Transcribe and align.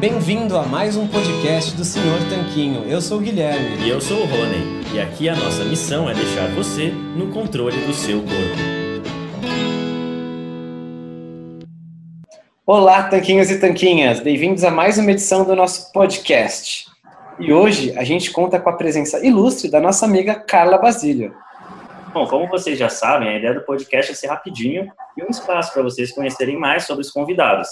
Bem-vindo 0.00 0.56
a 0.56 0.62
mais 0.62 0.96
um 0.96 1.08
podcast 1.08 1.76
do 1.76 1.84
Senhor 1.84 2.20
Tanquinho. 2.30 2.84
Eu 2.88 3.00
sou 3.00 3.18
o 3.18 3.20
Guilherme. 3.20 3.84
E 3.84 3.88
eu 3.88 4.00
sou 4.00 4.18
o 4.18 4.26
Rony. 4.26 4.94
E 4.94 5.00
aqui 5.00 5.28
a 5.28 5.34
nossa 5.34 5.64
missão 5.64 6.08
é 6.08 6.14
deixar 6.14 6.46
você 6.54 6.92
no 7.16 7.32
controle 7.32 7.76
do 7.84 7.92
seu 7.92 8.20
corpo. 8.20 9.12
Olá, 12.64 13.08
tanquinhos 13.08 13.50
e 13.50 13.58
tanquinhas. 13.58 14.20
Bem-vindos 14.20 14.62
a 14.62 14.70
mais 14.70 14.98
uma 14.98 15.10
edição 15.10 15.44
do 15.44 15.56
nosso 15.56 15.92
podcast. 15.92 16.86
E 17.40 17.52
hoje 17.52 17.92
a 17.98 18.04
gente 18.04 18.30
conta 18.30 18.60
com 18.60 18.70
a 18.70 18.74
presença 18.74 19.26
ilustre 19.26 19.68
da 19.68 19.80
nossa 19.80 20.06
amiga 20.06 20.36
Carla 20.36 20.78
Basílio. 20.78 21.34
Bom, 22.18 22.26
como 22.26 22.48
vocês 22.48 22.76
já 22.76 22.88
sabem, 22.88 23.28
a 23.28 23.38
ideia 23.38 23.54
do 23.54 23.60
podcast 23.60 24.10
é 24.10 24.14
ser 24.16 24.26
rapidinho 24.26 24.90
e 25.16 25.22
um 25.22 25.28
espaço 25.28 25.72
para 25.72 25.84
vocês 25.84 26.10
conhecerem 26.10 26.58
mais 26.58 26.84
sobre 26.84 27.02
os 27.02 27.12
convidados. 27.12 27.68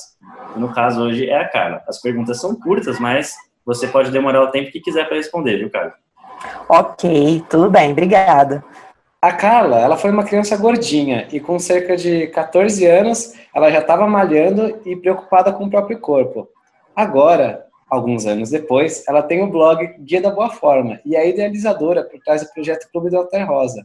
No 0.54 0.72
caso 0.72 1.02
hoje 1.02 1.28
é 1.28 1.36
a 1.36 1.48
Carla. 1.48 1.82
As 1.88 2.00
perguntas 2.00 2.40
são 2.40 2.54
curtas, 2.54 3.00
mas 3.00 3.34
você 3.64 3.88
pode 3.88 4.12
demorar 4.12 4.40
o 4.42 4.52
tempo 4.52 4.70
que 4.70 4.78
quiser 4.78 5.08
para 5.08 5.16
responder, 5.16 5.56
viu, 5.56 5.68
Carla? 5.68 5.94
Ok, 6.68 7.42
tudo 7.50 7.68
bem, 7.68 7.90
obrigada. 7.90 8.64
A 9.20 9.32
Carla, 9.32 9.80
ela 9.80 9.96
foi 9.96 10.12
uma 10.12 10.22
criança 10.22 10.56
gordinha 10.56 11.26
e 11.32 11.40
com 11.40 11.58
cerca 11.58 11.96
de 11.96 12.28
14 12.28 12.86
anos, 12.86 13.32
ela 13.52 13.68
já 13.68 13.80
estava 13.80 14.06
malhando 14.06 14.80
e 14.86 14.94
preocupada 14.94 15.52
com 15.52 15.64
o 15.64 15.70
próprio 15.70 15.98
corpo. 15.98 16.48
Agora, 16.94 17.66
alguns 17.90 18.26
anos 18.26 18.50
depois, 18.50 19.02
ela 19.08 19.24
tem 19.24 19.42
o 19.42 19.50
blog 19.50 19.84
Guia 19.98 20.22
da 20.22 20.30
Boa 20.30 20.50
Forma 20.50 21.00
e 21.04 21.16
é 21.16 21.28
idealizadora 21.28 22.04
por 22.04 22.20
trás 22.20 22.44
do 22.44 22.52
projeto 22.52 22.88
Clube 22.92 23.10
do 23.10 23.16
Alter 23.16 23.44
Rosa. 23.44 23.84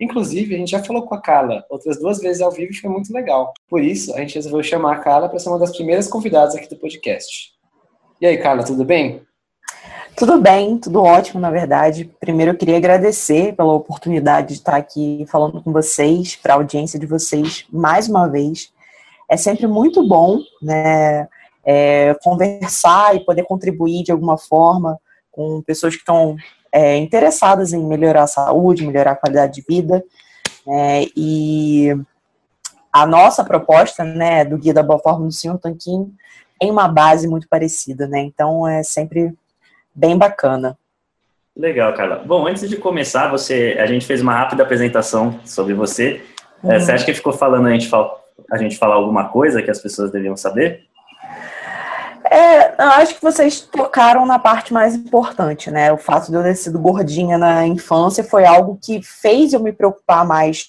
Inclusive, 0.00 0.54
a 0.54 0.58
gente 0.58 0.70
já 0.70 0.82
falou 0.82 1.02
com 1.02 1.14
a 1.14 1.20
Carla 1.20 1.64
outras 1.70 1.98
duas 1.98 2.18
vezes 2.18 2.42
ao 2.42 2.50
vivo 2.50 2.72
e 2.72 2.76
foi 2.76 2.90
muito 2.90 3.12
legal. 3.12 3.52
Por 3.68 3.82
isso, 3.82 4.14
a 4.14 4.20
gente 4.20 4.34
resolveu 4.34 4.62
chamar 4.62 4.96
a 4.96 4.98
Carla 4.98 5.28
para 5.28 5.38
ser 5.38 5.48
uma 5.48 5.58
das 5.58 5.74
primeiras 5.74 6.08
convidadas 6.08 6.54
aqui 6.54 6.68
do 6.68 6.76
podcast. 6.76 7.52
E 8.20 8.26
aí, 8.26 8.36
Carla, 8.38 8.64
tudo 8.64 8.84
bem? 8.84 9.22
Tudo 10.16 10.40
bem, 10.40 10.78
tudo 10.78 11.02
ótimo, 11.02 11.40
na 11.40 11.50
verdade. 11.50 12.10
Primeiro, 12.18 12.52
eu 12.52 12.56
queria 12.56 12.78
agradecer 12.78 13.54
pela 13.54 13.74
oportunidade 13.74 14.48
de 14.48 14.54
estar 14.54 14.74
aqui 14.74 15.26
falando 15.28 15.62
com 15.62 15.72
vocês, 15.72 16.36
para 16.36 16.54
a 16.54 16.56
audiência 16.56 16.98
de 16.98 17.04
vocês, 17.04 17.66
mais 17.70 18.08
uma 18.08 18.26
vez. 18.26 18.72
É 19.30 19.36
sempre 19.36 19.66
muito 19.66 20.06
bom, 20.08 20.38
né, 20.62 21.28
é, 21.64 22.16
conversar 22.22 23.14
e 23.14 23.24
poder 23.24 23.42
contribuir 23.42 24.04
de 24.04 24.12
alguma 24.12 24.38
forma 24.38 24.98
com 25.30 25.60
pessoas 25.60 25.94
que 25.94 26.00
estão 26.00 26.36
é, 26.76 26.98
interessadas 26.98 27.72
em 27.72 27.82
melhorar 27.82 28.24
a 28.24 28.26
saúde, 28.26 28.86
melhorar 28.86 29.12
a 29.12 29.16
qualidade 29.16 29.54
de 29.54 29.64
vida. 29.66 30.04
É, 30.68 31.06
e 31.16 31.96
a 32.92 33.06
nossa 33.06 33.42
proposta, 33.42 34.04
né, 34.04 34.44
do 34.44 34.58
Guia 34.58 34.74
da 34.74 34.82
Boa 34.82 34.98
Forma 34.98 35.24
do 35.24 35.32
Senhor 35.32 35.58
Tanquinho, 35.58 36.12
tem 36.60 36.70
uma 36.70 36.86
base 36.86 37.26
muito 37.26 37.48
parecida, 37.48 38.06
né? 38.06 38.20
Então 38.20 38.68
é 38.68 38.82
sempre 38.82 39.32
bem 39.94 40.18
bacana. 40.18 40.76
Legal, 41.56 41.94
Carla. 41.94 42.22
Bom, 42.26 42.46
antes 42.46 42.68
de 42.68 42.76
começar, 42.76 43.30
você, 43.30 43.78
a 43.80 43.86
gente 43.86 44.04
fez 44.04 44.20
uma 44.20 44.34
rápida 44.34 44.62
apresentação 44.62 45.40
sobre 45.46 45.72
você. 45.72 46.22
É, 46.62 46.74
uhum. 46.74 46.80
você 46.80 46.92
acha 46.92 47.06
que 47.06 47.14
ficou 47.14 47.32
falando 47.32 47.68
a 47.68 47.72
gente, 47.72 47.88
a 48.52 48.58
gente 48.58 48.76
falar 48.76 48.96
alguma 48.96 49.30
coisa 49.30 49.62
que 49.62 49.70
as 49.70 49.80
pessoas 49.80 50.10
deviam 50.10 50.36
saber? 50.36 50.85
É, 52.30 52.74
acho 52.82 53.14
que 53.14 53.22
vocês 53.22 53.60
tocaram 53.60 54.26
na 54.26 54.38
parte 54.38 54.72
mais 54.72 54.94
importante, 54.94 55.70
né? 55.70 55.92
O 55.92 55.98
fato 55.98 56.30
de 56.30 56.36
eu 56.36 56.42
ter 56.42 56.54
sido 56.54 56.78
gordinha 56.78 57.38
na 57.38 57.66
infância 57.66 58.24
foi 58.24 58.44
algo 58.44 58.78
que 58.82 59.02
fez 59.02 59.52
eu 59.52 59.60
me 59.60 59.72
preocupar 59.72 60.26
mais 60.26 60.68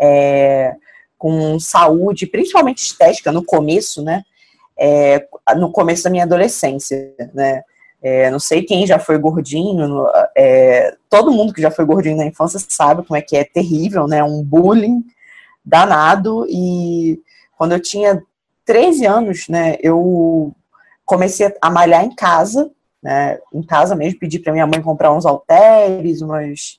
é, 0.00 0.74
com 1.18 1.58
saúde, 1.58 2.26
principalmente 2.26 2.78
estética, 2.78 3.30
no 3.30 3.44
começo, 3.44 4.02
né? 4.02 4.22
É, 4.78 5.26
no 5.56 5.70
começo 5.70 6.04
da 6.04 6.10
minha 6.10 6.24
adolescência, 6.24 7.14
né? 7.34 7.62
É, 8.02 8.30
não 8.30 8.38
sei 8.38 8.62
quem 8.62 8.86
já 8.86 8.98
foi 8.98 9.18
gordinho, 9.18 10.06
é, 10.36 10.94
todo 11.10 11.32
mundo 11.32 11.52
que 11.52 11.62
já 11.62 11.70
foi 11.70 11.84
gordinho 11.84 12.16
na 12.16 12.26
infância 12.26 12.60
sabe 12.68 13.02
como 13.04 13.16
é 13.16 13.22
que 13.22 13.36
é 13.36 13.44
terrível, 13.44 14.06
né? 14.06 14.22
Um 14.22 14.42
bullying 14.42 15.02
danado. 15.64 16.46
E 16.48 17.20
quando 17.56 17.72
eu 17.72 17.80
tinha 17.80 18.22
13 18.64 19.06
anos, 19.06 19.48
né, 19.48 19.76
eu 19.80 20.54
comecei 21.06 21.54
a 21.62 21.70
malhar 21.70 22.04
em 22.04 22.14
casa, 22.14 22.70
né? 23.02 23.38
Em 23.54 23.62
casa 23.62 23.94
mesmo, 23.94 24.18
pedi 24.18 24.38
para 24.38 24.52
minha 24.52 24.66
mãe 24.66 24.82
comprar 24.82 25.12
uns 25.12 25.24
halteres, 25.24 26.20
umas 26.20 26.78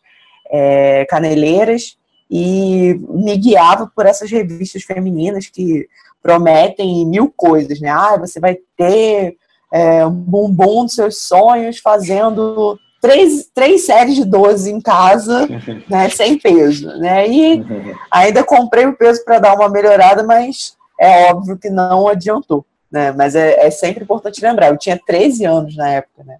é, 0.51 1.05
caneleiras 1.05 1.97
e 2.29 2.99
me 3.09 3.38
guiava 3.38 3.89
por 3.95 4.05
essas 4.05 4.29
revistas 4.29 4.83
femininas 4.83 5.47
que 5.47 5.88
prometem 6.21 7.05
mil 7.05 7.33
coisas, 7.35 7.79
né? 7.79 7.89
Ah, 7.89 8.17
você 8.17 8.39
vai 8.39 8.57
ter 8.75 9.38
é, 9.71 10.05
um 10.05 10.11
bumbum 10.11 10.83
dos 10.83 10.95
seus 10.95 11.21
sonhos 11.21 11.79
fazendo 11.79 12.77
três, 13.01 13.49
três 13.53 13.85
séries 13.85 14.15
de 14.15 14.25
12 14.25 14.71
em 14.71 14.81
casa, 14.81 15.47
né, 15.89 16.09
sem 16.09 16.38
peso, 16.38 16.88
né? 16.97 17.27
E 17.27 17.63
ainda 18.11 18.44
comprei 18.44 18.85
o 18.85 18.97
peso 18.97 19.23
para 19.23 19.39
dar 19.39 19.55
uma 19.55 19.69
melhorada, 19.69 20.23
mas 20.23 20.75
é 20.99 21.31
óbvio 21.31 21.57
que 21.57 21.69
não 21.69 22.07
adiantou, 22.07 22.65
né? 22.91 23.11
Mas 23.11 23.35
é, 23.35 23.65
é 23.65 23.71
sempre 23.71 24.03
importante 24.03 24.41
lembrar, 24.41 24.69
eu 24.69 24.77
tinha 24.77 24.99
13 25.05 25.45
anos 25.45 25.75
na 25.75 25.89
época, 25.89 26.23
né? 26.23 26.37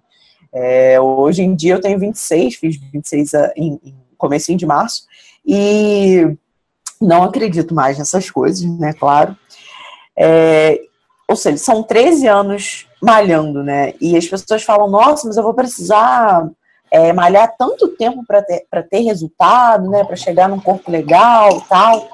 É, 0.52 1.00
hoje 1.00 1.42
em 1.42 1.54
dia 1.54 1.74
eu 1.74 1.80
tenho 1.80 1.98
26, 1.98 2.56
fiz 2.56 2.76
26 2.76 3.34
em, 3.56 3.78
em 3.84 3.94
comecinho 4.16 4.58
de 4.58 4.66
março, 4.66 5.04
e 5.46 6.36
não 7.00 7.22
acredito 7.22 7.74
mais 7.74 7.98
nessas 7.98 8.30
coisas, 8.30 8.64
né, 8.78 8.92
claro. 8.92 9.36
É, 10.16 10.80
ou 11.28 11.36
seja, 11.36 11.58
são 11.58 11.82
13 11.82 12.26
anos 12.26 12.86
malhando, 13.00 13.62
né? 13.62 13.92
E 14.00 14.16
as 14.16 14.26
pessoas 14.26 14.62
falam, 14.62 14.88
nossa, 14.88 15.26
mas 15.26 15.36
eu 15.36 15.42
vou 15.42 15.54
precisar 15.54 16.48
é, 16.90 17.12
malhar 17.12 17.54
tanto 17.56 17.88
tempo 17.88 18.24
para 18.26 18.42
ter, 18.42 18.66
ter 18.90 19.00
resultado, 19.00 19.88
né? 19.90 20.04
Para 20.04 20.16
chegar 20.16 20.48
num 20.48 20.58
corpo 20.58 20.90
legal 20.90 21.60
tal. 21.68 22.08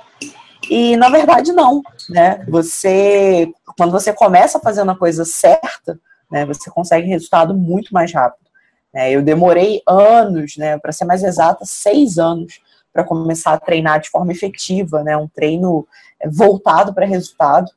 E 0.69 0.97
na 0.97 1.09
verdade 1.09 1.53
não, 1.53 1.83
né? 2.09 2.45
Você, 2.49 3.53
quando 3.77 3.93
você 3.93 4.13
começa 4.13 4.61
fazendo 4.61 4.91
a 4.91 4.97
coisa 4.97 5.25
certa, 5.25 5.99
né? 6.31 6.45
Você 6.47 6.71
consegue 6.71 7.07
resultado 7.07 7.55
muito 7.55 7.93
mais 7.93 8.13
rápido. 8.13 8.45
Né? 8.93 9.13
Eu 9.13 9.23
demorei 9.23 9.83
anos, 9.87 10.57
né? 10.57 10.79
Para 10.79 10.93
ser 10.93 11.05
mais 11.05 11.23
exata, 11.23 11.65
seis 11.65 12.19
anos 12.19 12.61
para 12.93 13.05
começar 13.05 13.53
a 13.53 13.59
treinar 13.59 14.01
de 14.01 14.09
forma 14.09 14.31
efetiva, 14.31 15.03
né? 15.03 15.17
Um 15.17 15.29
treino 15.29 15.87
voltado 16.27 16.95
para 16.95 17.07
resultado. 17.07 17.71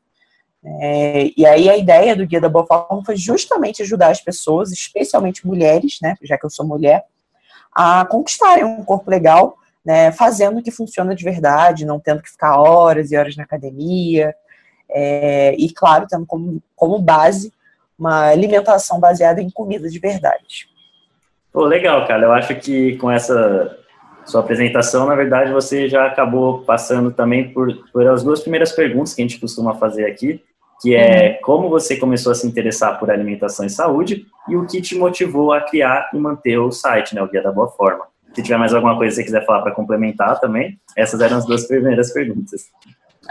É, 0.63 1.31
e 1.37 1.45
aí 1.45 1.69
a 1.69 1.77
ideia 1.77 2.15
do 2.15 2.25
Guia 2.25 2.41
da 2.41 2.49
Boa 2.49 2.65
Forma 2.65 3.03
foi 3.05 3.15
justamente 3.15 3.81
ajudar 3.81 4.09
as 4.09 4.21
pessoas, 4.21 4.71
especialmente 4.71 5.47
mulheres, 5.47 5.99
né, 6.01 6.15
já 6.21 6.37
que 6.37 6.45
eu 6.45 6.49
sou 6.49 6.65
mulher, 6.65 7.05
a 7.73 8.05
conquistarem 8.05 8.65
um 8.65 8.83
corpo 8.83 9.09
legal, 9.09 9.57
né, 9.87 10.11
fazendo 10.11 10.59
o 10.59 10.61
que 10.61 10.69
funciona 10.69 11.15
de 11.15 11.23
verdade, 11.23 11.85
não 11.85 11.97
tendo 11.97 12.21
que 12.21 12.29
ficar 12.29 12.59
horas 12.59 13.09
e 13.09 13.15
horas 13.15 13.37
na 13.37 13.43
academia, 13.43 14.35
é, 14.89 15.55
e 15.57 15.71
claro, 15.73 16.05
tendo 16.09 16.25
como, 16.25 16.61
como 16.75 16.99
base 16.99 17.53
uma 17.97 18.27
alimentação 18.27 18.99
baseada 18.99 19.41
em 19.41 19.49
comida 19.49 19.89
de 19.89 19.97
verdade. 19.97 20.67
Pô, 21.53 21.63
legal, 21.63 22.05
cara. 22.05 22.25
Eu 22.25 22.33
acho 22.33 22.53
que 22.55 22.97
com 22.97 23.09
essa 23.09 23.77
sua 24.25 24.41
apresentação, 24.41 25.05
na 25.05 25.15
verdade, 25.15 25.53
você 25.53 25.87
já 25.87 26.05
acabou 26.05 26.63
passando 26.63 27.09
também 27.09 27.53
por, 27.53 27.73
por 27.93 28.05
as 28.09 28.21
duas 28.21 28.41
primeiras 28.41 28.73
perguntas 28.73 29.13
que 29.13 29.21
a 29.21 29.25
gente 29.25 29.39
costuma 29.39 29.73
fazer 29.75 30.05
aqui, 30.05 30.43
que 30.81 30.95
é 30.95 31.29
uhum. 31.29 31.37
como 31.43 31.69
você 31.69 31.95
começou 31.95 32.33
a 32.33 32.35
se 32.35 32.45
interessar 32.45 32.99
por 32.99 33.09
alimentação 33.09 33.65
e 33.65 33.69
saúde 33.69 34.25
e 34.49 34.55
o 34.57 34.67
que 34.67 34.81
te 34.81 34.95
motivou 34.95 35.53
a 35.53 35.61
criar 35.61 36.09
e 36.13 36.17
manter 36.17 36.57
o 36.57 36.73
site, 36.73 37.15
né, 37.15 37.21
o 37.21 37.27
Guia 37.29 37.41
da 37.41 37.53
Boa 37.53 37.69
Forma. 37.69 38.05
Se 38.33 38.43
tiver 38.43 38.57
mais 38.57 38.73
alguma 38.73 38.95
coisa 38.95 39.11
que 39.11 39.21
você 39.21 39.23
quiser 39.23 39.45
falar 39.45 39.61
para 39.61 39.73
complementar 39.73 40.39
também, 40.39 40.79
essas 40.95 41.19
eram 41.21 41.37
as 41.37 41.45
duas 41.45 41.67
primeiras 41.67 42.13
perguntas. 42.13 42.65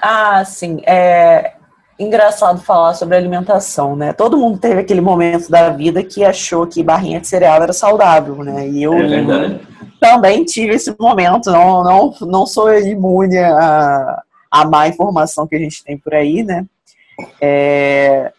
Ah, 0.02 0.44
sim. 0.44 0.80
É 0.84 1.52
engraçado 1.98 2.60
falar 2.60 2.94
sobre 2.94 3.16
alimentação, 3.16 3.96
né? 3.96 4.12
Todo 4.12 4.36
mundo 4.36 4.58
teve 4.58 4.80
aquele 4.80 5.00
momento 5.00 5.50
da 5.50 5.70
vida 5.70 6.02
que 6.02 6.24
achou 6.24 6.66
que 6.66 6.82
barrinha 6.82 7.20
de 7.20 7.26
cereal 7.26 7.62
era 7.62 7.72
saudável, 7.72 8.36
né? 8.44 8.68
E 8.68 8.82
eu 8.82 8.92
é 8.94 9.58
também 10.00 10.44
tive 10.44 10.74
esse 10.74 10.94
momento. 10.98 11.50
Não, 11.50 11.82
não, 11.82 12.14
não 12.22 12.46
sou 12.46 12.72
imune 12.78 13.38
a, 13.38 14.22
a 14.50 14.64
má 14.66 14.88
informação 14.88 15.46
que 15.46 15.56
a 15.56 15.58
gente 15.58 15.82
tem 15.82 15.96
por 15.96 16.14
aí, 16.14 16.42
né? 16.42 16.66
É, 17.40 18.32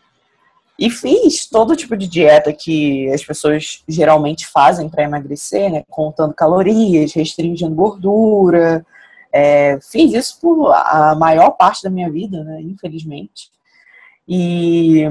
E 0.80 0.92
fiz 0.92 1.48
todo 1.48 1.76
tipo 1.76 1.98
de 1.98 2.08
dieta 2.08 2.54
que 2.54 3.10
as 3.12 3.26
pessoas 3.26 3.82
geralmente 3.88 4.46
fazem 4.46 4.88
para 4.88 5.04
emagrecer, 5.04 5.72
né? 5.72 5.84
Contando 5.90 6.36
calorias, 6.36 7.14
restringindo 7.14 7.74
gordura. 7.74 8.86
É, 9.34 9.80
fiz 9.82 10.14
isso 10.14 10.40
por 10.40 10.72
a 10.72 11.16
maior 11.16 11.52
parte 11.52 11.82
da 11.82 11.90
minha 11.90 12.12
vida, 12.12 12.44
né? 12.44 12.62
Infelizmente. 12.62 13.50
E 14.28 15.06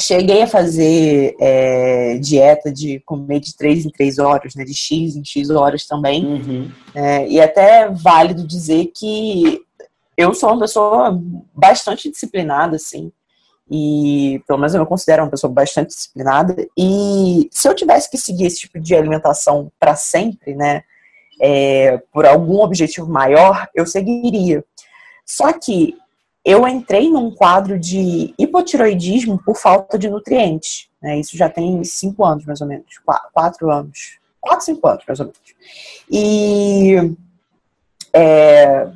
cheguei 0.00 0.42
a 0.42 0.46
fazer 0.46 1.36
é, 1.38 2.16
dieta 2.18 2.72
de 2.72 3.00
comer 3.00 3.40
de 3.40 3.54
3 3.54 3.84
em 3.84 3.90
3 3.90 4.18
horas, 4.18 4.54
né? 4.54 4.64
De 4.64 4.74
X 4.74 5.16
em 5.16 5.24
X 5.24 5.50
horas 5.50 5.86
também. 5.86 6.24
Uhum. 6.24 6.70
É, 6.94 7.28
e 7.28 7.38
até 7.42 7.90
válido 7.90 8.46
dizer 8.46 8.90
que 8.96 9.60
eu 10.16 10.32
sou 10.32 10.48
uma 10.48 10.60
pessoa 10.60 11.20
bastante 11.54 12.10
disciplinada, 12.10 12.76
assim 12.76 13.12
e 13.70 14.42
pelo 14.46 14.58
menos 14.58 14.74
eu 14.74 14.80
me 14.80 14.86
considero 14.86 15.22
uma 15.22 15.30
pessoa 15.30 15.52
bastante 15.52 15.88
disciplinada. 15.88 16.66
E 16.76 17.48
se 17.50 17.68
eu 17.68 17.74
tivesse 17.74 18.10
que 18.10 18.16
seguir 18.16 18.46
esse 18.46 18.60
tipo 18.60 18.80
de 18.80 18.94
alimentação 18.94 19.70
para 19.78 19.94
sempre, 19.94 20.54
né, 20.54 20.82
é, 21.40 21.98
por 22.12 22.26
algum 22.26 22.60
objetivo 22.60 23.08
maior, 23.08 23.68
eu 23.74 23.86
seguiria. 23.86 24.64
Só 25.24 25.52
que 25.52 25.96
eu 26.44 26.66
entrei 26.66 27.10
num 27.10 27.30
quadro 27.30 27.78
de 27.78 28.34
hipotiroidismo 28.38 29.38
por 29.44 29.56
falta 29.56 29.98
de 29.98 30.08
nutrientes. 30.08 30.88
Né, 31.02 31.18
isso 31.20 31.36
já 31.36 31.48
tem 31.48 31.84
cinco 31.84 32.24
anos, 32.24 32.44
mais 32.46 32.60
ou 32.60 32.66
menos, 32.66 32.86
quatro 33.32 33.70
anos, 33.70 34.18
quatro, 34.40 34.64
cinco 34.64 34.88
anos, 34.88 35.04
mais 35.06 35.20
ou 35.20 35.26
menos. 35.26 35.40
E 36.10 37.16
é, 38.12 38.88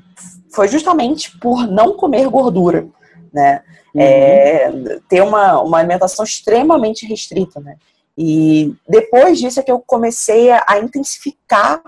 foi 0.53 0.67
justamente 0.69 1.37
por 1.39 1.67
não 1.67 1.97
comer 1.97 2.29
gordura, 2.29 2.87
né? 3.33 3.63
É, 3.95 4.71
uhum. 4.71 5.01
ter 5.09 5.23
uma, 5.23 5.61
uma 5.61 5.79
alimentação 5.79 6.25
extremamente 6.25 7.07
restrita, 7.07 7.61
né? 7.61 7.77
E 8.17 8.75
depois 8.89 9.39
disso 9.39 9.61
é 9.61 9.63
que 9.63 9.73
eu 9.73 9.81
comecei 9.81 10.51
a, 10.51 10.65
a 10.69 10.79
intensificar 10.79 11.83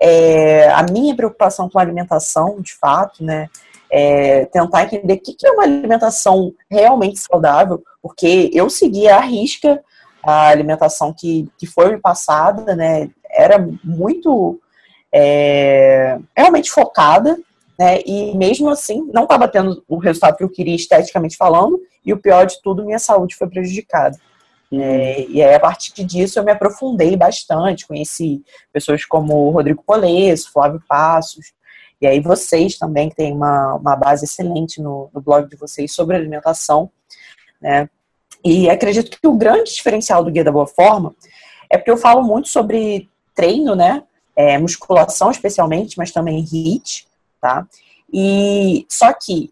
é, 0.00 0.68
a 0.70 0.82
minha 0.84 1.14
preocupação 1.14 1.68
com 1.68 1.78
a 1.78 1.82
alimentação, 1.82 2.60
de 2.60 2.74
fato, 2.74 3.24
né? 3.24 3.48
É, 3.90 4.46
tentar 4.46 4.82
entender 4.84 5.14
o 5.14 5.20
que, 5.20 5.32
que 5.32 5.46
é 5.46 5.50
uma 5.52 5.62
alimentação 5.62 6.52
realmente 6.68 7.20
saudável, 7.20 7.82
porque 8.02 8.50
eu 8.52 8.68
seguia 8.68 9.16
à 9.16 9.20
risca 9.20 9.80
a 10.24 10.48
alimentação 10.48 11.14
que, 11.16 11.48
que 11.56 11.66
foi 11.66 11.92
me 11.92 12.00
passada, 12.00 12.74
né? 12.74 13.08
Era 13.30 13.64
muito 13.84 14.60
é, 15.12 16.18
realmente 16.36 16.70
focada 16.70 17.38
né? 17.78 18.00
E 18.06 18.36
mesmo 18.36 18.68
assim, 18.70 19.08
não 19.12 19.24
estava 19.24 19.48
tendo 19.48 19.84
o 19.88 19.98
resultado 19.98 20.36
que 20.36 20.44
eu 20.44 20.48
queria 20.48 20.74
esteticamente 20.74 21.36
falando, 21.36 21.80
e 22.04 22.12
o 22.12 22.18
pior 22.18 22.46
de 22.46 22.60
tudo, 22.62 22.84
minha 22.84 22.98
saúde 22.98 23.36
foi 23.36 23.48
prejudicada. 23.48 24.18
Uhum. 24.70 24.80
É, 24.80 25.26
e 25.28 25.42
aí, 25.42 25.54
a 25.54 25.60
partir 25.60 26.04
disso, 26.04 26.38
eu 26.38 26.44
me 26.44 26.52
aprofundei 26.52 27.16
bastante, 27.16 27.86
conheci 27.86 28.42
pessoas 28.72 29.04
como 29.04 29.50
Rodrigo 29.50 29.82
Polesso, 29.84 30.52
Flávio 30.52 30.82
Passos, 30.88 31.52
e 32.00 32.06
aí 32.06 32.20
vocês 32.20 32.76
também, 32.76 33.08
que 33.08 33.16
tem 33.16 33.32
uma, 33.32 33.74
uma 33.74 33.96
base 33.96 34.24
excelente 34.24 34.80
no, 34.82 35.10
no 35.14 35.20
blog 35.20 35.48
de 35.48 35.56
vocês 35.56 35.92
sobre 35.92 36.16
alimentação, 36.16 36.90
né? 37.60 37.88
E 38.44 38.68
acredito 38.68 39.18
que 39.18 39.26
o 39.26 39.36
grande 39.36 39.74
diferencial 39.74 40.22
do 40.22 40.30
Guia 40.30 40.44
da 40.44 40.52
Boa 40.52 40.66
Forma 40.66 41.14
é 41.70 41.76
porque 41.76 41.90
eu 41.90 41.96
falo 41.96 42.22
muito 42.22 42.48
sobre 42.48 43.10
treino, 43.34 43.74
né? 43.74 44.02
É, 44.36 44.58
musculação 44.58 45.30
especialmente, 45.30 45.96
mas 45.96 46.12
também 46.12 46.44
HIIT, 46.44 47.06
tá? 47.46 47.66
E 48.12 48.84
só 48.88 49.12
que 49.12 49.50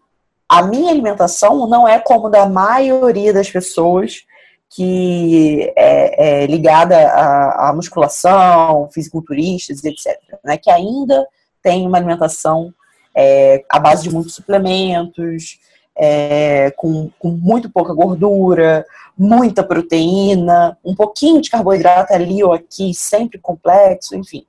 a 0.49 0.61
minha 0.61 0.91
alimentação 0.91 1.67
não 1.67 1.87
é 1.87 1.97
como 1.99 2.29
da 2.29 2.45
maioria 2.45 3.33
das 3.33 3.49
pessoas 3.49 4.25
que 4.69 5.71
é, 5.77 6.43
é 6.43 6.45
ligada 6.47 6.97
à, 6.97 7.71
musculação, 7.73 8.89
fisiculturistas, 8.91 9.83
etc. 9.83 10.19
Né? 10.43 10.57
Que 10.57 10.69
ainda 10.69 11.25
tem 11.63 11.87
uma 11.87 11.97
alimentação 11.97 12.73
é, 13.15 13.63
à 13.69 13.79
base 13.79 14.03
de 14.03 14.13
muitos 14.13 14.35
suplementos, 14.35 15.59
é, 15.97 16.71
com, 16.75 17.09
com, 17.17 17.29
muito 17.29 17.69
pouca 17.69 17.93
gordura, 17.93 18.85
muita 19.17 19.63
proteína, 19.63 20.77
um 20.83 20.93
pouquinho 20.93 21.41
de 21.41 21.49
carboidrato 21.49 22.13
ali 22.13 22.43
ou 22.43 22.51
aqui, 22.51 22.93
sempre 22.93 23.39
complexo, 23.39 24.15
enfim 24.15 24.45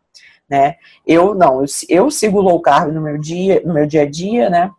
né? 0.49 0.77
Eu 1.07 1.35
não, 1.35 1.61
eu, 1.61 1.67
eu 1.89 2.11
sigo 2.11 2.41
low 2.41 2.61
carb 2.61 2.93
no 2.93 3.01
meu 3.01 3.19
dia, 3.19 3.63
no 3.65 3.75
meu 3.75 3.87
dia 3.87 4.03
a 4.03 4.11
dia, 4.11 4.49
né? 4.49 4.71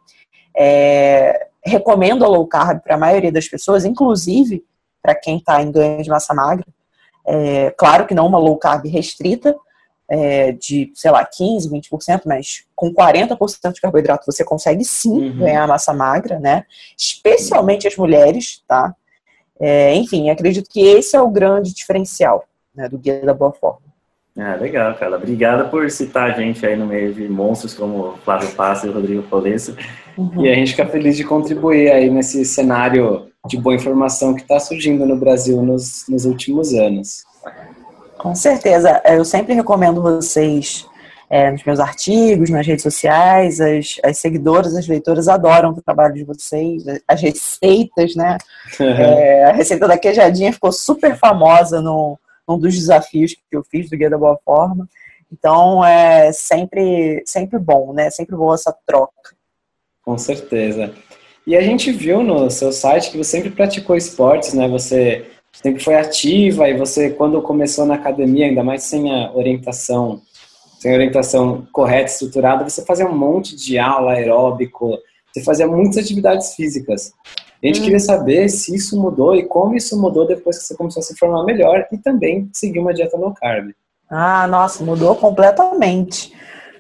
É, 0.56 1.48
recomendo 1.64 2.26
a 2.26 2.28
low 2.28 2.48
carb 2.48 2.82
para 2.82 2.96
a 2.96 3.00
maioria 3.00 3.32
das 3.32 3.48
pessoas, 3.48 3.86
inclusive 3.86 4.64
para 5.02 5.14
quem 5.16 5.38
está 5.38 5.62
em 5.62 5.72
ganho 5.72 6.02
de 6.02 6.10
massa 6.10 6.34
magra. 6.34 6.66
É, 7.26 7.72
claro 7.72 8.08
que 8.08 8.16
não 8.16 8.28
uma 8.28 8.40
low 8.40 8.58
carb 8.58 8.86
restrita, 8.88 9.56
é, 10.10 10.54
de, 10.54 10.92
sei 10.96 11.12
lá, 11.12 11.26
15, 11.26 11.70
20%, 11.70 12.22
mas 12.26 12.66
com 12.74 12.94
40% 12.94 13.74
de 13.74 13.82
carboidrato 13.82 14.26
você 14.26 14.44
consegue 14.44 14.86
sim 14.86 15.30
uhum. 15.30 15.40
ganhar 15.40 15.68
massa 15.68 15.94
magra, 15.94 16.40
né? 16.40 16.66
Especialmente 16.98 17.88
as 17.88 17.98
mulheres, 17.98 18.64
tá? 18.66 18.96
É, 19.60 19.94
enfim, 19.96 20.30
acredito 20.30 20.70
que 20.70 20.80
esse 20.80 21.16
é 21.16 21.22
o 21.22 21.30
grande 21.30 21.74
diferencial 21.74 22.46
né, 22.74 22.88
do 22.88 22.98
Guia 22.98 23.26
da 23.26 23.34
Boa 23.34 23.52
Forma. 23.52 23.87
Ah, 24.38 24.56
legal, 24.56 24.94
cara. 24.94 25.16
Obrigada 25.16 25.66
por 25.66 25.90
citar 25.90 26.30
a 26.30 26.34
gente 26.34 26.64
aí 26.64 26.76
no 26.76 26.86
meio 26.86 27.12
de 27.12 27.28
monstros 27.28 27.74
como 27.74 28.18
Flávio 28.24 28.52
Passa 28.52 28.86
e 28.86 28.92
Rodrigo 28.92 29.24
Polesso. 29.24 29.76
Uhum. 30.16 30.46
E 30.46 30.50
a 30.50 30.54
gente 30.54 30.72
fica 30.72 30.86
feliz 30.86 31.18
de 31.18 31.24
contribuir 31.24 31.92
aí 31.92 32.08
nesse 32.10 32.46
cenário 32.46 33.28
de 33.48 33.58
boa 33.58 33.76
informação 33.76 34.36
que 34.36 34.42
está 34.42 34.60
surgindo 34.60 35.08
no 35.08 35.18
Brasil 35.18 35.62
nos, 35.64 36.06
nos 36.08 36.26
últimos 36.26 36.72
anos. 36.74 37.24
Com 38.20 38.36
certeza. 38.36 39.02
Eu 39.06 39.26
sempre 39.26 39.56
recomendo 39.56 40.04
vocês 40.04 40.86
é, 41.30 41.50
nos 41.50 41.64
meus 41.64 41.80
artigos, 41.80 42.52
nas 42.52 42.66
redes 42.66 42.84
sociais, 42.84 43.60
as, 43.60 43.96
as 44.04 44.20
seguidoras, 44.20 44.76
as 44.76 44.88
leitoras 44.88 45.28
adoram 45.28 45.72
o 45.72 45.82
trabalho 45.82 46.14
de 46.14 46.24
vocês, 46.24 46.84
as 47.08 47.22
receitas, 47.22 48.16
né? 48.16 48.38
É, 48.80 49.46
a 49.46 49.52
receita 49.54 49.88
da 49.88 49.98
queijadinha 49.98 50.54
ficou 50.54 50.72
super 50.72 51.16
famosa 51.16 51.82
no, 51.82 52.20
um 52.48 52.58
dos 52.58 52.76
desafios 52.76 53.34
que 53.34 53.42
eu 53.52 53.64
fiz 53.64 53.90
do 53.90 53.98
Guia 53.98 54.10
da 54.10 54.18
Boa 54.18 54.40
Forma. 54.44 54.88
Então, 55.32 55.84
é 55.84 56.32
sempre, 56.32 57.22
sempre 57.26 57.60
bom, 57.60 57.94
né? 57.94 58.10
Sempre 58.10 58.36
boa 58.36 58.56
essa 58.56 58.76
troca. 58.86 59.36
Com 60.04 60.18
certeza. 60.18 60.94
E 61.46 61.56
a 61.56 61.62
gente 61.62 61.92
viu 61.92 62.24
no 62.24 62.50
seu 62.50 62.72
site 62.72 63.12
que 63.12 63.18
você 63.18 63.32
sempre 63.38 63.50
praticou 63.50 63.96
esportes, 63.96 64.54
né? 64.54 64.68
Você 64.68 65.26
sempre 65.52 65.84
foi 65.84 65.96
ativa 65.96 66.70
e 66.70 66.78
você, 66.78 67.10
quando 67.10 67.42
começou 67.42 67.86
na 67.86 67.96
academia, 67.96 68.46
ainda 68.46 68.64
mais 68.64 68.84
sem 68.84 69.12
a 69.12 69.32
orientação, 69.34 70.22
sem 70.80 70.92
a 70.92 70.96
orientação 70.96 71.68
correta, 71.72 72.12
estruturada, 72.12 72.68
você 72.68 72.86
fazia 72.86 73.08
um 73.08 73.18
monte 73.18 73.56
de 73.56 73.78
aula 73.80 74.14
aeróbico, 74.14 74.98
você 75.32 75.44
fazia 75.44 75.68
muitas 75.68 75.98
atividades 75.98 76.54
físicas. 76.54 77.12
A 77.62 77.68
gente 77.68 77.82
hum. 77.82 77.84
queria 77.84 78.00
saber 78.00 78.50
se 78.50 78.76
isso 78.76 79.00
mudou 79.00 79.36
e 79.36 79.44
como 79.44 79.76
isso 79.76 80.00
mudou 80.00 80.28
depois 80.28 80.58
que 80.58 80.66
você 80.66 80.76
começou 80.76 81.00
a 81.00 81.04
se 81.04 81.18
formar 81.18 81.44
melhor 81.44 81.88
e 81.92 81.98
também 81.98 82.50
seguir 82.54 82.80
uma 82.80 82.94
dieta 82.94 83.18
low 83.18 83.34
carb. 83.34 83.72
Ah, 84.10 84.48
nossa, 84.48 84.84
mudou 84.84 85.16
completamente. 85.16 86.34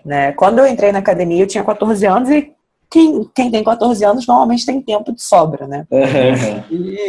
Né? 0.05 0.31
Quando 0.33 0.59
eu 0.59 0.67
entrei 0.67 0.91
na 0.91 0.99
academia, 0.99 1.43
eu 1.43 1.47
tinha 1.47 1.63
14 1.63 2.05
anos 2.05 2.29
e 2.29 2.53
quem, 2.89 3.29
quem 3.35 3.51
tem 3.51 3.63
14 3.63 4.03
anos 4.05 4.25
normalmente 4.25 4.65
tem 4.65 4.81
tempo 4.81 5.13
de 5.13 5.21
sobra, 5.21 5.67
né? 5.67 5.85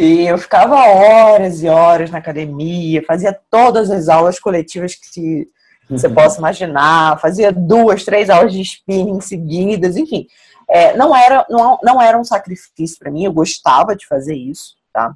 e 0.01 0.27
eu 0.27 0.37
ficava 0.37 0.75
horas 0.75 1.63
e 1.63 1.69
horas 1.69 2.11
na 2.11 2.17
academia, 2.17 3.03
fazia 3.07 3.37
todas 3.49 3.89
as 3.89 4.09
aulas 4.09 4.37
coletivas 4.39 4.95
que 4.95 5.47
você 5.89 6.07
uhum. 6.07 6.13
possa 6.13 6.37
imaginar, 6.37 7.19
fazia 7.19 7.51
duas, 7.51 8.03
três 8.03 8.29
aulas 8.29 8.51
de 8.53 8.61
spinning 8.61 9.21
seguidas, 9.21 9.95
enfim. 9.95 10.27
É, 10.69 10.95
não, 10.95 11.15
era, 11.15 11.45
não, 11.49 11.79
não 11.81 12.01
era 12.01 12.17
um 12.17 12.23
sacrifício 12.23 12.99
para 12.99 13.11
mim, 13.11 13.25
eu 13.25 13.33
gostava 13.33 13.95
de 13.95 14.05
fazer 14.05 14.35
isso, 14.35 14.75
tá? 14.93 15.15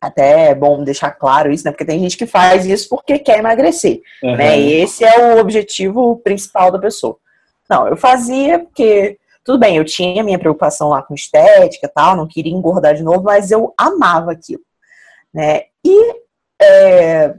Até 0.00 0.48
é 0.48 0.54
bom 0.54 0.82
deixar 0.82 1.10
claro 1.10 1.52
isso, 1.52 1.64
né? 1.64 1.70
Porque 1.70 1.84
tem 1.84 2.00
gente 2.00 2.16
que 2.16 2.26
faz 2.26 2.64
isso 2.64 2.88
porque 2.88 3.18
quer 3.18 3.38
emagrecer, 3.38 4.00
uhum. 4.22 4.36
né? 4.36 4.58
E 4.58 4.72
esse 4.72 5.04
é 5.04 5.34
o 5.34 5.38
objetivo 5.38 6.16
principal 6.24 6.70
da 6.70 6.78
pessoa. 6.78 7.18
Não, 7.68 7.86
eu 7.86 7.96
fazia 7.96 8.58
porque, 8.58 9.18
tudo 9.44 9.58
bem, 9.58 9.76
eu 9.76 9.84
tinha 9.84 10.24
minha 10.24 10.38
preocupação 10.38 10.88
lá 10.88 11.02
com 11.02 11.14
estética 11.14 11.86
e 11.86 11.90
tal, 11.90 12.16
não 12.16 12.26
queria 12.26 12.52
engordar 12.52 12.94
de 12.94 13.02
novo, 13.02 13.22
mas 13.22 13.50
eu 13.50 13.74
amava 13.76 14.32
aquilo, 14.32 14.62
né? 15.32 15.64
E 15.84 16.14
é, 16.60 17.34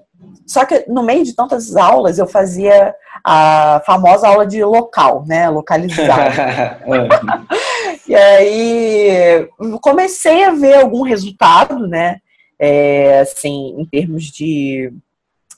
só 0.46 0.66
que 0.66 0.86
no 0.88 1.04
meio 1.04 1.24
de 1.24 1.34
tantas 1.34 1.76
aulas 1.76 2.18
eu 2.18 2.28
fazia 2.28 2.94
a 3.24 3.82
famosa 3.86 4.28
aula 4.28 4.46
de 4.46 4.64
local, 4.64 5.24
né? 5.28 5.50
Localizar. 5.50 6.82
e 8.08 8.16
aí 8.16 9.50
comecei 9.82 10.44
a 10.44 10.52
ver 10.52 10.76
algum 10.76 11.04
resultado, 11.04 11.88
né? 11.88 12.18
É, 12.60 13.22
assim, 13.22 13.76
em 13.78 13.86
termos 13.86 14.26
de 14.26 14.94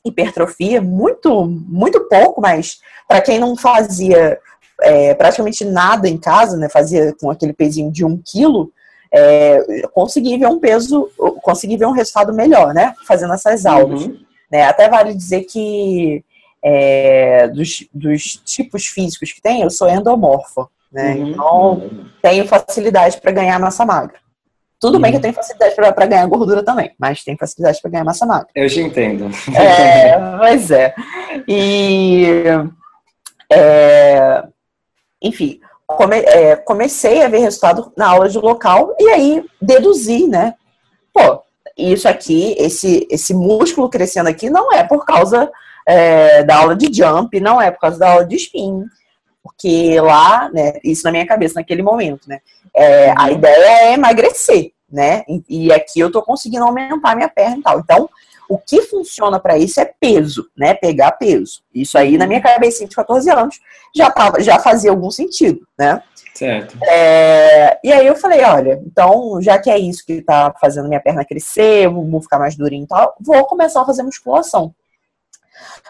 hipertrofia, 0.05 0.81
muito, 0.81 1.45
muito 1.45 2.01
pouco, 2.07 2.41
mas 2.41 2.79
para 3.07 3.21
quem 3.21 3.39
não 3.39 3.55
fazia 3.55 4.39
é, 4.81 5.13
praticamente 5.13 5.65
nada 5.65 6.07
em 6.07 6.17
casa, 6.17 6.57
né? 6.57 6.69
Fazia 6.69 7.15
com 7.19 7.31
aquele 7.31 7.53
pezinho 7.53 7.91
de 7.91 8.05
um 8.05 8.21
quilo, 8.23 8.71
é, 9.11 9.87
consegui 9.93 10.37
ver 10.37 10.47
um 10.47 10.59
peso, 10.59 11.09
consegui 11.41 11.77
ver 11.77 11.85
um 11.85 11.91
resultado 11.91 12.33
melhor, 12.33 12.73
né? 12.73 12.93
Fazendo 13.07 13.33
essas 13.33 13.65
aulas. 13.65 14.03
Uhum. 14.05 14.19
Né? 14.53 14.65
Até 14.65 14.87
vale 14.87 15.15
dizer 15.15 15.45
que 15.45 16.23
é, 16.63 17.47
dos, 17.47 17.87
dos, 17.91 18.35
tipos 18.45 18.85
físicos 18.85 19.31
que 19.31 19.41
tem, 19.41 19.63
eu 19.63 19.69
sou 19.71 19.89
endomorfa. 19.89 20.67
Né? 20.91 21.15
Uhum. 21.15 21.27
Então, 21.29 21.89
tenho 22.21 22.47
facilidade 22.47 23.19
para 23.19 23.31
ganhar 23.31 23.59
massa 23.59 23.83
magra. 23.83 24.19
Tudo 24.79 24.95
uhum. 24.95 25.01
bem 25.01 25.11
que 25.11 25.17
eu 25.17 25.21
tenho 25.21 25.33
facilidade 25.33 25.73
para 25.73 26.05
ganhar 26.05 26.27
gordura 26.27 26.61
também, 26.61 26.91
mas 26.99 27.23
tenho 27.23 27.35
facilidade 27.35 27.81
para 27.81 27.89
ganhar 27.89 28.03
massa 28.03 28.27
magra. 28.27 28.47
Eu 28.53 28.69
te 28.69 28.79
entendo. 28.79 29.31
É, 29.57 30.19
mas 30.37 30.69
é. 30.69 30.93
E. 31.47 32.43
É, 33.51 34.43
enfim, 35.19 35.59
come, 35.87 36.17
é, 36.17 36.55
comecei 36.57 37.23
a 37.23 37.27
ver 37.27 37.39
resultado 37.39 37.91
na 37.97 38.07
aula 38.07 38.29
de 38.29 38.37
local 38.37 38.95
e 38.99 39.09
aí 39.09 39.43
deduzi, 39.59 40.27
né? 40.27 40.53
Pô, 41.11 41.41
isso 41.77 42.07
aqui, 42.07 42.55
esse, 42.57 43.07
esse 43.09 43.33
músculo 43.33 43.89
crescendo 43.89 44.29
aqui 44.29 44.49
não 44.49 44.71
é 44.71 44.83
por 44.83 45.05
causa 45.05 45.51
é, 45.87 46.43
da 46.43 46.57
aula 46.57 46.75
de 46.75 46.93
jump, 46.93 47.39
não 47.39 47.61
é 47.61 47.71
por 47.71 47.79
causa 47.79 47.97
da 47.97 48.11
aula 48.11 48.25
de 48.25 48.35
spin, 48.35 48.85
porque 49.41 49.99
lá, 49.99 50.49
né, 50.53 50.73
isso 50.83 51.03
na 51.03 51.11
minha 51.11 51.25
cabeça 51.25 51.55
naquele 51.55 51.81
momento, 51.81 52.27
né, 52.27 52.39
é, 52.75 53.13
a 53.17 53.31
ideia 53.31 53.89
é 53.89 53.93
emagrecer, 53.93 54.71
né, 54.89 55.23
e, 55.27 55.43
e 55.49 55.73
aqui 55.73 55.99
eu 55.99 56.11
tô 56.11 56.21
conseguindo 56.21 56.63
aumentar 56.63 57.15
minha 57.15 57.29
perna 57.29 57.57
e 57.57 57.61
tal, 57.61 57.79
então 57.79 58.09
o 58.47 58.57
que 58.57 58.81
funciona 58.83 59.39
para 59.39 59.57
isso 59.57 59.79
é 59.79 59.85
peso, 59.85 60.47
né? 60.55 60.73
Pegar 60.73 61.13
peso. 61.13 61.63
Isso 61.73 61.97
aí, 61.97 62.17
na 62.17 62.27
minha 62.27 62.41
cabeça 62.41 62.85
de 62.85 62.95
14 62.95 63.29
anos, 63.31 63.59
já, 63.95 64.11
tava, 64.11 64.41
já 64.41 64.59
fazia 64.59 64.91
algum 64.91 65.09
sentido, 65.09 65.65
né? 65.79 66.03
Certo. 66.33 66.77
É, 66.83 67.79
e 67.83 67.91
aí 67.91 68.07
eu 68.07 68.15
falei, 68.15 68.43
olha, 68.43 68.81
então, 68.85 69.39
já 69.39 69.59
que 69.59 69.69
é 69.69 69.77
isso 69.77 70.03
que 70.05 70.21
tá 70.21 70.53
fazendo 70.59 70.87
minha 70.87 70.99
perna 70.99 71.23
crescer, 71.23 71.87
vou 71.87 72.21
ficar 72.21 72.39
mais 72.39 72.55
durinho 72.55 72.85
e 72.85 72.87
tal, 72.87 73.15
vou 73.19 73.45
começar 73.45 73.81
a 73.81 73.85
fazer 73.85 74.01
musculação. 74.01 74.73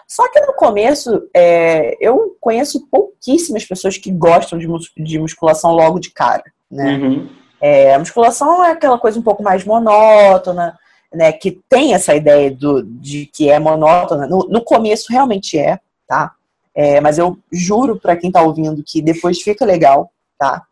Só 0.06 0.30
que 0.30 0.40
no 0.40 0.52
começo, 0.52 1.28
é, 1.34 1.96
eu 1.98 2.36
conheço 2.40 2.86
pouquíssimas 2.88 3.64
pessoas 3.64 3.96
que 3.96 4.10
gostam 4.10 4.58
de, 4.58 4.68
mus 4.68 4.92
de 4.96 5.18
musculação 5.18 5.72
logo 5.72 5.98
de 5.98 6.10
cara, 6.10 6.44
né? 6.70 6.98
Uhum. 6.98 7.28
É, 7.60 7.94
a 7.94 7.98
musculação 7.98 8.62
é 8.62 8.72
aquela 8.72 8.98
coisa 8.98 9.18
um 9.18 9.22
pouco 9.22 9.42
mais 9.42 9.64
monótona, 9.64 10.78
né, 11.10 11.32
que 11.32 11.62
tem 11.68 11.94
essa 11.94 12.14
ideia 12.14 12.50
do, 12.50 12.82
de 12.82 13.26
que 13.26 13.48
é 13.48 13.58
monótona. 13.58 14.26
No, 14.26 14.40
no 14.48 14.62
começo 14.62 15.10
realmente 15.10 15.58
é, 15.58 15.78
tá? 16.06 16.32
É, 16.74 17.00
mas 17.00 17.18
eu 17.18 17.38
juro 17.50 17.98
para 17.98 18.16
quem 18.16 18.28
está 18.28 18.42
ouvindo 18.42 18.82
que 18.84 19.00
depois 19.00 19.40
fica 19.40 19.64
legal, 19.64 20.10
tá? 20.44 20.66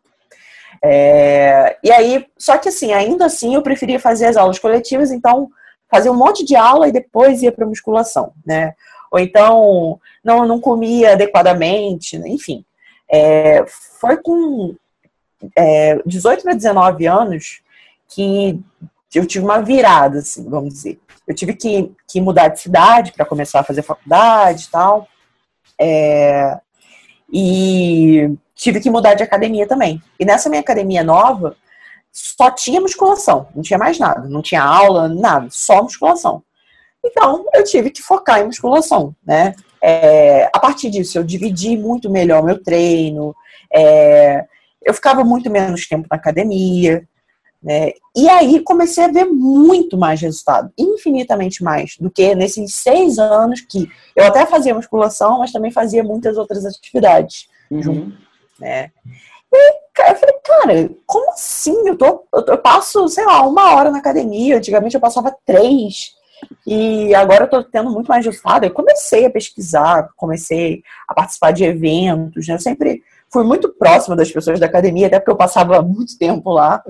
É, 0.83 1.77
e 1.83 1.91
aí, 1.91 2.27
só 2.37 2.57
que 2.57 2.69
assim, 2.69 2.91
ainda 2.93 3.25
assim 3.25 3.55
eu 3.55 3.61
preferia 3.61 3.99
fazer 3.99 4.25
as 4.25 4.37
aulas 4.37 4.59
coletivas, 4.59 5.11
então 5.11 5.49
fazer 5.89 6.09
um 6.09 6.15
monte 6.15 6.43
de 6.43 6.55
aula 6.55 6.87
e 6.87 6.91
depois 6.91 7.41
ia 7.41 7.51
para 7.51 7.65
musculação, 7.65 8.33
né? 8.45 8.73
Ou 9.11 9.19
então 9.19 9.99
não, 10.23 10.45
não 10.45 10.59
comia 10.59 11.13
adequadamente, 11.13 12.17
enfim. 12.17 12.65
É, 13.09 13.63
foi 13.99 14.17
com 14.17 14.75
é, 15.55 16.01
18 16.05 16.43
para 16.43 16.53
19 16.53 17.05
anos 17.05 17.61
que 18.09 18.59
eu 19.13 19.25
tive 19.25 19.45
uma 19.45 19.61
virada, 19.61 20.19
assim, 20.19 20.49
vamos 20.49 20.73
dizer. 20.73 20.99
Eu 21.27 21.35
tive 21.35 21.53
que, 21.53 21.91
que 22.07 22.19
mudar 22.19 22.49
de 22.49 22.59
cidade 22.59 23.13
para 23.13 23.25
começar 23.25 23.61
a 23.61 23.63
fazer 23.63 23.83
faculdade 23.83 24.65
e 24.65 24.69
tal. 24.69 25.07
É, 25.79 26.59
e 27.31 28.35
tive 28.55 28.79
que 28.79 28.89
mudar 28.89 29.13
de 29.13 29.23
academia 29.23 29.67
também. 29.67 30.01
E 30.19 30.25
nessa 30.25 30.49
minha 30.49 30.61
academia 30.61 31.03
nova, 31.03 31.55
só 32.11 32.51
tinha 32.51 32.79
musculação, 32.79 33.47
não 33.55 33.63
tinha 33.63 33.79
mais 33.79 33.97
nada, 33.97 34.27
não 34.29 34.41
tinha 34.41 34.61
aula, 34.61 35.07
nada, 35.07 35.47
só 35.49 35.81
musculação. 35.81 36.43
Então, 37.03 37.45
eu 37.53 37.63
tive 37.63 37.89
que 37.89 38.01
focar 38.01 38.39
em 38.39 38.45
musculação, 38.45 39.15
né? 39.25 39.55
É, 39.81 40.49
a 40.53 40.59
partir 40.59 40.89
disso, 40.89 41.17
eu 41.17 41.23
dividi 41.23 41.75
muito 41.75 42.09
melhor 42.09 42.41
o 42.41 42.45
meu 42.45 42.63
treino, 42.63 43.35
é, 43.73 44.45
eu 44.81 44.93
ficava 44.93 45.23
muito 45.23 45.49
menos 45.49 45.87
tempo 45.87 46.07
na 46.09 46.15
academia, 46.15 47.03
né? 47.61 47.91
E 48.15 48.29
aí 48.29 48.59
comecei 48.61 49.03
a 49.03 49.11
ver 49.11 49.25
muito 49.25 49.97
mais 49.97 50.21
resultado, 50.21 50.71
infinitamente 50.77 51.63
mais, 51.63 51.97
do 51.97 52.09
que 52.09 52.35
nesses 52.35 52.75
seis 52.75 53.17
anos 53.17 53.61
que 53.61 53.89
eu 54.15 54.25
até 54.25 54.45
fazia 54.45 54.75
musculação, 54.75 55.39
mas 55.39 55.51
também 55.51 55.71
fazia 55.71 56.03
muitas 56.03 56.37
outras 56.37 56.65
atividades 56.65 57.47
uhum. 57.71 58.11
Né? 58.59 58.91
E 59.51 59.73
eu 60.09 60.15
falei, 60.15 60.35
cara, 60.43 60.89
como 61.05 61.31
assim? 61.31 61.87
Eu, 61.87 61.97
tô, 61.97 62.25
eu, 62.33 62.45
eu, 62.47 62.57
passo, 62.57 63.07
sei 63.07 63.25
lá, 63.25 63.45
uma 63.45 63.75
hora 63.75 63.91
na 63.91 63.99
academia, 63.99 64.57
antigamente 64.57 64.95
eu 64.95 65.01
passava 65.01 65.35
três, 65.45 66.13
e 66.65 67.13
agora 67.13 67.45
eu 67.45 67.49
tô 67.49 67.63
tendo 67.63 67.89
muito 67.89 68.07
mais 68.07 68.25
resultado. 68.25 68.65
Eu 68.65 68.71
comecei 68.71 69.25
a 69.25 69.29
pesquisar, 69.29 70.09
comecei 70.15 70.83
a 71.07 71.13
participar 71.13 71.51
de 71.51 71.63
eventos, 71.63 72.47
né? 72.47 72.55
Eu 72.55 72.59
sempre 72.59 73.03
fui 73.31 73.43
muito 73.43 73.69
próxima 73.69 74.15
das 74.15 74.31
pessoas 74.31 74.59
da 74.59 74.67
academia, 74.67 75.07
até 75.07 75.19
porque 75.19 75.31
eu 75.31 75.35
passava 75.35 75.81
muito 75.81 76.17
tempo 76.17 76.51
lá. 76.51 76.83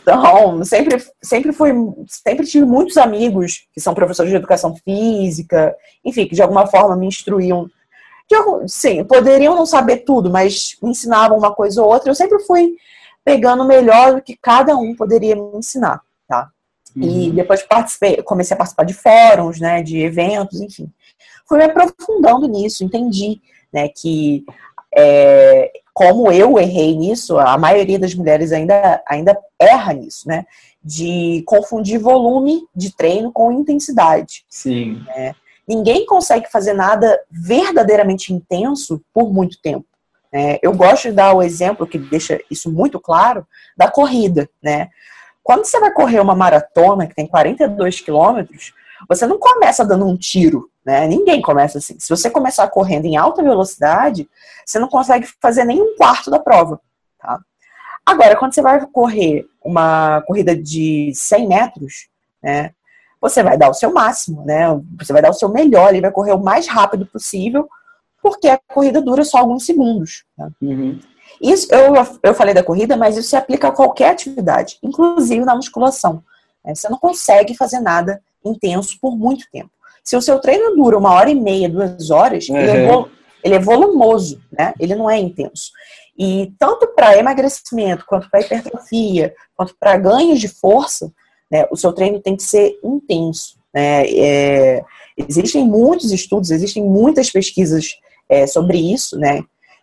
Então, 0.00 0.64
sempre, 0.64 1.04
sempre 1.22 1.52
fui, 1.52 1.70
sempre 2.06 2.46
tive 2.46 2.64
muitos 2.64 2.96
amigos 2.96 3.66
que 3.74 3.80
são 3.80 3.92
professores 3.92 4.30
de 4.30 4.36
educação 4.36 4.74
física, 4.76 5.76
enfim, 6.02 6.26
que 6.26 6.34
de 6.34 6.40
alguma 6.40 6.66
forma 6.66 6.96
me 6.96 7.06
instruíam. 7.06 7.68
Sim, 8.66 9.04
poderiam 9.04 9.54
não 9.54 9.66
saber 9.66 9.98
tudo, 9.98 10.30
mas 10.30 10.76
me 10.82 10.90
ensinavam 10.90 11.38
uma 11.38 11.54
coisa 11.54 11.82
ou 11.82 11.90
outra. 11.90 12.10
Eu 12.10 12.14
sempre 12.14 12.38
fui 12.40 12.76
pegando 13.24 13.64
melhor 13.64 14.14
do 14.14 14.22
que 14.22 14.36
cada 14.40 14.76
um 14.76 14.94
poderia 14.94 15.36
me 15.36 15.58
ensinar, 15.58 16.00
tá? 16.26 16.50
Uhum. 16.96 17.02
E 17.02 17.30
depois 17.30 17.62
participei, 17.62 18.22
comecei 18.22 18.54
a 18.54 18.58
participar 18.58 18.84
de 18.84 18.94
fóruns, 18.94 19.60
né, 19.60 19.82
de 19.82 19.98
eventos, 20.00 20.60
enfim. 20.60 20.90
Fui 21.46 21.58
me 21.58 21.64
aprofundando 21.64 22.46
nisso, 22.46 22.84
entendi, 22.84 23.40
né, 23.72 23.88
que 23.88 24.44
é, 24.96 25.70
como 25.98 26.30
eu 26.30 26.58
errei 26.58 26.96
nisso, 26.96 27.38
a 27.38 27.58
maioria 27.58 27.98
das 27.98 28.14
mulheres 28.14 28.52
ainda, 28.52 29.02
ainda 29.06 29.36
erra 29.58 29.92
nisso, 29.92 30.28
né? 30.28 30.46
De 30.82 31.42
confundir 31.44 31.98
volume 31.98 32.62
de 32.74 32.94
treino 32.94 33.32
com 33.32 33.50
intensidade. 33.50 34.44
Sim. 34.48 35.02
Né? 35.06 35.34
Ninguém 35.68 36.06
consegue 36.06 36.50
fazer 36.50 36.72
nada 36.72 37.20
verdadeiramente 37.30 38.32
intenso 38.32 39.02
por 39.12 39.30
muito 39.30 39.60
tempo. 39.60 39.84
Né? 40.32 40.58
Eu 40.62 40.72
gosto 40.72 41.08
de 41.08 41.14
dar 41.14 41.34
o 41.34 41.42
exemplo 41.42 41.86
que 41.86 41.98
deixa 41.98 42.40
isso 42.50 42.72
muito 42.72 42.98
claro 42.98 43.46
da 43.76 43.90
corrida, 43.90 44.48
né? 44.62 44.88
Quando 45.42 45.64
você 45.64 45.78
vai 45.78 45.90
correr 45.92 46.20
uma 46.20 46.34
maratona 46.34 47.06
que 47.06 47.14
tem 47.14 47.26
42 47.26 48.00
quilômetros, 48.00 48.74
você 49.08 49.26
não 49.26 49.38
começa 49.38 49.84
dando 49.84 50.06
um 50.06 50.16
tiro, 50.16 50.70
né? 50.84 51.06
Ninguém 51.06 51.40
começa 51.40 51.78
assim. 51.78 51.98
Se 51.98 52.08
você 52.08 52.28
começar 52.30 52.68
correndo 52.68 53.06
em 53.06 53.16
alta 53.16 53.42
velocidade, 53.42 54.28
você 54.64 54.78
não 54.78 54.88
consegue 54.88 55.26
fazer 55.40 55.64
nem 55.64 55.80
um 55.80 55.96
quarto 55.96 56.30
da 56.30 56.38
prova, 56.38 56.80
tá? 57.18 57.40
Agora, 58.04 58.36
quando 58.36 58.54
você 58.54 58.62
vai 58.62 58.86
correr 58.86 59.46
uma 59.62 60.22
corrida 60.26 60.56
de 60.56 61.12
100 61.14 61.46
metros, 61.46 62.08
né? 62.42 62.72
Você 63.20 63.42
vai 63.42 63.58
dar 63.58 63.70
o 63.70 63.74
seu 63.74 63.92
máximo, 63.92 64.44
né? 64.44 64.66
Você 64.98 65.12
vai 65.12 65.20
dar 65.20 65.30
o 65.30 65.34
seu 65.34 65.48
melhor, 65.48 65.90
ele 65.90 66.00
vai 66.00 66.12
correr 66.12 66.32
o 66.32 66.42
mais 66.42 66.66
rápido 66.68 67.04
possível, 67.06 67.68
porque 68.22 68.48
a 68.48 68.58
corrida 68.68 69.00
dura 69.00 69.24
só 69.24 69.38
alguns 69.38 69.64
segundos. 69.64 70.24
Tá? 70.36 70.48
Uhum. 70.62 70.98
Isso, 71.40 71.72
eu, 71.72 71.94
eu 72.22 72.34
falei 72.34 72.54
da 72.54 72.62
corrida, 72.62 72.96
mas 72.96 73.16
isso 73.16 73.30
se 73.30 73.36
aplica 73.36 73.68
a 73.68 73.72
qualquer 73.72 74.10
atividade, 74.10 74.78
inclusive 74.82 75.44
na 75.44 75.54
musculação. 75.54 76.22
Né? 76.64 76.74
Você 76.74 76.88
não 76.88 76.98
consegue 76.98 77.56
fazer 77.56 77.80
nada 77.80 78.20
intenso 78.44 78.98
por 79.00 79.16
muito 79.16 79.46
tempo. 79.50 79.70
Se 80.02 80.16
o 80.16 80.22
seu 80.22 80.38
treino 80.38 80.74
dura 80.74 80.96
uma 80.96 81.12
hora 81.12 81.30
e 81.30 81.34
meia, 81.34 81.68
duas 81.68 82.10
horas, 82.10 82.48
uhum. 82.48 82.56
ele, 82.56 82.70
é 82.70 83.04
ele, 83.44 83.54
é 83.54 83.58
volumoso, 83.58 84.40
né? 84.50 84.72
Ele 84.80 84.94
não 84.94 85.08
é 85.08 85.18
intenso. 85.18 85.70
E 86.18 86.52
tanto 86.58 86.88
para 86.88 87.18
emagrecimento, 87.18 88.04
quanto 88.06 88.28
para 88.30 88.40
hipertrofia, 88.40 89.34
quanto 89.54 89.76
para 89.78 89.96
ganhos 89.96 90.40
de 90.40 90.48
força, 90.48 91.12
né, 91.50 91.66
o 91.70 91.76
seu 91.76 91.92
treino 91.92 92.20
tem 92.20 92.36
que 92.36 92.42
ser 92.42 92.78
intenso. 92.82 93.56
Né? 93.74 94.04
É, 94.10 94.84
existem 95.16 95.64
muitos 95.64 96.12
estudos, 96.12 96.50
existem 96.50 96.84
muitas 96.84 97.30
pesquisas 97.30 97.98
é, 98.28 98.46
sobre 98.46 98.78
isso, 98.78 99.18
né? 99.18 99.42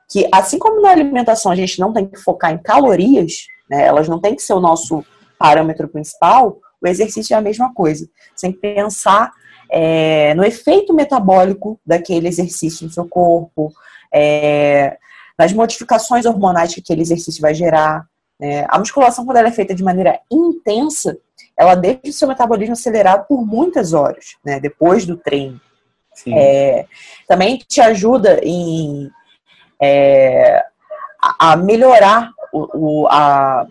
Que 0.10 0.28
assim 0.32 0.60
como 0.60 0.82
na 0.82 0.92
alimentação 0.92 1.52
a 1.52 1.56
gente 1.56 1.80
não 1.80 1.92
tem 1.92 2.06
que 2.06 2.20
focar 2.20 2.52
em 2.52 2.58
calorias, 2.60 3.48
né, 3.70 3.84
elas 3.86 4.08
não 4.08 4.20
têm 4.20 4.36
que 4.36 4.42
ser 4.44 4.54
o 4.54 4.60
nosso 4.60 5.04
parâmetro 5.38 5.88
principal, 5.88 6.60
o 6.82 6.88
exercício 6.88 7.34
é 7.34 7.38
a 7.38 7.42
mesma 7.42 7.74
coisa. 7.74 8.08
Que 8.40 8.54
pensar 8.54 9.32
é, 9.72 10.34
no 10.36 10.44
efeito 10.44 10.94
metabólico 10.94 11.80
daquele 11.86 12.28
exercício 12.28 12.86
no 12.86 12.94
seu 12.94 13.08
corpo, 13.08 13.74
é, 14.14 14.98
nas 15.38 15.52
modificações 15.52 16.26
hormonais 16.26 16.74
que 16.74 16.82
aquele 16.82 17.02
exercício 17.02 17.42
vai 17.42 17.54
gerar. 17.54 18.06
Né? 18.40 18.66
A 18.70 18.78
musculação, 18.78 19.26
quando 19.26 19.38
ela 19.38 19.48
é 19.48 19.52
feita 19.52 19.74
de 19.74 19.84
maneira 19.84 20.20
intensa, 20.32 21.18
ela 21.58 21.76
deixa 21.76 22.02
o 22.06 22.14
seu 22.14 22.28
metabolismo 22.28 22.74
acelerado 22.74 23.26
por 23.28 23.46
muitas 23.46 23.94
horas, 23.94 24.36
né? 24.44 24.60
depois 24.60 25.06
do 25.06 25.18
treino. 25.18 25.60
É, 26.28 26.86
também 27.28 27.58
te 27.58 27.82
ajuda 27.82 28.40
em 28.42 29.12
é, 29.82 30.64
a, 31.40 31.58
melhorar 31.58 32.32
o, 32.54 33.04
o, 33.04 33.08
a, 33.08 33.68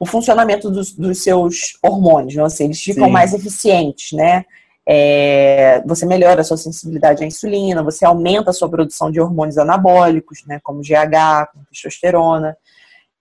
o 0.00 0.06
funcionamento 0.06 0.70
dos, 0.70 0.92
dos 0.92 1.22
seus 1.22 1.78
hormônios, 1.82 2.34
não 2.34 2.50
sei, 2.50 2.66
eles 2.66 2.82
ficam 2.82 3.06
Sim. 3.06 3.12
mais 3.12 3.32
eficientes, 3.32 4.12
né? 4.12 4.44
É, 4.86 5.82
você 5.86 6.04
melhora 6.04 6.42
a 6.42 6.44
sua 6.44 6.58
sensibilidade 6.58 7.24
à 7.24 7.26
insulina, 7.26 7.82
você 7.82 8.04
aumenta 8.04 8.50
a 8.50 8.52
sua 8.52 8.68
produção 8.68 9.10
de 9.10 9.18
hormônios 9.18 9.56
anabólicos, 9.56 10.44
né, 10.46 10.60
como 10.62 10.82
GH, 10.82 11.50
como 11.52 11.64
testosterona. 11.70 12.54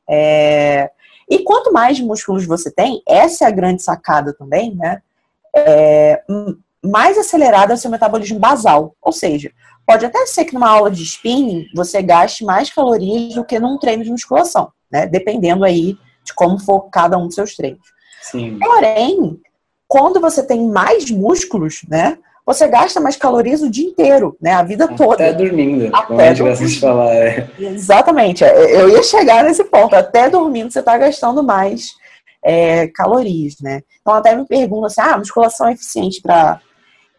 É, 0.10 0.90
e 1.30 1.40
quanto 1.44 1.72
mais 1.72 2.00
músculos 2.00 2.46
você 2.46 2.72
tem, 2.72 3.02
essa 3.08 3.46
é 3.46 3.48
a 3.48 3.52
grande 3.52 3.82
sacada 3.82 4.34
também, 4.34 4.76
né? 4.76 5.02
É, 5.56 6.24
mais 6.84 7.18
acelerado 7.18 7.72
é 7.72 7.76
o 7.76 7.78
seu 7.78 7.90
metabolismo 7.90 8.40
basal. 8.40 8.96
Ou 9.02 9.12
seja, 9.12 9.52
pode 9.86 10.06
até 10.06 10.26
ser 10.26 10.46
que 10.46 10.54
numa 10.54 10.70
aula 10.70 10.92
de 10.92 11.04
spinning 11.04 11.68
você 11.74 12.02
gaste 12.02 12.44
mais 12.44 12.70
calorias 12.70 13.36
do 13.36 13.46
que 13.46 13.60
num 13.60 13.78
treino 13.78 14.04
de 14.04 14.12
musculação, 14.12 14.72
né? 14.92 15.06
Dependendo 15.06 15.64
aí 15.64 15.98
de 16.24 16.34
como 16.34 16.60
for 16.60 16.90
cada 16.90 17.18
um 17.18 17.28
dos 17.28 17.36
seus 17.36 17.56
treinos. 17.56 17.88
Sim. 18.22 18.58
Porém, 18.60 19.40
quando 19.88 20.20
você 20.20 20.42
tem 20.42 20.68
mais 20.68 21.10
músculos, 21.12 21.82
né? 21.88 22.18
Você 22.46 22.68
gasta 22.68 23.00
mais 23.00 23.16
calorias 23.16 23.62
o 23.62 23.70
dia 23.70 23.88
inteiro, 23.88 24.36
né? 24.42 24.52
A 24.52 24.64
vida 24.64 24.88
toda. 24.90 25.14
Até 25.14 25.34
dormindo, 25.34 25.96
Até 25.96 26.34
dormindo. 26.34 26.68
de 26.68 26.80
falar. 26.80 27.16
É. 27.16 27.50
Exatamente. 27.58 28.44
é, 28.44 28.82
Eu 28.82 28.90
ia 28.90 29.02
chegar 29.02 29.44
nesse 29.44 29.64
ponto. 29.64 29.96
Até 29.96 30.30
dormindo 30.30 30.72
você 30.72 30.80
está 30.80 30.98
gastando 30.98 31.42
mais 31.42 31.94
é, 32.44 32.88
calorias, 32.88 33.56
né? 33.62 33.82
Então 34.02 34.14
até 34.14 34.36
me 34.36 34.46
perguntam 34.46 34.86
assim, 34.86 35.02
ah, 35.02 35.14
a 35.14 35.18
musculação 35.18 35.68
é 35.68 35.74
eficiente 35.74 36.22
para 36.22 36.60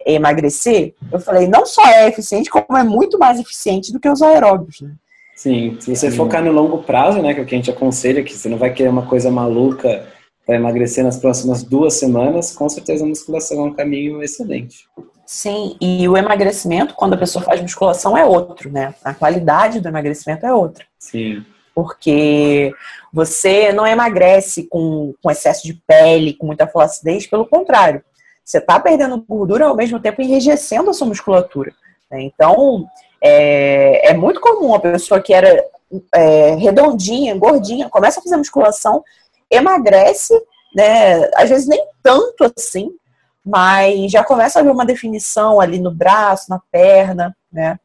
emagrecer? 0.06 0.94
Eu 1.10 1.18
falei, 1.18 1.48
não 1.48 1.64
só 1.64 1.86
é 1.86 2.08
eficiente, 2.08 2.50
como 2.50 2.76
é 2.76 2.84
muito 2.84 3.18
mais 3.18 3.40
eficiente 3.40 3.92
do 3.92 3.98
que 3.98 4.08
os 4.08 4.20
aeróbicos, 4.20 4.82
né? 4.82 4.90
Sim, 5.34 5.76
se 5.80 5.94
você 5.94 6.10
focar 6.12 6.44
no 6.44 6.52
longo 6.52 6.82
prazo, 6.84 7.20
né, 7.20 7.34
que 7.34 7.40
é 7.40 7.42
o 7.42 7.46
que 7.46 7.54
a 7.54 7.58
gente 7.58 7.70
aconselha, 7.70 8.22
que 8.22 8.32
você 8.32 8.48
não 8.48 8.56
vai 8.56 8.72
querer 8.72 8.88
uma 8.88 9.06
coisa 9.06 9.30
maluca 9.30 10.06
para 10.46 10.54
emagrecer 10.54 11.02
nas 11.02 11.16
próximas 11.16 11.64
duas 11.64 11.94
semanas, 11.94 12.54
com 12.54 12.68
certeza 12.68 13.04
a 13.04 13.08
musculação 13.08 13.58
é 13.60 13.62
um 13.64 13.72
caminho 13.72 14.22
excelente. 14.22 14.86
Sim, 15.26 15.76
e 15.80 16.08
o 16.08 16.16
emagrecimento, 16.16 16.94
quando 16.94 17.14
a 17.14 17.18
pessoa 17.18 17.44
faz 17.44 17.60
musculação, 17.60 18.16
é 18.16 18.24
outro, 18.24 18.70
né? 18.70 18.94
A 19.02 19.14
qualidade 19.14 19.80
do 19.80 19.88
emagrecimento 19.88 20.44
é 20.44 20.52
outra. 20.52 20.84
Sim, 20.98 21.44
porque 21.74 22.72
você 23.12 23.72
não 23.72 23.86
emagrece 23.86 24.68
com, 24.68 25.12
com 25.20 25.30
excesso 25.30 25.64
de 25.64 25.74
pele, 25.86 26.34
com 26.34 26.46
muita 26.46 26.66
flacidez, 26.66 27.26
pelo 27.26 27.46
contrário, 27.46 28.02
você 28.44 28.58
está 28.58 28.78
perdendo 28.78 29.24
gordura 29.26 29.66
ao 29.66 29.74
mesmo 29.74 29.98
tempo 29.98 30.22
enrijecendo 30.22 30.90
a 30.90 30.92
sua 30.92 31.08
musculatura. 31.08 31.72
né? 32.10 32.22
Então, 32.22 32.86
é, 33.20 34.10
é 34.10 34.14
muito 34.14 34.40
comum 34.40 34.74
a 34.74 34.80
pessoa 34.80 35.20
que 35.20 35.32
era 35.32 35.64
é, 36.14 36.54
redondinha, 36.54 37.36
gordinha, 37.36 37.88
começa 37.88 38.20
a 38.20 38.22
fazer 38.22 38.36
musculação, 38.36 39.02
emagrece, 39.50 40.34
né? 40.74 41.30
Às 41.34 41.48
vezes 41.48 41.66
nem 41.66 41.84
tanto 42.02 42.52
assim, 42.56 42.90
mas 43.44 44.10
já 44.10 44.24
começa 44.24 44.58
a 44.58 44.62
ver 44.62 44.70
uma 44.70 44.86
definição 44.86 45.60
ali 45.60 45.78
no 45.78 45.90
braço, 45.90 46.48
na 46.48 46.60
perna, 46.70 47.36
né? 47.52 47.78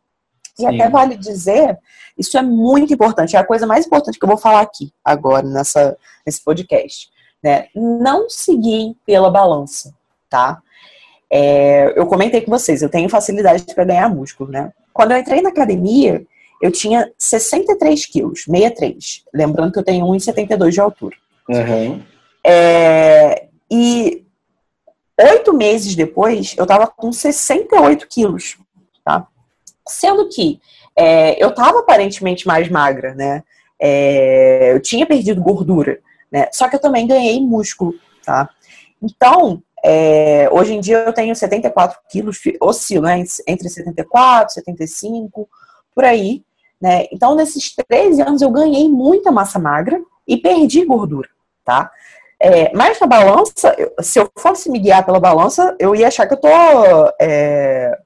E 0.58 0.62
Sim. 0.62 0.68
até 0.68 0.90
vale 0.90 1.16
dizer, 1.16 1.78
isso 2.18 2.38
é 2.38 2.42
muito 2.42 2.94
importante, 2.94 3.36
é 3.36 3.40
a 3.40 3.46
coisa 3.46 3.66
mais 3.66 3.86
importante 3.86 4.18
que 4.18 4.24
eu 4.24 4.30
vou 4.30 4.38
falar 4.38 4.62
aqui 4.62 4.92
agora 5.04 5.46
nessa, 5.46 5.98
nesse 6.26 6.44
podcast. 6.44 7.10
Né? 7.42 7.68
Não 7.74 8.30
seguir 8.30 8.96
pela 9.06 9.30
balança, 9.30 9.94
tá? 10.30 10.62
É, 11.32 11.94
eu 11.98 12.06
comentei 12.08 12.42
com 12.42 12.52
vocês, 12.52 12.82
eu 12.82 12.90
tenho 12.90 13.08
facilidade 13.08 13.64
para 13.74 13.86
ganhar 13.86 14.10
músculo, 14.10 14.52
né? 14.52 14.74
Quando 14.92 15.12
eu 15.12 15.18
entrei 15.18 15.42
na 15.42 15.50
academia, 15.50 16.26
eu 16.62 16.72
tinha 16.72 17.10
63 17.18 18.06
quilos, 18.08 18.44
63. 18.44 19.24
Lembrando 19.34 19.72
que 19.72 19.80
eu 19.80 19.84
tenho 19.84 20.06
1,72 20.06 20.72
de 20.72 20.82
altura. 20.82 21.16
Aham. 21.50 22.02
É, 22.46 23.48
e 23.72 24.26
oito 25.20 25.54
meses 25.54 25.96
depois, 25.96 26.56
eu 26.58 26.66
tava 26.66 26.88
com 26.88 27.12
68 27.12 28.08
quilos, 28.08 28.58
tá? 29.04 29.28
Sendo 29.88 30.30
que 30.30 30.60
é, 30.96 31.44
eu 31.44 31.54
tava 31.54 31.80
aparentemente 31.80 32.48
mais 32.48 32.70
magra, 32.70 33.14
né? 33.16 33.44
É, 33.80 34.74
eu 34.74 34.82
tinha 34.82 35.06
perdido 35.06 35.42
gordura, 35.42 36.00
né? 36.32 36.48
Só 36.52 36.68
que 36.68 36.76
eu 36.76 36.82
também 36.82 37.08
ganhei 37.08 37.40
músculo, 37.40 37.94
tá? 38.24 38.50
Então, 39.02 39.64
é, 39.84 40.50
hoje 40.52 40.74
em 40.74 40.82
dia 40.82 40.98
eu 41.06 41.14
tenho 41.14 41.36
74 41.36 42.00
quilos, 42.12 42.40
oscilo, 42.62 43.04
né? 43.04 43.24
Entre 43.48 43.70
74, 43.70 44.54
75, 44.54 45.50
por 45.96 46.04
aí, 46.04 46.44
né? 46.82 47.08
Então, 47.12 47.36
nesses 47.36 47.74
13 47.76 48.22
anos 48.22 48.42
eu 48.42 48.52
ganhei 48.52 48.88
muita 48.90 49.32
massa 49.32 49.60
magra 49.60 50.02
e 50.28 50.38
perdi 50.38 50.86
gordura, 50.86 51.30
tá? 51.64 51.92
É, 52.42 52.72
mas 52.74 53.00
na 53.00 53.08
balança, 53.08 53.76
eu- 53.78 53.94
se 54.02 54.18
eu 54.20 54.30
fosse 54.38 54.70
me 54.72 54.80
guiar 54.80 55.06
pela 55.06 55.20
balança, 55.20 55.76
eu 55.80 55.94
ia 55.96 56.08
achar 56.08 56.26
que 56.26 56.34
eu 56.34 56.40
tô. 56.40 56.48
é, 57.20 57.98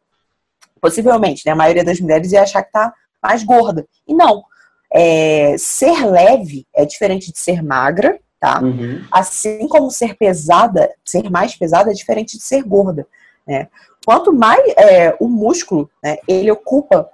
possivelmente, 0.82 1.44
né? 1.46 1.54
A 1.54 1.56
maioria 1.56 1.84
das 1.84 2.00
mulheres 2.02 2.32
ia 2.34 2.42
achar 2.42 2.62
que 2.62 2.72
tá 2.72 2.94
mais 3.22 3.42
gorda. 3.44 3.88
E 4.06 4.14
não. 4.14 4.44
É, 4.92 5.56
ser 5.58 6.06
leve 6.06 6.68
é 6.76 6.86
diferente 6.86 7.32
de 7.32 7.40
ser 7.40 7.64
magra, 7.64 8.20
tá? 8.40 8.62
Uhum. 8.62 9.02
Assim 9.10 9.68
como 9.70 9.90
ser 9.90 10.16
pesada, 10.18 10.94
ser 11.06 11.30
mais 11.32 11.56
pesada 11.56 11.90
é 11.90 11.94
diferente 11.94 12.38
de 12.38 12.44
ser 12.44 12.64
gorda, 12.64 13.08
né? 13.48 13.70
Quanto 14.06 14.34
mais 14.34 14.62
é, 14.76 15.16
o 15.20 15.30
músculo, 15.30 15.90
né, 16.04 16.18
ele 16.28 16.52
ocupa 16.52 17.10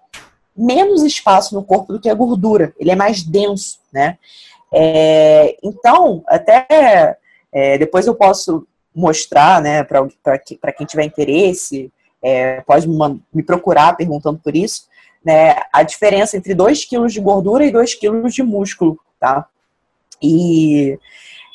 menos 0.58 1.04
espaço 1.04 1.54
no 1.54 1.64
corpo 1.64 1.94
do 1.94 2.00
que 2.00 2.10
a 2.10 2.16
gordura, 2.16 2.74
ele 2.80 2.90
é 2.90 2.96
mais 2.96 3.22
denso, 3.22 3.80
né? 3.94 4.18
É, 4.72 5.58
então, 5.64 6.24
até 6.28 7.18
é, 7.52 7.78
depois 7.78 8.06
eu 8.06 8.16
posso 8.16 8.68
mostrar, 8.96 9.62
né, 9.62 9.84
para 9.84 10.72
quem 10.76 10.86
tiver 10.86 11.04
interesse, 11.04 11.92
é, 12.22 12.62
pode 12.62 12.88
me, 12.88 13.22
me 13.34 13.44
procurar 13.44 13.96
perguntando 13.96 14.40
por 14.40 14.56
isso, 14.56 14.88
né, 15.24 15.56
a 15.72 15.84
diferença 15.84 16.38
entre 16.38 16.54
2 16.54 16.86
quilos 16.86 17.14
de 17.14 17.22
gordura 17.22 17.66
e 17.66 17.72
2 17.72 17.96
quilos 17.96 18.34
de 18.34 18.44
músculo, 18.44 19.00
tá? 19.20 19.48
E 20.22 20.98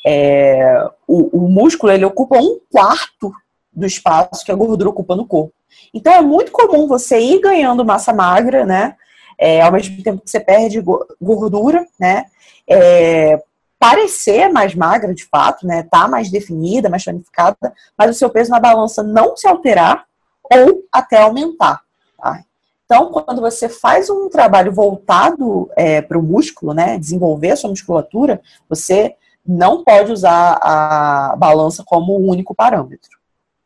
é, 0.05 0.87
o, 1.07 1.45
o 1.45 1.49
músculo, 1.49 1.91
ele 1.91 2.05
ocupa 2.05 2.37
um 2.37 2.59
quarto 2.71 3.31
do 3.71 3.85
espaço 3.85 4.45
que 4.45 4.51
a 4.51 4.55
gordura 4.55 4.89
ocupa 4.89 5.15
no 5.15 5.25
corpo. 5.25 5.53
Então, 5.93 6.13
é 6.13 6.21
muito 6.21 6.51
comum 6.51 6.87
você 6.87 7.19
ir 7.19 7.41
ganhando 7.41 7.85
massa 7.85 8.13
magra, 8.13 8.65
né, 8.65 8.95
é, 9.37 9.61
ao 9.61 9.71
mesmo 9.71 10.01
tempo 10.03 10.21
que 10.21 10.29
você 10.29 10.39
perde 10.39 10.81
go- 10.81 11.05
gordura, 11.21 11.85
né, 11.99 12.25
é, 12.67 13.41
parecer 13.79 14.49
mais 14.49 14.73
magra 14.73 15.13
de 15.13 15.25
fato, 15.25 15.67
né? 15.67 15.83
Tá 15.83 16.07
mais 16.07 16.31
definida, 16.31 16.89
mais 16.89 17.03
tonificada, 17.03 17.73
mas 17.97 18.09
o 18.09 18.17
seu 18.17 18.29
peso 18.29 18.49
na 18.49 18.59
balança 18.59 19.03
não 19.03 19.35
se 19.37 19.47
alterar 19.47 20.05
ou 20.51 20.83
até 20.91 21.21
aumentar. 21.21 21.81
Tá? 22.17 22.41
Então, 22.85 23.11
quando 23.11 23.41
você 23.41 23.67
faz 23.69 24.09
um 24.09 24.29
trabalho 24.29 24.71
voltado 24.71 25.69
para 26.07 26.17
o 26.17 26.23
músculo, 26.23 26.73
né? 26.73 26.97
Desenvolver 26.97 27.51
a 27.51 27.55
sua 27.55 27.69
musculatura, 27.69 28.41
você 28.67 29.15
não 29.45 29.83
pode 29.83 30.11
usar 30.11 30.57
a 30.61 31.35
balança 31.37 31.83
como 31.85 32.13
o 32.13 32.27
único 32.31 32.55
parâmetro. 32.55 33.11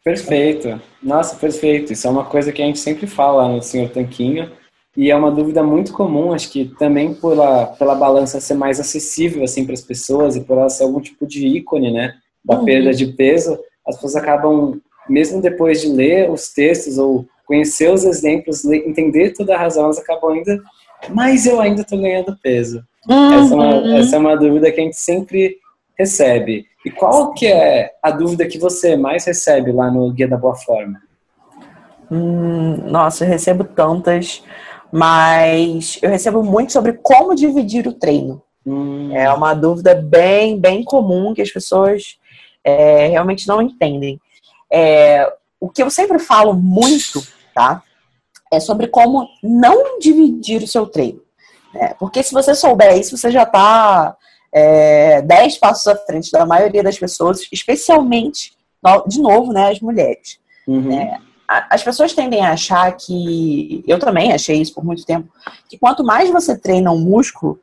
Perfeito. 0.03 0.81
Nossa, 1.01 1.35
perfeito. 1.35 1.93
Isso 1.93 2.07
é 2.07 2.09
uma 2.09 2.25
coisa 2.25 2.51
que 2.51 2.61
a 2.61 2.65
gente 2.65 2.79
sempre 2.79 3.07
fala 3.07 3.47
no 3.47 3.61
Senhor 3.61 3.89
Tanquinho. 3.89 4.51
E 4.97 5.11
é 5.11 5.15
uma 5.15 5.31
dúvida 5.31 5.63
muito 5.63 5.93
comum, 5.93 6.33
acho 6.33 6.49
que 6.51 6.65
também 6.77 7.13
pela, 7.13 7.67
pela 7.67 7.95
balança 7.95 8.39
ser 8.41 8.55
mais 8.55 8.79
acessível 8.79 9.43
assim 9.43 9.63
para 9.63 9.73
as 9.73 9.81
pessoas 9.81 10.35
e 10.35 10.41
por 10.41 10.57
ela 10.57 10.69
ser 10.69 10.83
algum 10.83 10.99
tipo 10.99 11.25
de 11.27 11.47
ícone, 11.47 11.91
né, 11.91 12.15
da 12.43 12.57
Uhum. 12.57 12.65
perda 12.65 12.91
de 12.93 13.05
peso, 13.07 13.57
as 13.87 13.95
pessoas 13.95 14.15
acabam 14.15 14.79
mesmo 15.07 15.41
depois 15.41 15.81
de 15.81 15.87
ler 15.89 16.29
os 16.29 16.49
textos 16.53 16.97
ou 16.97 17.25
conhecer 17.45 17.91
os 17.91 18.03
exemplos, 18.03 18.63
entender 18.65 19.33
toda 19.33 19.55
a 19.55 19.59
razão, 19.59 19.85
elas 19.85 19.97
acabam 19.97 20.31
ainda, 20.33 20.61
mas 21.09 21.45
eu 21.45 21.59
ainda 21.59 21.81
estou 21.81 21.99
ganhando 21.99 22.37
peso. 22.43 22.83
Essa, 23.09 23.53
é 23.53 23.57
uma, 23.57 23.73
Uhum. 23.75 23.97
essa 23.97 24.15
é 24.15 24.19
uma 24.19 24.35
dúvida 24.35 24.71
que 24.71 24.79
a 24.79 24.83
gente 24.83 24.97
sempre 24.97 25.57
recebe. 25.97 26.65
E 26.85 26.91
qual 26.91 27.33
que 27.33 27.47
é 27.47 27.91
a 28.03 28.11
dúvida 28.11 28.45
que 28.47 28.57
você 28.59 28.95
mais 28.95 29.25
recebe 29.25 29.71
lá 29.71 29.89
no 29.89 30.11
Guia 30.11 30.27
da 30.27 30.37
Boa 30.37 30.55
Forma? 30.55 31.01
Hum, 32.11 32.77
nossa, 32.89 33.23
eu 33.23 33.27
recebo 33.29 33.63
tantas, 33.63 34.43
mas 34.91 35.99
eu 36.01 36.09
recebo 36.09 36.43
muito 36.43 36.71
sobre 36.73 36.93
como 36.93 37.35
dividir 37.35 37.87
o 37.87 37.93
treino. 37.93 38.41
Hum, 38.65 39.15
É 39.15 39.31
uma 39.31 39.53
dúvida 39.53 39.95
bem, 39.95 40.59
bem 40.59 40.83
comum 40.83 41.33
que 41.33 41.41
as 41.41 41.49
pessoas 41.51 42.17
é, 42.63 43.07
realmente 43.07 43.47
não 43.47 43.61
entendem. 43.61 44.19
É, 44.71 45.31
o 45.59 45.69
que 45.69 45.81
eu 45.81 45.89
sempre 45.89 46.19
falo 46.19 46.53
muito, 46.53 47.21
tá? 47.53 47.81
É 48.51 48.59
sobre 48.59 48.87
como 48.87 49.27
não 49.43 49.99
dividir 49.99 50.61
o 50.63 50.67
seu 50.67 50.85
treino. 50.87 51.21
né? 51.73 51.93
Porque 51.99 52.21
se 52.23 52.33
você 52.33 52.53
souber 52.55 52.97
isso, 52.97 53.15
você 53.17 53.29
já 53.31 53.43
está 53.43 54.15
é, 54.51 55.21
dez 55.21 55.57
passos 55.57 55.87
à 55.87 55.95
frente 55.95 56.31
da 56.31 56.45
maioria 56.45 56.81
das 56.83 56.97
pessoas, 56.97 57.41
especialmente, 57.51 58.53
de 59.07 59.21
novo, 59.21 59.51
né, 59.53 59.69
as 59.69 59.79
mulheres 59.79 60.39
uhum. 60.67 60.89
a- 60.97 61.19
as 61.49 61.83
pessoas 61.83 62.13
tendem 62.13 62.45
a 62.45 62.51
achar 62.51 62.91
que, 62.95 63.83
eu 63.87 63.97
também 63.97 64.31
achei 64.31 64.61
isso 64.61 64.73
por 64.73 64.85
muito 64.85 65.03
tempo, 65.03 65.27
que 65.67 65.79
quanto 65.79 66.03
mais 66.03 66.29
você 66.29 66.55
treina 66.55 66.91
um 66.91 66.99
músculo, 66.99 67.59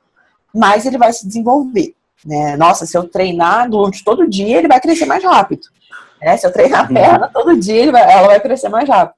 mais 0.52 0.84
ele 0.84 0.98
vai 0.98 1.12
se 1.12 1.24
desenvolver. 1.24 1.94
Né? 2.24 2.56
Nossa, 2.56 2.84
se 2.84 2.98
eu 2.98 3.08
treinar 3.08 3.70
glúteo 3.70 4.04
todo 4.04 4.28
dia, 4.28 4.58
ele 4.58 4.66
vai 4.66 4.80
crescer 4.80 5.06
mais 5.06 5.22
rápido. 5.22 5.68
Né? 6.20 6.36
Se 6.36 6.44
eu 6.44 6.52
treinar 6.52 6.80
a 6.80 6.88
perna 6.88 7.30
todo 7.32 7.56
dia, 7.56 7.92
vai, 7.92 8.02
ela 8.02 8.26
vai 8.26 8.40
crescer 8.40 8.68
mais 8.68 8.88
rápido. 8.88 9.14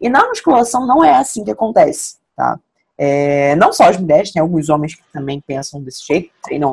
E 0.00 0.08
na 0.08 0.26
musculação 0.26 0.84
não 0.84 1.04
é 1.04 1.14
assim 1.14 1.44
que 1.44 1.52
acontece, 1.52 2.16
tá? 2.36 2.58
É, 2.98 3.54
não 3.56 3.72
só 3.72 3.84
as 3.84 3.96
mulheres, 3.96 4.32
tem 4.32 4.42
alguns 4.42 4.68
homens 4.68 4.96
que 4.96 5.02
também 5.12 5.40
pensam 5.40 5.80
desse 5.80 6.04
jeito, 6.04 6.30
treinam 6.42 6.70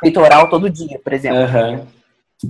peitoral 0.00 0.50
todo 0.50 0.68
dia, 0.68 1.00
por 1.02 1.12
exemplo. 1.12 1.40
Uhum. 1.40 1.86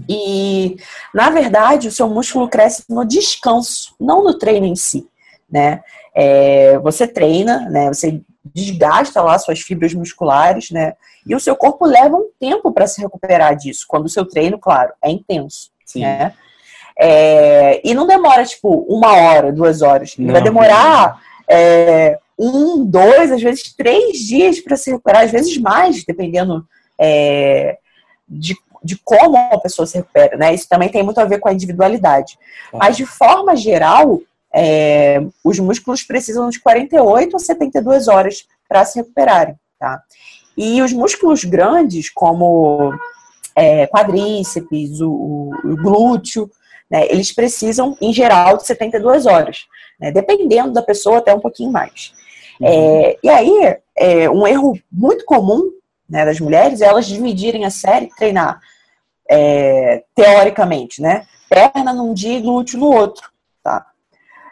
E, 0.09 0.77
na 1.13 1.31
verdade, 1.31 1.89
o 1.89 1.93
seu 1.93 2.09
músculo 2.09 2.49
cresce 2.49 2.85
no 2.89 3.05
descanso, 3.05 3.95
não 3.99 4.23
no 4.23 4.39
treino 4.39 4.67
em 4.67 4.77
si, 4.77 5.07
né? 5.51 5.83
É, 6.15 6.79
você 6.79 7.07
treina, 7.07 7.69
né? 7.69 7.89
Você 7.89 8.21
desgasta 8.55 9.21
lá 9.23 9.39
suas 9.39 9.61
fibras 9.61 9.93
musculares, 9.95 10.71
né? 10.71 10.95
E 11.27 11.35
o 11.35 11.41
seu 11.41 11.57
corpo 11.57 11.85
leva 11.87 12.17
um 12.17 12.29
tempo 12.39 12.73
para 12.73 12.87
se 12.87 13.01
recuperar 13.01 13.57
disso, 13.57 13.85
quando 13.89 14.07
o 14.07 14.09
seu 14.09 14.25
treino, 14.25 14.59
claro, 14.59 14.93
é 15.03 15.11
intenso, 15.11 15.71
Sim. 15.85 16.03
né? 16.03 16.33
É, 16.99 17.81
e 17.83 17.95
não 17.95 18.07
demora, 18.07 18.45
tipo, 18.45 18.85
uma 18.89 19.13
hora, 19.13 19.53
duas 19.53 19.81
horas. 19.81 20.15
Não, 20.19 20.33
vai 20.33 20.43
demorar 20.43 21.21
é, 21.49 22.19
um, 22.39 22.85
dois, 22.85 23.33
às 23.33 23.43
vezes 23.43 23.75
três 23.75 24.19
dias 24.19 24.61
para 24.61 24.77
se 24.77 24.91
recuperar, 24.91 25.25
às 25.25 25.31
vezes 25.31 25.57
mais, 25.59 26.05
dependendo 26.05 26.67
é, 26.99 27.79
de, 28.29 28.55
de 28.83 28.97
como 28.99 29.37
a 29.37 29.59
pessoa 29.59 29.87
se 29.87 29.99
recupera, 29.99 30.37
né? 30.37 30.55
Isso 30.55 30.69
também 30.69 30.89
tem 30.89 31.03
muito 31.03 31.21
a 31.21 31.25
ver 31.25 31.39
com 31.39 31.49
a 31.49 31.53
individualidade. 31.53 32.39
Mas, 32.73 32.97
de 32.97 33.05
forma 33.05 33.55
geral, 33.57 34.21
é, 34.55 35.21
os 35.45 35.59
músculos 35.59 36.03
precisam 36.03 36.49
de 36.49 36.61
48 36.61 37.37
a 37.37 37.39
72 37.39 38.09
horas 38.09 38.47
para 38.69 38.85
se 38.85 38.99
recuperarem, 38.99 39.55
tá? 39.79 40.03
E 40.57 40.83
os 40.83 40.93
músculos 40.93 41.45
grandes, 41.45 42.11
como 42.11 42.93
é, 43.55 43.87
quadríceps, 43.87 45.01
o, 45.01 45.51
o, 45.65 45.77
glúteo, 45.77 46.51
né, 46.91 47.07
eles 47.09 47.33
precisam, 47.33 47.97
em 48.01 48.13
geral, 48.13 48.57
de 48.57 48.67
72 48.67 49.27
horas, 49.27 49.67
né, 49.99 50.11
dependendo 50.11 50.73
da 50.73 50.83
pessoa, 50.83 51.19
até 51.19 51.33
um 51.33 51.41
pouquinho 51.41 51.71
mais. 51.71 52.13
Uhum. 52.61 52.67
É, 52.67 53.17
e 53.23 53.29
aí, 53.29 53.77
é, 53.97 54.29
um 54.29 54.47
erro 54.47 54.79
muito 54.91 55.25
comum 55.25 55.71
né, 56.09 56.25
das 56.25 56.41
mulheres 56.41 56.81
é 56.81 56.87
elas 56.87 57.07
dividirem 57.07 57.65
a 57.65 57.71
série, 57.71 58.11
treinar 58.17 58.61
é, 59.31 60.03
teoricamente, 60.13 61.01
né? 61.01 61.25
Perna 61.49 61.93
num 61.93 62.13
dia 62.13 62.37
e 62.37 62.43
glúteo 62.43 62.81
no 62.81 62.87
outro, 62.87 63.31
tá? 63.63 63.87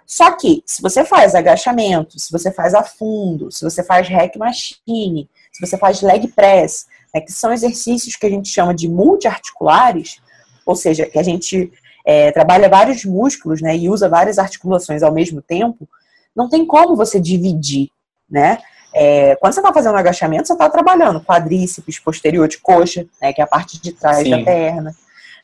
Só 0.06 0.30
que, 0.30 0.62
se 0.64 0.80
você 0.80 1.04
faz 1.04 1.34
agachamento, 1.34 2.18
se 2.18 2.30
você 2.30 2.52
faz 2.52 2.74
a 2.74 2.82
fundo, 2.82 3.50
se 3.50 3.62
você 3.62 3.82
faz 3.82 4.08
hack 4.08 4.36
machine, 4.36 5.28
se 5.52 5.66
você 5.66 5.76
faz 5.76 6.00
leg 6.00 6.28
press, 6.28 6.86
né, 7.12 7.20
que 7.20 7.32
são 7.32 7.52
exercícios 7.52 8.16
que 8.16 8.24
a 8.24 8.30
gente 8.30 8.48
chama 8.48 8.74
de 8.74 8.88
multiarticulares, 8.88 10.20
ou 10.64 10.76
seja, 10.76 11.04
que 11.06 11.18
a 11.18 11.22
gente 11.22 11.70
é, 12.06 12.30
trabalha 12.32 12.68
vários 12.68 13.04
músculos 13.04 13.60
né, 13.60 13.76
e 13.76 13.88
usa 13.88 14.08
várias 14.08 14.38
articulações 14.38 15.02
ao 15.02 15.12
mesmo 15.12 15.42
tempo, 15.42 15.86
não 16.34 16.48
tem 16.48 16.64
como 16.64 16.96
você 16.96 17.20
dividir, 17.20 17.90
né? 18.30 18.58
É, 18.94 19.36
quando 19.36 19.52
você 19.52 19.60
está 19.60 19.72
fazendo 19.72 19.96
agachamento, 19.96 20.46
você 20.46 20.52
está 20.52 20.68
trabalhando 20.68 21.20
quadríceps, 21.20 21.98
posterior 21.98 22.48
de 22.48 22.58
coxa, 22.58 23.06
né, 23.20 23.32
que 23.32 23.40
é 23.40 23.44
a 23.44 23.48
parte 23.48 23.80
de 23.80 23.92
trás 23.92 24.22
Sim. 24.22 24.30
da 24.30 24.42
perna, 24.42 24.94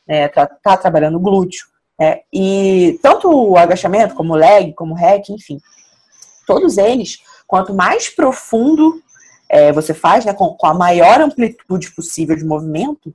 né, 0.07 0.27
tá, 0.27 0.47
tá 0.47 0.77
trabalhando 0.77 1.19
glúteo. 1.19 1.65
Né, 1.99 2.21
e 2.33 2.99
tanto 3.01 3.29
o 3.29 3.57
agachamento, 3.57 4.15
como 4.15 4.33
o 4.33 4.37
leg, 4.37 4.73
como 4.73 4.93
o 4.93 4.97
hack, 4.97 5.29
enfim, 5.29 5.59
todos 6.45 6.77
eles, 6.77 7.19
quanto 7.47 7.73
mais 7.73 8.09
profundo 8.09 9.01
é, 9.49 9.71
você 9.71 9.93
faz, 9.93 10.25
né, 10.25 10.33
com, 10.33 10.49
com, 10.49 10.67
a 10.67 10.73
maior 10.73 11.21
amplitude 11.21 11.91
possível 11.91 12.35
de 12.35 12.43
movimento, 12.43 13.13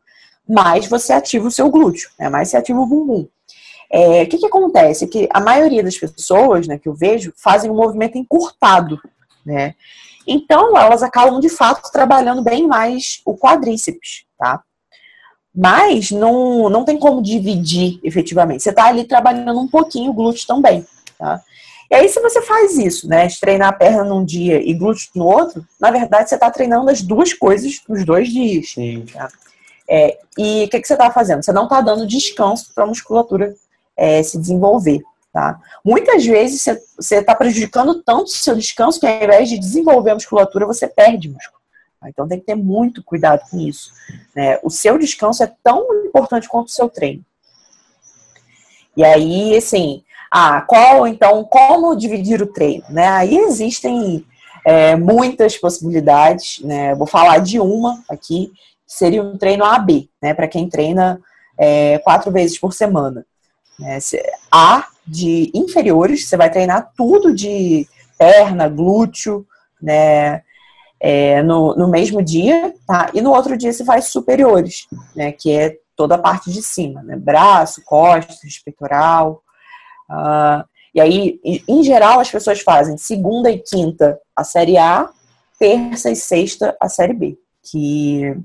mais 0.48 0.86
você 0.86 1.12
ativa 1.12 1.48
o 1.48 1.50
seu 1.50 1.68
glúteo, 1.68 2.08
né, 2.18 2.28
mais 2.28 2.48
você 2.48 2.56
ativa 2.56 2.80
o 2.80 2.86
bumbum. 2.86 3.26
É, 3.92 4.22
o 4.22 4.28
que, 4.28 4.38
que 4.38 4.46
acontece? 4.46 5.08
Que 5.08 5.28
a 5.32 5.40
maioria 5.40 5.82
das 5.82 5.98
pessoas 5.98 6.68
né, 6.68 6.78
que 6.78 6.88
eu 6.88 6.94
vejo 6.94 7.32
fazem 7.36 7.68
um 7.68 7.74
movimento 7.74 8.16
encurtado, 8.16 9.00
né? 9.44 9.74
Então, 10.26 10.76
elas 10.76 11.02
acabam 11.02 11.40
de 11.40 11.48
fato 11.48 11.90
trabalhando 11.90 12.42
bem 12.42 12.66
mais 12.66 13.20
o 13.24 13.36
quadríceps, 13.36 14.24
tá? 14.38 14.62
Mas 15.54 16.10
não, 16.10 16.68
não 16.68 16.84
tem 16.84 16.98
como 16.98 17.22
dividir 17.22 17.98
efetivamente. 18.04 18.62
Você 18.62 18.72
tá 18.72 18.86
ali 18.86 19.04
trabalhando 19.04 19.58
um 19.58 19.68
pouquinho 19.68 20.10
o 20.10 20.14
glúteo 20.14 20.46
também, 20.46 20.86
tá? 21.18 21.40
E 21.90 21.94
aí, 21.96 22.08
se 22.08 22.20
você 22.20 22.40
faz 22.42 22.78
isso, 22.78 23.08
né, 23.08 23.26
de 23.26 23.40
treinar 23.40 23.70
a 23.70 23.72
perna 23.72 24.04
num 24.04 24.24
dia 24.24 24.62
e 24.62 24.72
glúteo 24.72 25.10
no 25.16 25.26
outro, 25.26 25.66
na 25.80 25.90
verdade 25.90 26.28
você 26.28 26.36
está 26.36 26.48
treinando 26.48 26.88
as 26.88 27.02
duas 27.02 27.32
coisas 27.32 27.80
nos 27.88 28.04
dois 28.04 28.28
dias. 28.28 28.70
Sim. 28.70 29.04
Tá? 29.12 29.28
É, 29.88 30.16
e 30.38 30.64
o 30.64 30.68
que, 30.68 30.80
que 30.80 30.86
você 30.86 30.92
está 30.92 31.10
fazendo? 31.10 31.42
Você 31.42 31.52
não 31.52 31.64
está 31.64 31.80
dando 31.80 32.06
descanso 32.06 32.72
para 32.72 32.84
a 32.84 32.86
musculatura 32.86 33.52
é, 33.96 34.22
se 34.22 34.38
desenvolver. 34.38 35.00
Tá? 35.32 35.60
Muitas 35.84 36.26
vezes 36.26 36.64
você 36.98 37.16
está 37.16 37.34
prejudicando 37.34 38.02
tanto 38.02 38.24
o 38.24 38.28
seu 38.28 38.56
descanso 38.56 38.98
que 38.98 39.06
ao 39.06 39.22
invés 39.22 39.48
de 39.48 39.58
desenvolver 39.58 40.10
a 40.10 40.14
musculatura, 40.14 40.66
você 40.66 40.88
perde 40.88 41.28
músculo. 41.28 41.60
Tá? 42.00 42.08
Então 42.08 42.26
tem 42.26 42.40
que 42.40 42.46
ter 42.46 42.56
muito 42.56 43.02
cuidado 43.02 43.48
com 43.48 43.58
isso. 43.60 43.92
Né? 44.34 44.58
O 44.62 44.70
seu 44.70 44.98
descanso 44.98 45.42
é 45.44 45.52
tão 45.62 45.86
importante 46.04 46.48
quanto 46.48 46.68
o 46.68 46.72
seu 46.72 46.88
treino. 46.88 47.24
E 48.96 49.04
aí, 49.04 49.56
assim, 49.56 50.02
ah, 50.30 50.60
qual 50.62 51.06
então, 51.06 51.44
como 51.44 51.94
dividir 51.94 52.42
o 52.42 52.52
treino? 52.52 52.84
Né? 52.90 53.06
Aí 53.06 53.36
existem 53.36 54.26
é, 54.64 54.96
muitas 54.96 55.56
possibilidades, 55.56 56.60
né? 56.60 56.94
Vou 56.94 57.06
falar 57.06 57.38
de 57.38 57.58
uma 57.58 58.02
aqui, 58.08 58.52
que 58.86 58.94
seria 58.94 59.22
um 59.22 59.38
treino 59.38 59.64
AB, 59.64 60.10
né? 60.20 60.34
Para 60.34 60.48
quem 60.48 60.68
treina 60.68 61.20
é, 61.58 61.98
quatro 61.98 62.30
vezes 62.30 62.58
por 62.58 62.72
semana. 62.72 63.24
Né? 63.78 63.98
A 64.52 64.86
de 65.10 65.50
inferiores, 65.52 66.28
você 66.28 66.36
vai 66.36 66.48
treinar 66.48 66.92
tudo 66.96 67.34
de 67.34 67.88
perna, 68.16 68.68
glúteo, 68.68 69.44
né? 69.82 70.42
É, 71.02 71.42
no, 71.42 71.74
no 71.74 71.88
mesmo 71.88 72.22
dia, 72.22 72.74
tá? 72.86 73.10
E 73.14 73.22
no 73.22 73.32
outro 73.32 73.56
dia 73.56 73.72
você 73.72 73.84
faz 73.84 74.06
superiores, 74.06 74.86
né? 75.16 75.32
Que 75.32 75.50
é 75.50 75.76
toda 75.96 76.14
a 76.14 76.18
parte 76.18 76.52
de 76.52 76.62
cima, 76.62 77.02
né? 77.02 77.16
Braço, 77.16 77.82
costas, 77.84 78.58
peitoral. 78.64 79.42
Uh, 80.08 80.62
e 80.94 81.00
aí, 81.00 81.40
em 81.66 81.82
geral, 81.82 82.20
as 82.20 82.30
pessoas 82.30 82.60
fazem 82.60 82.96
segunda 82.96 83.50
e 83.50 83.58
quinta 83.58 84.20
a 84.36 84.44
série 84.44 84.76
A, 84.76 85.08
terça 85.58 86.10
e 86.10 86.16
sexta 86.16 86.76
a 86.80 86.88
série 86.88 87.14
B. 87.14 87.38
Que 87.62 88.36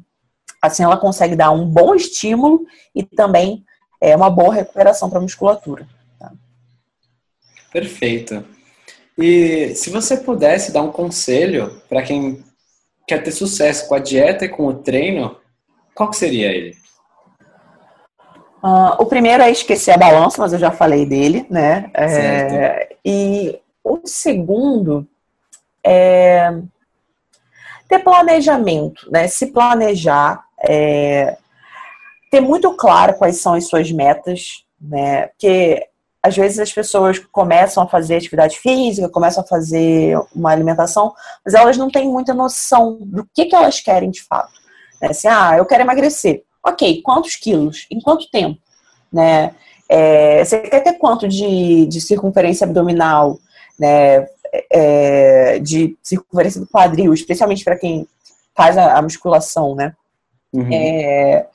assim 0.62 0.84
ela 0.84 0.98
consegue 0.98 1.36
dar 1.36 1.52
um 1.52 1.66
bom 1.66 1.94
estímulo 1.94 2.66
e 2.96 3.04
também 3.04 3.64
é 4.02 4.16
uma 4.16 4.30
boa 4.30 4.54
recuperação 4.54 5.10
para 5.10 5.20
a 5.20 5.22
musculatura. 5.22 5.88
Perfeito. 7.76 8.42
E 9.18 9.76
se 9.76 9.90
você 9.90 10.16
pudesse 10.16 10.72
dar 10.72 10.82
um 10.82 10.94
conselho 10.94 11.82
para 11.90 12.02
quem 12.04 12.42
quer 13.06 13.22
ter 13.22 13.32
sucesso 13.32 13.90
com 13.90 13.96
a 13.96 14.00
dieta 14.00 14.46
e 14.46 14.50
com 14.50 14.66
o 14.68 14.76
treino, 14.76 15.36
qual 15.94 16.10
que 16.10 16.16
seria 16.16 16.48
ele? 16.48 16.74
Uh, 18.64 18.96
o 18.98 19.06
primeiro 19.06 19.44
é 19.44 19.52
esquecer 19.52 19.92
a 19.92 19.98
balança, 19.98 20.42
mas 20.42 20.54
eu 20.54 20.60
já 20.60 20.72
falei 20.72 21.06
dele, 21.06 21.46
né? 21.50 21.92
É, 21.94 22.96
e 23.04 23.60
o 23.84 24.00
segundo 24.06 25.06
é 25.86 26.58
ter 27.90 28.00
planejamento, 28.00 29.12
né? 29.12 29.28
Se 29.28 29.48
planejar, 29.48 30.46
é, 30.62 31.36
ter 32.32 32.40
muito 32.40 32.74
claro 32.76 33.16
quais 33.16 33.42
são 33.42 33.54
as 33.54 33.68
suas 33.68 33.92
metas, 33.92 34.64
né? 34.80 35.28
Porque 35.28 35.90
às 36.26 36.36
vezes 36.36 36.58
as 36.58 36.74
pessoas 36.74 37.20
começam 37.20 37.84
a 37.84 37.88
fazer 37.88 38.16
atividade 38.16 38.58
física, 38.58 39.08
começam 39.08 39.44
a 39.44 39.48
fazer 39.48 40.20
uma 40.36 40.50
alimentação, 40.50 41.14
mas 41.46 41.54
elas 41.54 41.78
não 41.78 41.88
têm 41.88 42.10
muita 42.10 42.34
noção 42.34 42.98
do 43.00 43.28
que, 43.32 43.46
que 43.46 43.56
elas 43.56 43.80
querem 43.80 44.10
de 44.10 44.24
fato. 44.24 44.52
Né? 45.00 45.10
Assim, 45.10 45.28
ah, 45.28 45.56
eu 45.56 45.66
quero 45.68 45.84
emagrecer. 45.84 46.44
Ok, 46.64 47.04
quantos 47.04 47.36
quilos? 47.36 47.86
Em 47.92 48.02
quanto 48.02 48.30
tempo? 48.32 48.60
Né? 49.14 49.54
É, 49.88 50.44
você 50.44 50.62
quer 50.62 50.80
ter 50.82 50.94
quanto 50.94 51.28
de, 51.28 51.86
de 51.86 52.02
circunferência 52.02 52.66
abdominal? 52.66 53.38
Né? 53.80 54.26
É, 54.72 55.60
de 55.60 55.96
circunferência 56.02 56.60
do 56.60 56.68
quadril, 56.68 57.14
especialmente 57.14 57.64
para 57.64 57.78
quem 57.78 58.08
faz 58.56 58.80
a, 58.80 58.98
a 58.98 59.02
musculação, 59.02 59.76
né? 59.76 59.94
Uhum. 60.52 60.70
É, 60.72 61.46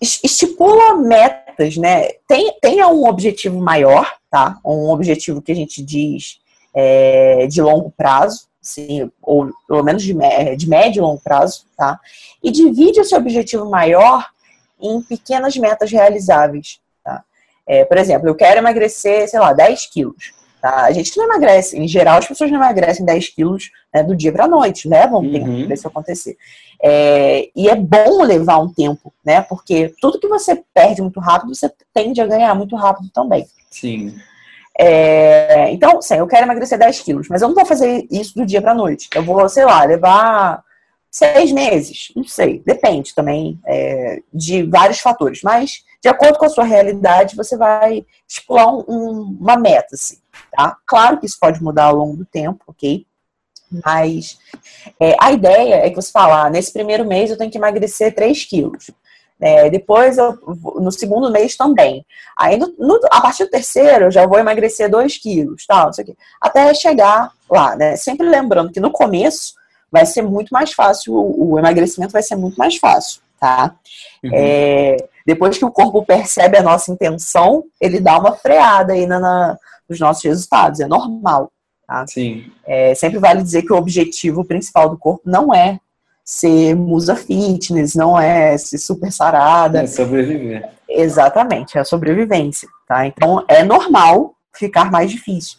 estipula 0.00 0.94
metas, 0.96 1.76
né? 1.76 2.08
Tem, 2.26 2.56
tenha 2.60 2.88
um 2.88 3.06
objetivo 3.06 3.60
maior, 3.60 4.10
tá? 4.30 4.58
Um 4.64 4.90
objetivo 4.90 5.42
que 5.42 5.52
a 5.52 5.54
gente 5.54 5.82
diz 5.82 6.40
é, 6.74 7.46
de 7.46 7.60
longo 7.60 7.90
prazo, 7.90 8.48
sim, 8.62 9.10
ou 9.20 9.50
pelo 9.68 9.82
menos 9.82 10.02
de, 10.02 10.14
de 10.56 10.68
médio 10.68 11.00
e 11.00 11.02
longo 11.02 11.20
prazo, 11.20 11.64
tá? 11.76 12.00
E 12.42 12.50
divide 12.50 13.00
esse 13.00 13.14
objetivo 13.14 13.68
maior 13.68 14.26
em 14.80 15.02
pequenas 15.02 15.56
metas 15.56 15.90
realizáveis, 15.90 16.80
tá? 17.04 17.22
É, 17.66 17.84
por 17.84 17.98
exemplo, 17.98 18.28
eu 18.28 18.34
quero 18.34 18.58
emagrecer, 18.58 19.28
sei 19.28 19.38
lá, 19.38 19.52
10 19.52 19.86
quilos. 19.86 20.32
Tá? 20.60 20.84
A 20.84 20.92
gente 20.92 21.16
não 21.16 21.24
emagrece, 21.24 21.78
em 21.78 21.88
geral, 21.88 22.18
as 22.18 22.28
pessoas 22.28 22.50
não 22.50 22.58
emagrecem 22.58 23.04
10 23.04 23.30
quilos 23.30 23.70
né, 23.94 24.02
do 24.02 24.14
dia 24.14 24.30
para 24.30 24.44
a 24.44 24.48
noite, 24.48 24.88
levam 24.88 25.22
um 25.22 25.32
tempo 25.32 25.64
para 25.64 25.74
isso 25.74 25.88
acontecer. 25.88 26.36
É, 26.82 27.48
e 27.56 27.68
é 27.68 27.74
bom 27.74 28.22
levar 28.22 28.58
um 28.58 28.72
tempo, 28.72 29.12
né? 29.24 29.40
Porque 29.42 29.94
tudo 30.00 30.18
que 30.18 30.28
você 30.28 30.62
perde 30.74 31.00
muito 31.00 31.18
rápido, 31.18 31.54
você 31.54 31.70
tende 31.94 32.20
a 32.20 32.26
ganhar 32.26 32.54
muito 32.54 32.76
rápido 32.76 33.08
também. 33.10 33.46
Sim. 33.70 34.14
É, 34.78 35.70
então, 35.72 36.00
sim, 36.00 36.14
eu 36.14 36.26
quero 36.26 36.44
emagrecer 36.46 36.78
10 36.78 37.00
quilos, 37.00 37.28
mas 37.28 37.42
eu 37.42 37.48
não 37.48 37.54
vou 37.54 37.66
fazer 37.66 38.06
isso 38.10 38.34
do 38.34 38.46
dia 38.46 38.62
para 38.62 38.74
noite. 38.74 39.08
Eu 39.14 39.22
vou, 39.22 39.48
sei 39.48 39.64
lá, 39.64 39.84
levar 39.84 40.62
seis 41.10 41.50
meses, 41.50 42.12
não 42.14 42.24
sei, 42.24 42.62
depende 42.64 43.14
também 43.14 43.58
é, 43.66 44.22
de 44.32 44.62
vários 44.62 45.00
fatores, 45.00 45.40
mas 45.42 45.84
de 46.00 46.08
acordo 46.08 46.38
com 46.38 46.46
a 46.46 46.50
sua 46.50 46.64
realidade, 46.64 47.36
você 47.36 47.56
vai 47.56 48.06
estipular 48.26 48.72
um, 48.72 48.84
um, 48.88 49.38
uma 49.40 49.56
meta, 49.56 49.94
assim, 49.94 50.18
tá? 50.52 50.76
Claro 50.86 51.18
que 51.18 51.26
isso 51.26 51.36
pode 51.38 51.62
mudar 51.62 51.86
ao 51.86 51.96
longo 51.96 52.16
do 52.16 52.24
tempo, 52.24 52.62
ok? 52.66 53.04
Mas 53.84 54.38
é, 54.98 55.16
a 55.20 55.32
ideia 55.32 55.74
é 55.76 55.90
que 55.90 55.96
você 55.96 56.10
fala, 56.10 56.46
ah, 56.46 56.50
nesse 56.50 56.72
primeiro 56.72 57.04
mês 57.04 57.30
eu 57.30 57.36
tenho 57.36 57.50
que 57.50 57.58
emagrecer 57.58 58.14
3 58.14 58.44
quilos. 58.44 58.90
É, 59.42 59.70
depois, 59.70 60.18
eu, 60.18 60.38
no 60.76 60.92
segundo 60.92 61.30
mês 61.30 61.56
também. 61.56 62.04
Aí, 62.36 62.58
no, 62.58 62.74
no, 62.78 63.00
a 63.10 63.20
partir 63.22 63.44
do 63.44 63.50
terceiro, 63.50 64.06
eu 64.06 64.10
já 64.10 64.26
vou 64.26 64.38
emagrecer 64.38 64.90
2 64.90 65.16
quilos, 65.16 65.64
tal, 65.66 65.90
isso 65.90 66.00
aqui, 66.00 66.14
até 66.40 66.74
chegar 66.74 67.32
lá, 67.48 67.74
né? 67.74 67.96
Sempre 67.96 68.28
lembrando 68.28 68.70
que 68.70 68.80
no 68.80 68.90
começo 68.90 69.54
vai 69.90 70.06
ser 70.06 70.22
muito 70.22 70.50
mais 70.50 70.72
fácil, 70.72 71.14
o, 71.14 71.52
o 71.52 71.58
emagrecimento 71.58 72.12
vai 72.12 72.22
ser 72.22 72.36
muito 72.36 72.56
mais 72.56 72.76
fácil, 72.76 73.20
tá? 73.38 73.74
Uhum. 74.22 74.30
É, 74.32 74.96
depois 75.26 75.58
que 75.58 75.64
o 75.64 75.70
corpo 75.70 76.04
percebe 76.04 76.58
a 76.58 76.62
nossa 76.62 76.90
intenção, 76.90 77.64
ele 77.80 78.00
dá 78.00 78.18
uma 78.18 78.32
freada 78.32 78.92
aí 78.92 79.06
na, 79.06 79.18
na 79.18 79.58
nos 79.88 79.98
nossos 79.98 80.22
resultados, 80.22 80.78
é 80.78 80.86
normal. 80.86 81.50
Tá? 81.86 82.06
Sim. 82.06 82.44
É, 82.64 82.94
sempre 82.94 83.18
vale 83.18 83.42
dizer 83.42 83.62
que 83.62 83.72
o 83.72 83.76
objetivo 83.76 84.44
principal 84.44 84.88
do 84.88 84.96
corpo 84.96 85.22
não 85.24 85.52
é 85.52 85.80
ser 86.24 86.76
musa 86.76 87.16
fitness, 87.16 87.96
não 87.96 88.18
é 88.18 88.56
ser 88.56 88.78
super 88.78 89.10
sarada. 89.10 89.82
É 89.82 89.86
sobreviver. 89.88 90.70
Exatamente, 90.88 91.76
é 91.76 91.80
a 91.80 91.84
sobrevivência, 91.84 92.68
tá? 92.86 93.04
Então 93.04 93.44
é 93.48 93.64
normal 93.64 94.34
ficar 94.52 94.90
mais 94.92 95.10
difícil. 95.10 95.58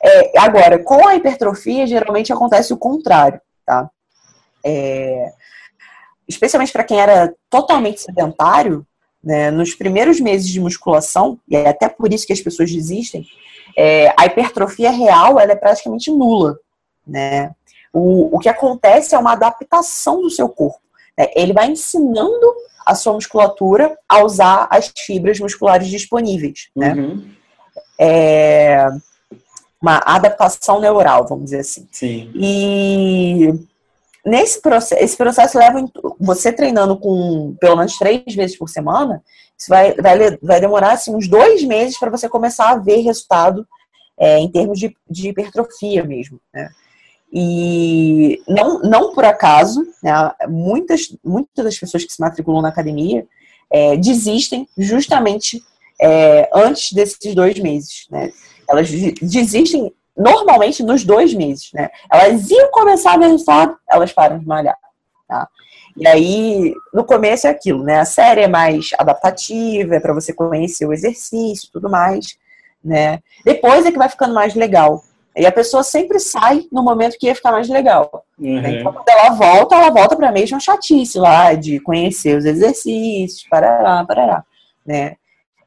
É, 0.00 0.38
agora, 0.38 0.78
com 0.78 1.08
a 1.08 1.16
hipertrofia, 1.16 1.86
geralmente 1.86 2.32
acontece 2.32 2.72
o 2.72 2.76
contrário, 2.76 3.40
tá? 3.64 3.90
É, 4.64 5.32
especialmente 6.28 6.72
para 6.72 6.84
quem 6.84 7.00
era 7.00 7.34
totalmente 7.50 8.00
sedentário, 8.00 8.86
né, 9.22 9.50
nos 9.50 9.74
primeiros 9.74 10.20
meses 10.20 10.48
de 10.48 10.60
musculação, 10.60 11.38
e 11.48 11.56
é 11.56 11.68
até 11.68 11.88
por 11.88 12.12
isso 12.12 12.26
que 12.26 12.32
as 12.32 12.40
pessoas 12.40 12.70
desistem, 12.70 13.26
é, 13.76 14.12
a 14.16 14.26
hipertrofia 14.26 14.90
real 14.90 15.40
ela 15.40 15.52
é 15.52 15.56
praticamente 15.56 16.10
nula, 16.10 16.58
né? 17.06 17.52
O, 17.92 18.36
o 18.36 18.38
que 18.38 18.48
acontece 18.48 19.14
é 19.14 19.18
uma 19.18 19.32
adaptação 19.32 20.20
do 20.20 20.30
seu 20.30 20.48
corpo. 20.48 20.80
Né? 21.16 21.28
Ele 21.34 21.52
vai 21.52 21.70
ensinando 21.70 22.54
a 22.84 22.94
sua 22.94 23.12
musculatura 23.12 23.96
a 24.08 24.22
usar 24.22 24.66
as 24.70 24.92
fibras 25.06 25.38
musculares 25.38 25.88
disponíveis, 25.88 26.70
né? 26.74 26.92
Uhum. 26.94 27.30
É 27.98 28.88
uma 29.84 30.00
adaptação 30.06 30.80
neural, 30.80 31.26
vamos 31.28 31.44
dizer 31.44 31.58
assim. 31.58 31.86
Sim. 31.92 32.30
E 32.34 33.52
nesse 34.24 34.62
processo, 34.62 35.04
esse 35.04 35.14
processo 35.14 35.58
leva 35.58 35.86
você 36.18 36.50
treinando 36.50 36.96
com 36.96 37.54
pelo 37.60 37.76
menos 37.76 37.98
três 37.98 38.22
vezes 38.34 38.56
por 38.56 38.70
semana, 38.70 39.22
isso 39.58 39.68
vai, 39.68 39.94
vai, 39.94 40.38
vai 40.42 40.60
demorar 40.60 40.92
assim, 40.92 41.14
uns 41.14 41.28
dois 41.28 41.62
meses 41.62 41.98
para 41.98 42.10
você 42.10 42.30
começar 42.30 42.70
a 42.70 42.78
ver 42.78 43.02
resultado 43.02 43.66
é, 44.18 44.38
em 44.38 44.50
termos 44.50 44.78
de, 44.78 44.96
de 45.08 45.28
hipertrofia 45.28 46.02
mesmo. 46.02 46.40
Né? 46.52 46.70
E 47.30 48.42
não, 48.48 48.80
não 48.80 49.12
por 49.12 49.26
acaso, 49.26 49.86
né, 50.02 50.12
muitas, 50.48 51.14
muitas 51.22 51.62
das 51.62 51.78
pessoas 51.78 52.04
que 52.04 52.12
se 52.12 52.20
matriculam 52.20 52.62
na 52.62 52.70
academia 52.70 53.26
é, 53.70 53.98
desistem 53.98 54.66
justamente 54.78 55.62
é, 56.00 56.48
antes 56.54 56.90
desses 56.92 57.34
dois 57.34 57.58
meses. 57.58 58.06
Né? 58.10 58.32
Elas 58.68 58.90
desistem 58.90 59.92
normalmente 60.16 60.82
nos 60.82 61.04
dois 61.04 61.34
meses, 61.34 61.70
né? 61.72 61.90
Elas 62.10 62.50
iam 62.50 62.70
começar 62.70 63.14
a 63.14 63.16
ver 63.18 63.26
resultado, 63.26 63.76
elas 63.90 64.12
param 64.12 64.38
de 64.38 64.46
malhar, 64.46 64.78
tá? 65.28 65.48
E 65.96 66.06
aí, 66.08 66.74
no 66.92 67.04
começo 67.04 67.46
é 67.46 67.50
aquilo, 67.50 67.84
né? 67.84 68.00
A 68.00 68.04
série 68.04 68.42
é 68.42 68.48
mais 68.48 68.90
adaptativa, 68.98 69.94
é 69.94 70.00
para 70.00 70.12
você 70.12 70.32
conhecer 70.32 70.86
o 70.86 70.92
exercício 70.92 71.68
tudo 71.72 71.88
mais, 71.88 72.36
né? 72.84 73.20
Depois 73.44 73.86
é 73.86 73.92
que 73.92 73.98
vai 73.98 74.08
ficando 74.08 74.34
mais 74.34 74.54
legal. 74.54 75.04
E 75.36 75.46
a 75.46 75.52
pessoa 75.52 75.82
sempre 75.82 76.20
sai 76.20 76.64
no 76.70 76.82
momento 76.82 77.16
que 77.18 77.26
ia 77.26 77.34
ficar 77.34 77.50
mais 77.50 77.68
legal. 77.68 78.24
Uhum. 78.38 78.58
Então, 78.58 78.92
quando 78.92 79.08
ela 79.08 79.30
volta, 79.30 79.74
ela 79.74 79.90
volta 79.90 80.16
para 80.16 80.28
a 80.28 80.32
mesma 80.32 80.60
chatice 80.60 81.18
lá, 81.18 81.54
de 81.54 81.80
conhecer 81.80 82.36
os 82.36 82.44
exercícios, 82.44 83.44
parará, 83.48 84.04
parará, 84.04 84.44
né? 84.86 85.16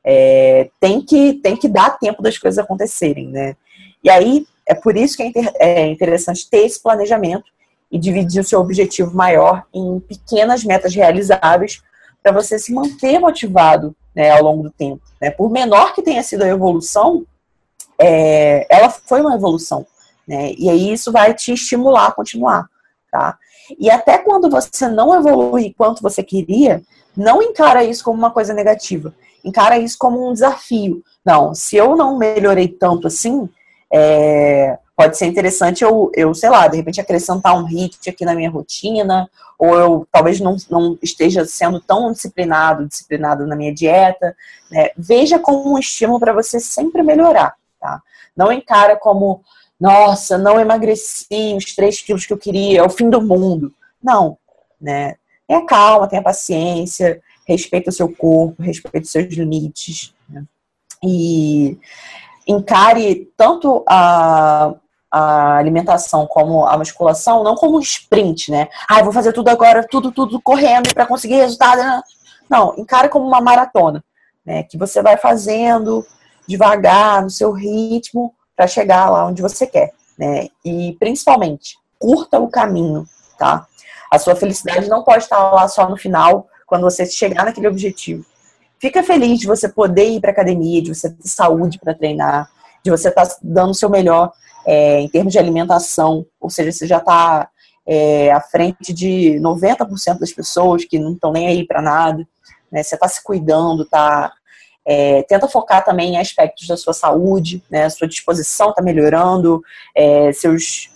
É, 0.10 0.70
tem, 0.80 1.02
que, 1.02 1.34
tem 1.34 1.58
que 1.58 1.68
dar 1.68 2.00
tempo 2.00 2.22
das 2.22 2.38
coisas 2.38 2.58
acontecerem, 2.58 3.28
né? 3.28 3.58
E 4.02 4.10
aí, 4.10 4.48
é 4.66 4.74
por 4.74 4.96
isso 4.96 5.18
que 5.18 5.24
é, 5.24 5.28
inter, 5.28 5.52
é 5.60 5.88
interessante 5.88 6.50
ter 6.50 6.60
esse 6.60 6.82
planejamento 6.82 7.44
e 7.92 8.00
dividir 8.00 8.40
o 8.40 8.44
seu 8.44 8.62
objetivo 8.62 9.14
maior 9.14 9.66
em 9.74 10.00
pequenas 10.00 10.64
metas 10.64 10.96
realizáveis 10.96 11.82
para 12.24 12.32
você 12.32 12.58
se 12.58 12.74
manter 12.74 13.20
motivado 13.20 13.94
né, 14.16 14.32
ao 14.32 14.44
longo 14.44 14.64
do 14.64 14.72
tempo. 14.72 15.02
Né? 15.22 15.30
Por 15.30 15.50
menor 15.50 15.94
que 15.94 16.02
tenha 16.02 16.24
sido 16.24 16.44
a 16.44 16.48
evolução, 16.48 17.26
é, 18.00 18.66
ela 18.70 18.90
foi 18.90 19.20
uma 19.20 19.36
evolução. 19.36 19.86
Né? 20.26 20.54
E 20.58 20.70
aí 20.70 20.94
isso 20.94 21.12
vai 21.12 21.34
te 21.34 21.52
estimular 21.52 22.08
a 22.08 22.12
continuar. 22.12 22.66
Tá? 23.12 23.38
E 23.78 23.90
até 23.90 24.18
quando 24.18 24.50
você 24.50 24.88
não 24.88 25.14
evolui 25.14 25.74
quanto 25.78 26.02
você 26.02 26.24
queria, 26.24 26.82
não 27.16 27.42
encara 27.42 27.84
isso 27.84 28.04
como 28.04 28.18
uma 28.18 28.32
coisa 28.32 28.54
negativa. 28.54 29.14
Encara 29.44 29.78
isso 29.78 29.98
como 29.98 30.28
um 30.28 30.34
desafio. 30.34 31.04
Não, 31.26 31.54
se 31.54 31.76
eu 31.76 31.96
não 31.96 32.18
melhorei 32.18 32.68
tanto 32.68 33.08
assim, 33.08 33.50
é, 33.92 34.78
pode 34.96 35.18
ser 35.18 35.28
interessante 35.28 35.84
eu, 35.84 36.12
eu, 36.16 36.34
sei 36.34 36.50
lá, 36.50 36.68
de 36.68 36.78
repente 36.78 37.00
acrescentar 37.00 37.56
um 37.56 37.66
HIIT 37.66 38.10
aqui 38.10 38.26
na 38.26 38.34
minha 38.34 38.50
rotina, 38.50 39.30
ou 39.58 39.76
eu 39.76 40.08
talvez 40.12 40.40
não, 40.40 40.56
não 40.70 40.98
esteja 41.02 41.46
sendo 41.46 41.80
tão 41.80 42.12
disciplinado, 42.12 42.88
disciplinado 42.88 43.46
na 43.46 43.56
minha 43.56 43.74
dieta. 43.74 44.36
Né? 44.72 44.90
Veja 44.98 45.40
como 45.40 45.74
um 45.74 45.78
estímulo 45.78 46.20
para 46.20 46.34
você 46.34 46.60
sempre 46.60 47.02
melhorar, 47.04 47.56
tá? 47.80 48.02
Não 48.36 48.52
encara 48.52 48.96
como, 48.96 49.42
nossa, 49.80 50.38
não 50.38 50.60
emagreci 50.60 51.56
os 51.56 51.76
3 51.76 52.02
quilos 52.02 52.26
que 52.26 52.34
eu 52.34 52.38
queria, 52.38 52.80
é 52.80 52.84
o 52.84 52.90
fim 52.90 53.10
do 53.10 53.22
mundo. 53.22 53.74
Não, 54.02 54.38
né? 54.80 55.16
Tenha 55.48 55.66
calma, 55.66 56.08
tenha 56.08 56.22
paciência, 56.22 57.22
respeita 57.48 57.90
o 57.90 57.94
seu 57.94 58.14
corpo, 58.14 58.62
respeita 58.62 59.06
os 59.06 59.12
seus 59.12 59.34
limites. 59.34 60.14
Né? 60.30 60.44
E 61.04 61.78
encare 62.48 63.32
tanto 63.38 63.84
a, 63.88 64.74
a 65.12 65.58
alimentação 65.58 66.28
como 66.28 66.66
a 66.66 66.78
musculação 66.78 67.44
não 67.44 67.56
como 67.56 67.78
um 67.78 67.82
sprint, 67.82 68.52
né? 68.52 68.68
Ah, 68.90 69.02
vou 69.04 69.14
fazer 69.14 69.32
tudo 69.32 69.50
agora, 69.50 69.88
tudo, 69.88 70.12
tudo 70.12 70.42
correndo 70.42 70.94
para 70.94 71.06
conseguir 71.06 71.36
resultado. 71.36 71.80
Né? 71.80 72.02
Não, 72.50 72.76
encare 72.78 73.10
como 73.10 73.26
uma 73.26 73.42
maratona, 73.42 74.04
né? 74.46 74.64
Que 74.64 74.78
você 74.78 75.02
vai 75.02 75.18
fazendo 75.18 76.06
devagar, 76.48 77.22
no 77.22 77.30
seu 77.30 77.52
ritmo, 77.52 78.34
para 78.56 78.68
chegar 78.68 79.10
lá 79.10 79.26
onde 79.26 79.42
você 79.42 79.68
quer, 79.68 79.94
né? 80.18 80.48
E 80.66 80.96
principalmente, 81.00 81.78
curta 82.00 82.40
o 82.40 82.50
caminho, 82.50 83.06
tá? 83.38 83.68
A 84.12 84.18
sua 84.18 84.36
felicidade 84.36 84.88
não 84.88 85.04
pode 85.04 85.24
estar 85.24 85.52
lá 85.52 85.68
só 85.68 85.90
no 85.90 85.98
final, 85.98 86.48
quando 86.68 86.84
você 86.84 87.06
chegar 87.08 87.46
naquele 87.46 87.68
objetivo 87.68 88.24
fica 88.80 89.04
feliz 89.04 89.40
de 89.40 89.48
você 89.48 89.68
poder 89.68 90.10
ir 90.10 90.22
para 90.22 90.32
academia, 90.32 90.82
de 90.82 90.94
você 90.94 91.10
ter 91.10 91.28
saúde 91.28 91.80
para 91.80 91.94
treinar, 91.94 92.50
de 92.84 92.92
você 92.92 93.10
estar 93.10 93.26
tá 93.26 93.36
dando 93.42 93.72
o 93.72 93.76
seu 93.76 93.90
melhor 93.90 94.32
é, 94.66 95.00
em 95.00 95.10
termos 95.10 95.34
de 95.34 95.40
alimentação, 95.40 96.26
ou 96.40 96.50
seja, 96.50 96.72
você 96.72 96.86
já 96.86 96.98
está 96.98 97.50
é, 97.86 98.32
à 98.32 98.42
frente 98.42 98.94
de 98.94 99.40
90% 99.42 100.20
das 100.20 100.32
pessoas 100.32 100.84
que 100.86 101.00
não 101.00 101.14
estão 101.14 101.32
nem 101.32 101.48
aí 101.48 101.66
para 101.66 101.82
nada, 101.82 102.28
né? 102.72 102.84
Você 102.84 102.96
está 102.96 103.08
se 103.08 103.24
cuidando, 103.24 103.86
tá 103.86 104.34
é, 104.86 105.24
tenta 105.24 105.50
focar 105.50 105.84
também 105.84 106.14
em 106.14 106.18
aspectos 106.18 106.68
da 106.68 106.78
sua 106.78 106.94
saúde, 106.94 107.64
né? 107.70 107.90
Sua 107.90 108.08
disposição 108.08 108.70
está 108.70 108.82
melhorando, 108.82 109.62
é, 109.96 110.32
seus 110.34 110.90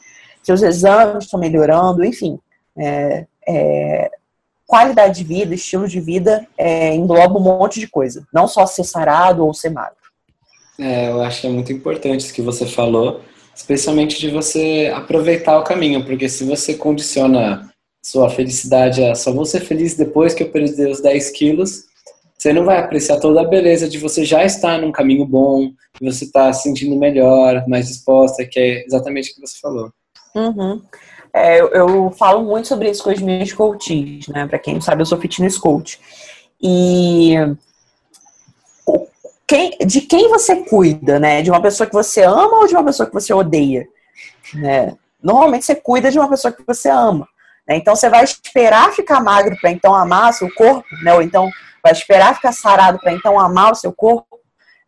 seus 0.43 0.61
exames 0.63 1.25
estão 1.25 1.39
melhorando, 1.39 2.03
enfim. 2.03 2.39
É, 2.77 3.25
é, 3.47 4.11
qualidade 4.71 5.17
de 5.17 5.25
vida, 5.25 5.53
estilo 5.53 5.85
de 5.85 5.99
vida, 5.99 6.47
é, 6.57 6.95
engloba 6.95 7.37
um 7.37 7.43
monte 7.43 7.77
de 7.77 7.87
coisa. 7.87 8.25
Não 8.33 8.47
só 8.47 8.65
ser 8.65 8.85
sarado 8.85 9.45
ou 9.45 9.53
ser 9.53 9.69
magro. 9.69 9.97
É, 10.79 11.09
eu 11.09 11.21
acho 11.21 11.41
que 11.41 11.47
é 11.47 11.49
muito 11.49 11.73
importante 11.73 12.21
isso 12.21 12.33
que 12.33 12.41
você 12.41 12.65
falou, 12.65 13.19
especialmente 13.53 14.17
de 14.17 14.29
você 14.29 14.89
aproveitar 14.95 15.59
o 15.59 15.63
caminho, 15.65 16.05
porque 16.05 16.29
se 16.29 16.45
você 16.45 16.75
condiciona 16.75 17.69
sua 18.01 18.29
felicidade 18.29 19.03
a 19.03 19.13
só 19.13 19.33
vou 19.33 19.45
ser 19.45 19.59
feliz 19.59 19.97
depois 19.97 20.33
que 20.33 20.41
eu 20.41 20.49
perder 20.49 20.89
os 20.89 21.01
10 21.01 21.31
quilos, 21.31 21.83
você 22.37 22.53
não 22.53 22.63
vai 22.63 22.79
apreciar 22.79 23.19
toda 23.19 23.41
a 23.41 23.47
beleza 23.47 23.89
de 23.89 23.97
você 23.97 24.23
já 24.23 24.45
estar 24.45 24.79
num 24.79 24.91
caminho 24.91 25.25
bom, 25.25 25.73
você 26.01 26.23
estar 26.23 26.53
se 26.53 26.63
sentindo 26.63 26.95
melhor, 26.95 27.67
mais 27.67 27.89
disposta, 27.89 28.45
que 28.45 28.57
é 28.57 28.85
exatamente 28.85 29.31
o 29.31 29.35
que 29.35 29.41
você 29.41 29.59
falou. 29.59 29.91
Uhum. 30.33 30.81
É, 31.33 31.61
eu, 31.61 31.69
eu, 31.69 32.11
falo 32.11 32.43
muito 32.43 32.67
sobre 32.67 32.89
isso 32.89 33.03
com 33.03 33.09
os 33.09 33.21
meus 33.21 33.53
coaches, 33.53 34.27
né? 34.27 34.45
Para 34.47 34.59
quem 34.59 34.73
não 34.73 34.81
sabe, 34.81 35.01
eu 35.01 35.05
sou 35.05 35.19
fitness 35.19 35.57
coach. 35.57 35.99
E 36.61 37.35
quem, 39.47 39.77
de 39.85 40.01
quem 40.01 40.29
você 40.29 40.57
cuida, 40.57 41.19
né? 41.19 41.41
De 41.41 41.49
uma 41.49 41.61
pessoa 41.61 41.87
que 41.87 41.93
você 41.93 42.23
ama 42.23 42.59
ou 42.59 42.67
de 42.67 42.73
uma 42.73 42.83
pessoa 42.83 43.07
que 43.07 43.13
você 43.13 43.33
odeia? 43.33 43.87
Né? 44.53 44.95
Normalmente 45.21 45.65
você 45.65 45.75
cuida 45.75 46.11
de 46.11 46.19
uma 46.19 46.29
pessoa 46.29 46.51
que 46.51 46.63
você 46.65 46.89
ama. 46.89 47.27
Né? 47.67 47.75
Então 47.77 47.95
você 47.95 48.09
vai 48.09 48.23
esperar 48.23 48.91
ficar 48.91 49.21
magro 49.21 49.57
para 49.59 49.71
então 49.71 49.93
amar 49.93 50.33
seu 50.33 50.49
corpo, 50.53 50.87
né? 51.03 51.13
Ou 51.13 51.21
então 51.21 51.49
vai 51.83 51.91
esperar 51.91 52.35
ficar 52.35 52.51
sarado 52.51 52.99
para 52.99 53.13
então 53.13 53.39
amar 53.39 53.71
o 53.71 53.75
seu 53.75 53.91
corpo? 53.91 54.39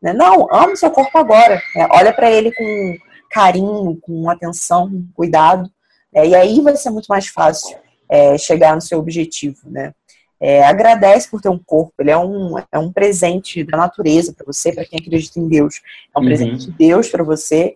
Né? 0.01 0.13
Não, 0.13 0.47
ama 0.51 0.73
o 0.73 0.77
seu 0.77 0.91
corpo 0.91 1.17
agora. 1.17 1.61
Né? 1.75 1.87
Olha 1.91 2.13
para 2.13 2.29
ele 2.29 2.53
com 2.53 2.97
carinho, 3.31 3.97
com 4.01 4.29
atenção, 4.29 4.89
com 4.89 5.07
cuidado. 5.13 5.69
É, 6.13 6.27
e 6.27 6.35
aí 6.35 6.61
vai 6.61 6.75
ser 6.75 6.89
muito 6.89 7.07
mais 7.07 7.27
fácil 7.27 7.77
é, 8.09 8.37
chegar 8.37 8.75
no 8.75 8.81
seu 8.81 8.99
objetivo, 8.99 9.57
né? 9.65 9.93
É, 10.39 10.61
agradece 10.61 11.29
por 11.31 11.39
ter 11.39 11.47
um 11.47 11.57
corpo, 11.57 11.93
ele 11.99 12.11
é 12.11 12.17
um, 12.17 12.57
é 12.69 12.77
um 12.77 12.91
presente 12.91 13.63
da 13.63 13.77
natureza 13.77 14.33
para 14.33 14.45
você, 14.45 14.73
para 14.73 14.83
quem 14.83 14.99
acredita 14.99 15.39
em 15.39 15.47
Deus. 15.47 15.81
É 16.13 16.19
um 16.19 16.21
uhum. 16.21 16.27
presente 16.27 16.65
de 16.65 16.71
Deus 16.73 17.07
para 17.07 17.23
você. 17.23 17.75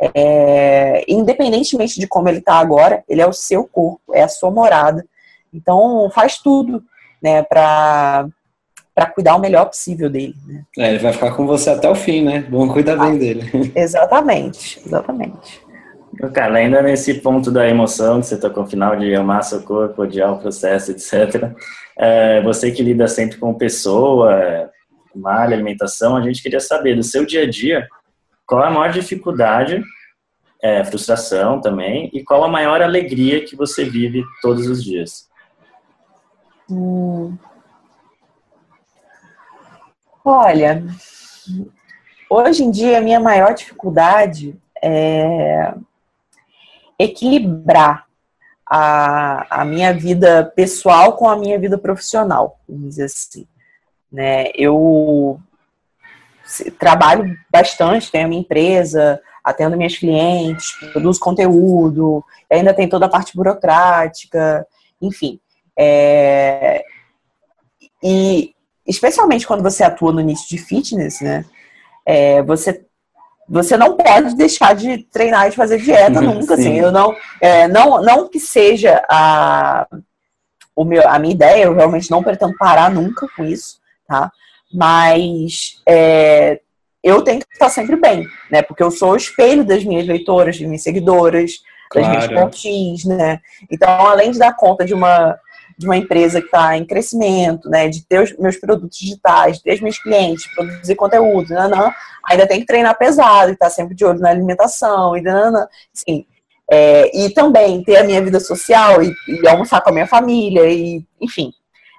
É, 0.00 1.04
independentemente 1.08 1.98
de 1.98 2.06
como 2.08 2.28
ele 2.28 2.38
está 2.38 2.54
agora, 2.54 3.04
ele 3.08 3.20
é 3.20 3.26
o 3.26 3.32
seu 3.32 3.64
corpo, 3.64 4.00
é 4.12 4.22
a 4.22 4.28
sua 4.28 4.50
morada. 4.50 5.06
Então, 5.54 6.10
faz 6.12 6.38
tudo 6.38 6.82
né, 7.22 7.42
para 7.42 8.28
cuidar 9.14 9.36
o 9.36 9.40
melhor 9.40 9.66
possível 9.66 10.10
dele. 10.10 10.34
Né? 10.46 10.64
É, 10.78 10.90
ele 10.90 10.98
vai 10.98 11.12
ficar 11.12 11.32
com 11.36 11.46
você 11.46 11.70
até 11.70 11.88
o 11.88 11.94
fim, 11.94 12.24
né? 12.24 12.46
Vamos 12.50 12.72
cuidar 12.72 12.96
bem 12.96 13.12
ah, 13.12 13.18
dele. 13.18 13.72
Exatamente, 13.74 14.80
exatamente. 14.84 15.67
Cara, 16.32 16.58
ainda 16.58 16.82
nesse 16.82 17.14
ponto 17.14 17.48
da 17.48 17.68
emoção 17.68 18.20
que 18.20 18.26
você 18.26 18.36
tocou 18.36 18.64
no 18.64 18.68
final 18.68 18.96
de 18.96 19.14
amar 19.14 19.44
seu 19.44 19.62
corpo, 19.62 20.02
odiar 20.02 20.32
o 20.32 20.38
processo, 20.38 20.90
etc. 20.90 21.52
É, 21.96 22.42
você 22.42 22.72
que 22.72 22.82
lida 22.82 23.06
sempre 23.06 23.38
com 23.38 23.54
pessoa, 23.54 24.68
malha, 25.14 25.54
alimentação, 25.54 26.16
a 26.16 26.20
gente 26.20 26.42
queria 26.42 26.58
saber 26.58 26.96
do 26.96 27.04
seu 27.04 27.24
dia 27.24 27.44
a 27.44 27.48
dia 27.48 27.86
qual 28.44 28.64
a 28.64 28.70
maior 28.70 28.90
dificuldade, 28.90 29.80
é, 30.60 30.82
frustração 30.84 31.60
também, 31.60 32.10
e 32.12 32.24
qual 32.24 32.42
a 32.42 32.48
maior 32.48 32.82
alegria 32.82 33.44
que 33.44 33.54
você 33.54 33.84
vive 33.84 34.24
todos 34.42 34.66
os 34.66 34.82
dias. 34.82 35.28
Hum. 36.68 37.36
Olha, 40.24 40.82
hoje 42.28 42.64
em 42.64 42.72
dia 42.72 42.98
a 42.98 43.02
minha 43.02 43.20
maior 43.20 43.54
dificuldade 43.54 44.56
é 44.82 45.74
equilibrar 46.98 48.06
a, 48.66 49.60
a 49.62 49.64
minha 49.64 49.92
vida 49.94 50.52
pessoal 50.54 51.14
com 51.14 51.28
a 51.28 51.36
minha 51.36 51.58
vida 51.58 51.78
profissional, 51.78 52.58
vamos 52.68 52.90
dizer 52.90 53.04
assim. 53.04 53.46
Né? 54.10 54.50
Eu 54.54 55.40
trabalho 56.78 57.36
bastante, 57.50 58.10
tenho 58.10 58.26
a 58.26 58.28
minha 58.28 58.40
empresa, 58.40 59.20
atendo 59.44 59.76
minhas 59.76 59.96
clientes, 59.96 60.72
produzo 60.92 61.20
conteúdo, 61.20 62.24
ainda 62.50 62.74
tem 62.74 62.88
toda 62.88 63.06
a 63.06 63.10
parte 63.10 63.34
burocrática, 63.34 64.66
enfim. 65.00 65.40
É... 65.76 66.82
E 68.02 68.54
especialmente 68.86 69.46
quando 69.46 69.62
você 69.62 69.82
atua 69.84 70.12
no 70.12 70.20
nicho 70.20 70.48
de 70.48 70.58
fitness, 70.58 71.20
né? 71.20 71.44
É, 72.04 72.42
você 72.42 72.87
você 73.48 73.76
não 73.76 73.96
pode 73.96 74.36
deixar 74.36 74.74
de 74.74 74.98
treinar 75.04 75.46
e 75.46 75.50
de 75.50 75.56
fazer 75.56 75.78
dieta 75.78 76.20
nunca, 76.20 76.54
assim. 76.54 76.78
Eu 76.78 76.92
não, 76.92 77.16
é, 77.40 77.66
não, 77.66 78.02
não 78.02 78.28
que 78.28 78.38
seja 78.38 79.02
a, 79.08 79.86
o 80.76 80.84
meu, 80.84 81.08
a 81.08 81.18
minha 81.18 81.34
ideia, 81.34 81.64
eu 81.64 81.74
realmente 81.74 82.10
não 82.10 82.22
pretendo 82.22 82.54
parar 82.58 82.90
nunca 82.90 83.26
com 83.34 83.44
isso, 83.44 83.78
tá? 84.06 84.30
Mas 84.72 85.80
é, 85.88 86.60
eu 87.02 87.22
tenho 87.22 87.40
que 87.40 87.46
estar 87.52 87.70
sempre 87.70 87.96
bem, 87.96 88.26
né? 88.50 88.60
Porque 88.60 88.82
eu 88.82 88.90
sou 88.90 89.12
o 89.12 89.16
espelho 89.16 89.64
das 89.64 89.82
minhas 89.82 90.06
leitoras, 90.06 90.58
das 90.58 90.66
minhas 90.66 90.82
seguidoras, 90.82 91.52
das 91.94 92.06
minhas 92.06 92.28
pontis, 92.28 93.04
né? 93.04 93.40
Então, 93.70 93.88
além 94.06 94.30
de 94.30 94.38
dar 94.38 94.54
conta 94.54 94.84
de 94.84 94.92
uma 94.92 95.38
de 95.78 95.86
uma 95.86 95.96
empresa 95.96 96.40
que 96.40 96.46
está 96.46 96.76
em 96.76 96.84
crescimento, 96.84 97.70
né, 97.70 97.88
de 97.88 98.04
ter 98.04 98.20
os 98.20 98.36
meus 98.36 98.56
produtos 98.56 98.98
digitais, 98.98 99.60
ter 99.60 99.74
os 99.74 99.80
meus 99.80 99.96
clientes, 99.96 100.52
produzir 100.52 100.96
conteúdo, 100.96 101.54
nanã, 101.54 101.92
ainda 102.28 102.48
tem 102.48 102.58
que 102.58 102.66
treinar 102.66 102.98
pesado, 102.98 103.52
estar 103.52 103.66
tá 103.66 103.70
sempre 103.70 103.94
de 103.94 104.04
olho 104.04 104.18
na 104.18 104.28
alimentação, 104.28 105.16
e 105.16 105.22
nanã, 105.22 105.68
assim, 105.94 106.26
é, 106.68 107.16
e 107.16 107.30
também 107.30 107.82
ter 107.84 107.96
a 107.96 108.02
minha 108.02 108.20
vida 108.20 108.40
social 108.40 109.00
e, 109.00 109.14
e, 109.28 109.48
almoçar 109.48 109.80
com 109.80 109.90
a 109.90 109.92
minha 109.92 110.06
família, 110.06 110.68
e 110.68 111.04
enfim, 111.20 111.52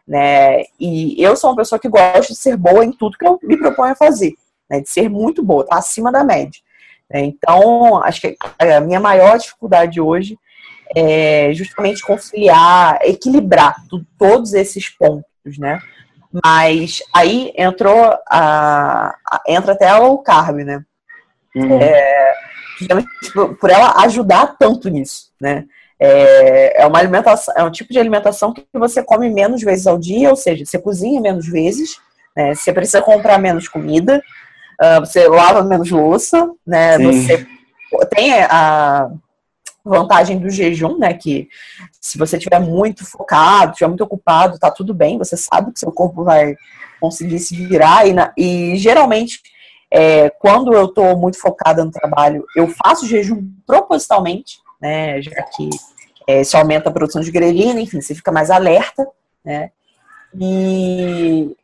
né, 0.06 0.64
e 0.78 1.16
eu 1.24 1.38
sou 1.38 1.50
uma 1.50 1.56
pessoa 1.56 1.80
que 1.80 1.88
gosta 1.88 2.34
de 2.34 2.36
ser 2.36 2.58
boa 2.58 2.84
em 2.84 2.92
tudo 2.92 3.18
que 3.18 3.26
eu 3.26 3.40
me 3.42 3.56
proponho 3.56 3.94
a 3.94 3.96
fazer, 3.96 4.34
né, 4.70 4.82
de 4.82 4.90
ser 4.90 5.10
muito 5.10 5.42
boa, 5.42 5.66
tá 5.66 5.78
acima 5.78 6.12
da 6.12 6.22
média. 6.22 6.60
Né, 7.10 7.22
então, 7.22 8.04
acho 8.04 8.20
que 8.20 8.36
a 8.60 8.82
minha 8.82 9.00
maior 9.00 9.38
dificuldade 9.38 10.02
hoje 10.02 10.38
é, 10.96 11.52
justamente 11.54 12.02
conciliar, 12.02 13.00
equilibrar 13.04 13.76
todos 14.18 14.54
esses 14.54 14.90
pontos, 14.90 15.58
né? 15.58 15.80
Mas 16.44 17.00
aí 17.14 17.52
entrou 17.58 18.18
a, 18.30 19.16
a 19.26 19.42
entra 19.48 19.74
até 19.74 19.88
a 19.88 19.98
low 19.98 20.20
carb, 20.20 20.58
né? 20.58 20.84
Uhum. 21.56 21.80
É, 21.82 22.34
por 23.60 23.70
ela 23.70 23.94
ajudar 24.04 24.56
tanto 24.58 24.90
nisso, 24.90 25.32
né? 25.42 25.66
É, 26.00 26.84
é 26.84 26.88
uma 26.88 27.00
alimentação, 27.00 27.54
é 27.58 27.64
um 27.64 27.72
tipo 27.72 27.92
de 27.92 28.00
alimentação 28.00 28.54
que 28.54 28.66
você 28.74 29.04
come 29.04 29.30
menos 29.30 29.62
vezes 29.62 29.86
ao 29.86 29.98
dia, 29.98 30.30
ou 30.30 30.36
seja, 30.36 30.66
você 30.66 30.80
cozinha 30.80 31.20
menos 31.20 31.48
vezes, 31.48 32.00
né? 32.36 32.56
Você 32.56 32.72
precisa 32.72 33.02
comprar 33.02 33.38
menos 33.38 33.68
comida, 33.68 34.22
uh, 34.82 35.00
você 35.02 35.28
lava 35.28 35.64
menos 35.64 35.90
louça, 35.90 36.50
né? 36.66 36.98
Sim. 36.98 37.12
Você 37.12 37.48
tem 38.10 38.34
a 38.44 39.10
vantagem 39.84 40.38
do 40.38 40.50
jejum, 40.50 40.98
né? 40.98 41.14
Que 41.14 41.48
se 42.00 42.18
você 42.18 42.38
estiver 42.38 42.60
muito 42.60 43.06
focado, 43.06 43.72
estiver 43.72 43.88
muito 43.88 44.04
ocupado, 44.04 44.60
tá 44.60 44.72
tudo 44.72 44.94
bem, 44.94 45.18
você 45.18 45.36
sabe 45.36 45.72
que 45.72 45.80
seu 45.80 45.92
corpo 45.92 46.24
vai 46.24 46.56
conseguir 47.00 47.40
se 47.40 47.56
virar. 47.56 48.08
E, 48.08 48.14
na, 48.14 48.32
e 48.38 48.76
geralmente, 48.78 49.42
é, 49.92 50.30
quando 50.30 50.74
eu 50.74 50.86
estou 50.86 51.18
muito 51.18 51.40
focada 51.40 51.84
no 51.84 51.92
trabalho, 51.92 52.46
eu 52.56 52.68
faço 52.84 53.08
jejum 53.08 53.50
propositalmente, 53.66 54.60
né? 54.82 55.22
Já 55.22 55.42
que 55.44 55.70
é, 56.28 56.42
isso 56.42 56.58
aumenta 56.58 56.90
a 56.90 56.94
produção 56.94 57.22
de 57.22 57.32
grelina, 57.32 57.82
enfim, 57.82 58.02
você 58.02 58.14
fica 58.14 58.32
mais 58.32 58.52
alerta, 58.52 59.08
né? 59.44 59.72
E 60.40 61.56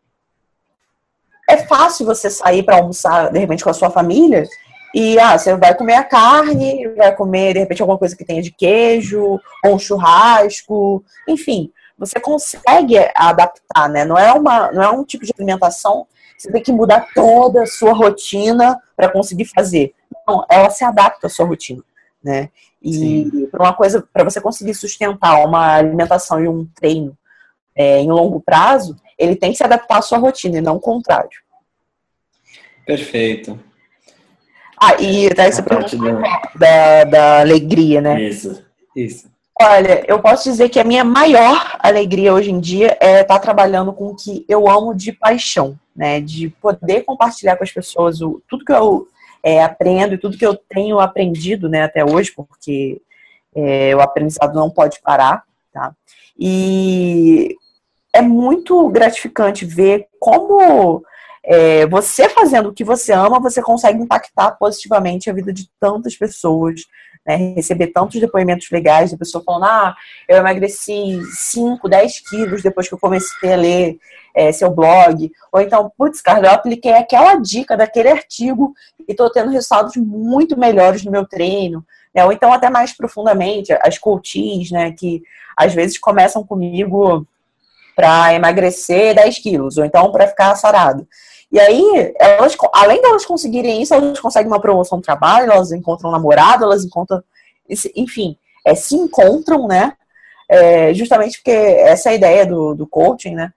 é 1.48 1.58
fácil 1.58 2.06
você 2.06 2.30
sair 2.30 2.64
para 2.64 2.78
almoçar, 2.78 3.32
de 3.32 3.38
repente, 3.38 3.64
com 3.64 3.70
a 3.70 3.74
sua 3.74 3.92
família 3.92 4.48
e 4.96 5.20
ah, 5.20 5.38
você 5.38 5.54
vai 5.58 5.76
comer 5.76 5.96
a 5.96 6.06
carne, 6.06 6.88
vai 6.96 7.14
comer, 7.14 7.52
de 7.52 7.60
repente, 7.60 7.82
alguma 7.82 7.98
coisa 8.00 8.16
que 8.16 8.24
tenha 8.24 8.42
de 8.42 8.50
queijo, 8.50 9.42
ou 9.62 9.76
um 9.76 9.78
churrasco, 9.78 11.04
enfim, 11.28 11.70
você 11.98 12.18
consegue 12.18 12.96
adaptar, 13.14 13.90
né? 13.90 14.06
Não 14.06 14.18
é, 14.18 14.32
uma, 14.32 14.72
não 14.72 14.82
é 14.82 14.90
um 14.90 15.04
tipo 15.04 15.26
de 15.26 15.34
alimentação 15.38 16.08
que 16.38 16.44
você 16.44 16.50
tem 16.50 16.64
que 16.64 16.72
mudar 16.72 17.10
toda 17.14 17.64
a 17.64 17.66
sua 17.66 17.92
rotina 17.92 18.82
para 18.96 19.10
conseguir 19.10 19.44
fazer. 19.44 19.94
Não, 20.26 20.46
ela 20.50 20.70
se 20.70 20.86
adapta 20.86 21.28
à 21.28 21.30
sua 21.30 21.46
rotina, 21.46 21.84
né? 22.24 22.50
E 22.82 23.50
para 23.52 23.64
uma 23.64 23.74
coisa, 23.74 24.02
para 24.14 24.24
você 24.24 24.40
conseguir 24.40 24.76
sustentar 24.76 25.46
uma 25.46 25.76
alimentação 25.76 26.42
e 26.42 26.48
um 26.48 26.66
treino 26.74 27.18
é, 27.76 28.00
em 28.00 28.10
longo 28.10 28.40
prazo, 28.40 28.96
ele 29.20 29.36
tem 29.36 29.52
que 29.52 29.58
se 29.58 29.64
adaptar 29.66 29.98
à 29.98 30.02
sua 30.02 30.20
rotina 30.20 30.60
e 30.60 30.62
não 30.62 30.78
o 30.78 30.80
contrário. 30.80 31.38
Perfeito. 32.86 33.60
Ah, 34.86 35.02
e 35.02 35.30
daí 35.34 35.52
você 35.52 35.64
perguntou 35.64 36.00
da, 36.56 37.04
da 37.06 37.40
alegria, 37.40 38.02
né? 38.02 38.22
Isso, 38.22 38.64
isso. 38.96 39.28
Olha, 39.60 40.04
eu 40.08 40.20
posso 40.20 40.50
dizer 40.50 40.70
que 40.70 40.80
a 40.80 40.84
minha 40.84 41.04
maior 41.04 41.78
alegria 41.80 42.34
hoje 42.34 42.52
em 42.52 42.60
dia 42.60 42.98
é 43.00 43.22
estar 43.22 43.40
trabalhando 43.40 43.94
com 43.94 44.08
o 44.08 44.16
que 44.16 44.46
eu 44.48 44.70
amo 44.70 44.94
de 44.94 45.12
paixão, 45.12 45.80
né? 45.96 46.20
De 46.20 46.50
poder 46.50 47.04
compartilhar 47.04 47.56
com 47.56 47.64
as 47.64 47.72
pessoas 47.72 48.22
o, 48.22 48.42
tudo 48.48 48.66
que 48.66 48.74
eu 48.74 49.08
é, 49.42 49.64
aprendo 49.64 50.16
e 50.16 50.18
tudo 50.18 50.38
que 50.38 50.46
eu 50.46 50.56
tenho 50.56 51.00
aprendido, 51.00 51.70
né, 51.70 51.84
até 51.84 52.04
hoje, 52.04 52.34
porque 52.36 53.00
é, 53.56 53.96
o 53.96 54.02
aprendizado 54.02 54.56
não 54.56 54.72
pode 54.72 55.00
parar, 55.02 55.44
tá? 55.72 55.94
E 56.38 57.56
é 58.12 58.22
muito 58.22 58.90
gratificante 58.90 59.64
ver 59.64 60.08
como 60.20 61.04
é, 61.48 61.86
você 61.86 62.28
fazendo 62.28 62.70
o 62.70 62.74
que 62.74 62.84
você 62.84 63.14
ama, 63.14 63.40
você 63.40 63.62
consegue 63.62 64.02
impactar 64.02 64.52
positivamente 64.52 65.30
a 65.30 65.34
vida 65.34 65.54
de 65.54 65.70
tantas 65.80 66.16
pessoas, 66.16 66.82
né, 67.26 67.54
receber 67.56 67.88
tantos 67.88 68.20
depoimentos 68.20 68.70
legais 68.72 69.12
da 69.12 69.18
pessoa 69.18 69.44
falando, 69.44 69.66
ah, 69.66 69.96
eu 70.28 70.38
emagreci 70.38 71.22
5, 71.34 71.88
10 71.88 72.20
quilos 72.22 72.64
depois 72.64 72.88
que 72.88 72.94
eu 72.94 73.00
comecei 73.00 73.54
a 73.54 73.56
ler 73.56 73.98
é, 74.36 74.52
seu 74.52 74.72
blog, 74.72 75.32
ou 75.52 75.62
então, 75.62 75.92
putz, 75.98 76.20
Carlos, 76.22 76.48
eu 76.48 76.54
apliquei 76.54 76.94
aquela 76.94 77.36
dica 77.36 77.78
daquele 77.78 78.10
artigo 78.10 78.74
e 79.08 79.12
estou 79.12 79.30
tendo 79.32 79.52
resultados 79.52 79.96
muito 79.96 80.60
melhores 80.60 81.04
no 81.04 81.12
meu 81.12 81.26
treino, 81.26 81.86
né, 82.14 82.26
ou 82.26 82.32
então 82.32 82.52
até 82.52 82.70
mais 82.72 82.96
profundamente, 82.96 83.72
as 83.82 84.00
coaches, 84.00 84.72
né, 84.72 84.92
que 84.92 85.22
às 85.56 85.74
vezes 85.74 86.00
começam 86.00 86.44
comigo 86.44 87.26
para 87.96 88.34
emagrecer 88.34 89.16
10 89.16 89.40
quilos, 89.40 89.78
ou 89.78 89.86
então 89.86 90.12
para 90.12 90.28
ficar 90.28 90.56
sarado. 90.56 91.08
E 91.56 91.60
aí, 91.62 92.14
elas, 92.20 92.54
além 92.74 93.00
de 93.00 93.08
elas 93.08 93.26
conseguirem 93.26 93.82
isso, 93.82 93.94
elas 93.94 94.20
conseguem 94.20 94.52
uma 94.52 94.60
promoção 94.60 94.98
no 94.98 95.02
trabalho, 95.02 95.54
elas 95.54 95.72
encontram 95.72 96.10
um 96.10 96.12
namorado, 96.12 96.66
elas 96.66 96.84
encontram, 96.84 97.24
enfim, 97.96 98.38
é, 98.66 98.76
se 98.76 98.94
encontram, 98.94 99.66
né? 99.66 99.94
É, 100.50 100.94
justamente 100.94 101.38
porque 101.38 101.52
essa 101.52 102.10
é 102.10 102.12
a 102.12 102.16
ideia 102.16 102.46
do, 102.46 102.76
do 102.76 102.86
coaching, 102.86 103.36
né? 103.36 103.54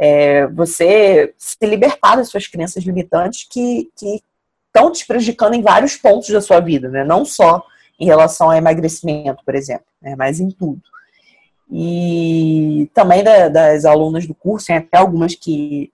É 0.00 0.46
você 0.46 1.34
se 1.36 1.56
libertar 1.66 2.14
das 2.14 2.28
suas 2.28 2.46
crenças 2.46 2.84
limitantes 2.84 3.48
que, 3.50 3.90
que 3.96 4.22
estão 4.68 4.92
te 4.92 5.04
prejudicando 5.04 5.54
em 5.54 5.60
vários 5.60 5.96
pontos 5.96 6.30
da 6.30 6.40
sua 6.40 6.60
vida, 6.60 6.88
né? 6.88 7.02
Não 7.02 7.24
só 7.24 7.64
em 7.98 8.06
relação 8.06 8.52
ao 8.52 8.56
emagrecimento, 8.56 9.44
por 9.44 9.56
exemplo, 9.56 9.86
né? 10.00 10.14
mas 10.16 10.38
em 10.38 10.52
tudo. 10.52 10.80
E 11.68 12.88
também 12.94 13.24
da, 13.24 13.48
das 13.48 13.84
alunas 13.84 14.24
do 14.24 14.36
curso, 14.36 14.68
tem 14.68 14.76
até 14.76 14.98
algumas 14.98 15.34
que 15.34 15.92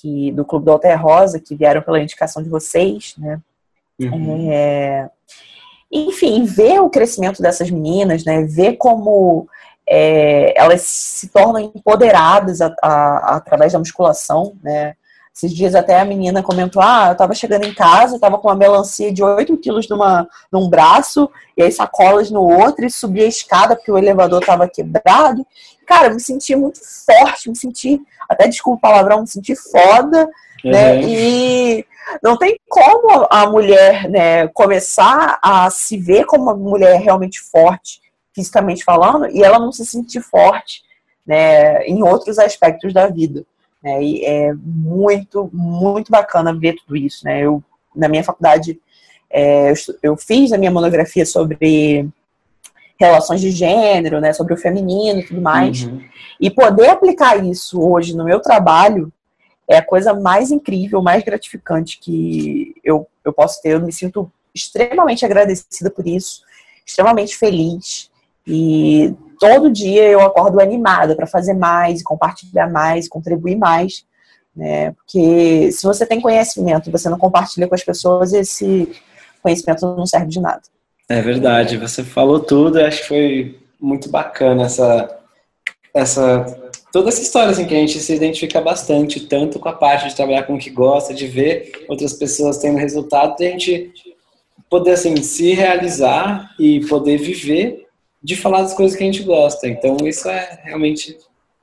que 0.00 0.32
do 0.32 0.44
Clube 0.44 0.64
do 0.64 0.72
Alter 0.72 1.00
Rosa, 1.00 1.40
que 1.40 1.54
vieram 1.54 1.82
pela 1.82 2.00
indicação 2.00 2.42
de 2.42 2.48
vocês, 2.48 3.14
né? 3.18 3.40
Uhum. 4.00 4.50
É, 4.50 5.08
enfim, 5.90 6.44
ver 6.44 6.80
o 6.80 6.90
crescimento 6.90 7.40
dessas 7.40 7.70
meninas, 7.70 8.24
né? 8.24 8.42
Ver 8.44 8.76
como 8.76 9.48
é, 9.88 10.52
elas 10.60 10.82
se 10.82 11.28
tornam 11.28 11.60
empoderadas 11.60 12.60
a, 12.60 12.74
a, 12.82 13.36
através 13.36 13.72
da 13.72 13.78
musculação, 13.78 14.56
né? 14.62 14.96
Esses 15.34 15.52
dias 15.52 15.74
até 15.74 15.98
a 15.98 16.04
menina 16.04 16.44
comentou, 16.44 16.80
ah, 16.80 17.08
eu 17.08 17.16
tava 17.16 17.34
chegando 17.34 17.64
em 17.64 17.74
casa, 17.74 18.20
tava 18.20 18.38
com 18.38 18.46
uma 18.46 18.54
melancia 18.54 19.12
de 19.12 19.20
8 19.20 19.56
quilos 19.56 19.88
numa, 19.88 20.28
num 20.50 20.68
braço, 20.68 21.28
e 21.56 21.62
aí 21.62 21.72
sacolas 21.72 22.30
no 22.30 22.40
outro, 22.40 22.86
e 22.86 22.90
subi 22.90 23.20
a 23.20 23.26
escada 23.26 23.74
porque 23.74 23.90
o 23.90 23.98
elevador 23.98 24.44
tava 24.44 24.68
quebrado. 24.68 25.44
Cara, 25.84 26.06
eu 26.06 26.14
me 26.14 26.20
senti 26.20 26.54
muito 26.54 26.78
forte, 27.04 27.50
me 27.50 27.56
senti, 27.56 28.00
até 28.28 28.46
desculpa 28.46 28.78
o 28.78 28.80
palavrão, 28.80 29.22
me 29.22 29.26
senti 29.26 29.56
foda, 29.56 30.30
né? 30.64 30.94
uhum. 30.94 31.00
né? 31.00 31.02
E 31.02 31.86
não 32.22 32.38
tem 32.38 32.56
como 32.68 33.26
a 33.28 33.44
mulher 33.50 34.08
né, 34.08 34.46
começar 34.48 35.40
a 35.42 35.68
se 35.68 35.96
ver 35.96 36.26
como 36.26 36.44
uma 36.44 36.54
mulher 36.54 37.00
realmente 37.00 37.40
forte, 37.40 38.00
fisicamente 38.32 38.84
falando, 38.84 39.26
e 39.28 39.42
ela 39.42 39.58
não 39.58 39.72
se 39.72 39.84
sentir 39.84 40.20
forte 40.20 40.82
né, 41.26 41.84
em 41.86 42.04
outros 42.04 42.38
aspectos 42.38 42.94
da 42.94 43.08
vida. 43.08 43.44
Né? 43.84 44.02
E 44.02 44.24
é 44.24 44.54
muito, 44.54 45.50
muito 45.52 46.10
bacana 46.10 46.58
ver 46.58 46.74
tudo 46.76 46.96
isso. 46.96 47.24
Né? 47.24 47.42
Eu, 47.42 47.62
na 47.94 48.08
minha 48.08 48.24
faculdade, 48.24 48.80
é, 49.30 49.70
eu, 49.70 49.74
eu 50.02 50.16
fiz 50.16 50.52
a 50.52 50.58
minha 50.58 50.70
monografia 50.70 51.26
sobre 51.26 52.08
relações 52.98 53.40
de 53.40 53.50
gênero, 53.50 54.20
né, 54.20 54.32
sobre 54.32 54.54
o 54.54 54.56
feminino 54.56 55.20
e 55.20 55.26
tudo 55.26 55.42
mais. 55.42 55.82
Uhum. 55.82 56.00
E 56.40 56.50
poder 56.50 56.88
aplicar 56.88 57.44
isso 57.44 57.80
hoje 57.80 58.16
no 58.16 58.24
meu 58.24 58.40
trabalho 58.40 59.12
é 59.68 59.78
a 59.78 59.84
coisa 59.84 60.14
mais 60.14 60.50
incrível, 60.50 61.02
mais 61.02 61.24
gratificante 61.24 61.98
que 61.98 62.74
eu, 62.84 63.06
eu 63.24 63.32
posso 63.32 63.60
ter. 63.60 63.70
Eu 63.70 63.80
me 63.80 63.92
sinto 63.92 64.30
extremamente 64.54 65.24
agradecida 65.24 65.90
por 65.90 66.06
isso, 66.06 66.42
extremamente 66.86 67.36
feliz. 67.36 68.10
E 68.46 69.12
todo 69.52 69.70
dia 69.70 70.04
eu 70.08 70.20
acordo 70.20 70.60
animada 70.60 71.14
para 71.14 71.26
fazer 71.26 71.54
mais, 71.54 72.02
compartilhar 72.02 72.70
mais, 72.70 73.08
contribuir 73.08 73.56
mais. 73.56 74.04
Né? 74.54 74.92
Porque 74.92 75.70
se 75.72 75.84
você 75.84 76.06
tem 76.06 76.20
conhecimento 76.20 76.88
e 76.88 76.92
você 76.92 77.08
não 77.08 77.18
compartilha 77.18 77.66
com 77.66 77.74
as 77.74 77.82
pessoas, 77.82 78.32
esse 78.32 78.88
conhecimento 79.42 79.86
não 79.96 80.06
serve 80.06 80.28
de 80.28 80.40
nada. 80.40 80.62
É 81.08 81.20
verdade, 81.20 81.76
você 81.76 82.02
falou 82.02 82.40
tudo, 82.40 82.80
acho 82.80 83.02
que 83.02 83.08
foi 83.08 83.60
muito 83.78 84.08
bacana 84.08 84.64
essa, 84.64 85.18
essa 85.92 86.46
toda 86.90 87.08
essa 87.08 87.20
história 87.20 87.50
assim, 87.50 87.66
que 87.66 87.74
a 87.74 87.78
gente 87.78 87.98
se 87.98 88.14
identifica 88.14 88.60
bastante, 88.60 89.20
tanto 89.20 89.58
com 89.58 89.68
a 89.68 89.72
parte 89.72 90.08
de 90.08 90.14
trabalhar 90.14 90.44
com 90.44 90.54
o 90.54 90.58
que 90.58 90.70
gosta, 90.70 91.12
de 91.12 91.26
ver 91.26 91.84
outras 91.88 92.12
pessoas 92.12 92.58
tendo 92.58 92.78
resultado, 92.78 93.34
e 93.42 93.46
a 93.46 93.50
gente 93.50 93.92
poder 94.70 94.92
assim 94.92 95.16
se 95.16 95.52
realizar 95.52 96.54
e 96.58 96.86
poder 96.86 97.18
viver 97.18 97.83
de 98.24 98.34
falar 98.34 98.62
das 98.62 98.72
coisas 98.72 98.96
que 98.96 99.04
a 99.04 99.06
gente 99.06 99.22
gosta. 99.22 99.68
Então 99.68 99.98
isso 100.04 100.28
é 100.28 100.60
realmente 100.64 101.16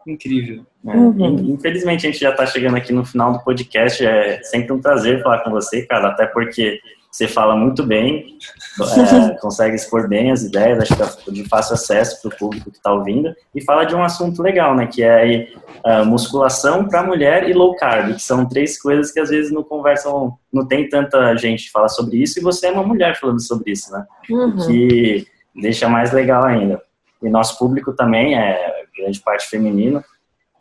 incrível. 0.07 0.63
É, 0.87 0.95
uhum. 0.95 1.55
Infelizmente 1.55 2.07
a 2.07 2.11
gente 2.11 2.21
já 2.21 2.29
está 2.29 2.45
chegando 2.45 2.77
aqui 2.77 2.93
no 2.93 3.03
final 3.03 3.33
do 3.33 3.43
podcast. 3.43 4.05
É 4.05 4.41
sempre 4.43 4.71
um 4.71 4.79
prazer 4.79 5.23
falar 5.23 5.39
com 5.39 5.49
você, 5.49 5.81
cara, 5.85 6.09
até 6.09 6.27
porque 6.27 6.79
você 7.11 7.27
fala 7.27 7.57
muito 7.57 7.85
bem, 7.85 8.37
é, 8.79 9.35
consegue 9.41 9.75
expor 9.75 10.07
bem 10.07 10.31
as 10.31 10.43
ideias, 10.43 10.79
acho 10.79 10.95
que 10.95 11.29
é 11.29 11.33
de 11.33 11.43
fácil 11.49 11.73
acesso 11.73 12.21
para 12.21 12.33
o 12.33 12.37
público 12.37 12.71
que 12.71 12.77
está 12.77 12.93
ouvindo, 12.93 13.35
e 13.53 13.61
fala 13.61 13.83
de 13.83 13.93
um 13.93 14.01
assunto 14.01 14.41
legal, 14.41 14.73
né, 14.73 14.87
que 14.87 15.03
é 15.03 15.13
aí, 15.13 15.53
uh, 15.85 16.05
musculação 16.05 16.87
para 16.87 17.03
mulher 17.03 17.49
e 17.49 17.53
low 17.53 17.75
carb, 17.75 18.15
que 18.15 18.21
são 18.21 18.47
três 18.47 18.81
coisas 18.81 19.11
que 19.11 19.19
às 19.19 19.29
vezes 19.29 19.51
não 19.51 19.61
conversam, 19.61 20.37
não 20.53 20.65
tem 20.65 20.87
tanta 20.87 21.35
gente 21.35 21.65
que 21.65 21.71
fala 21.71 21.89
sobre 21.89 22.15
isso, 22.15 22.39
e 22.39 22.41
você 22.41 22.67
é 22.67 22.71
uma 22.71 22.83
mulher 22.83 23.19
falando 23.19 23.41
sobre 23.41 23.73
isso, 23.73 23.91
né, 23.91 24.05
uhum. 24.29 24.55
que 24.65 25.27
deixa 25.55 25.87
mais 25.89 26.11
legal 26.11 26.43
ainda. 26.43 26.81
E 27.21 27.29
nosso 27.29 27.57
público 27.57 27.93
também 27.93 28.37
é 28.37 28.85
grande 28.97 29.19
parte 29.19 29.47
feminino, 29.47 30.03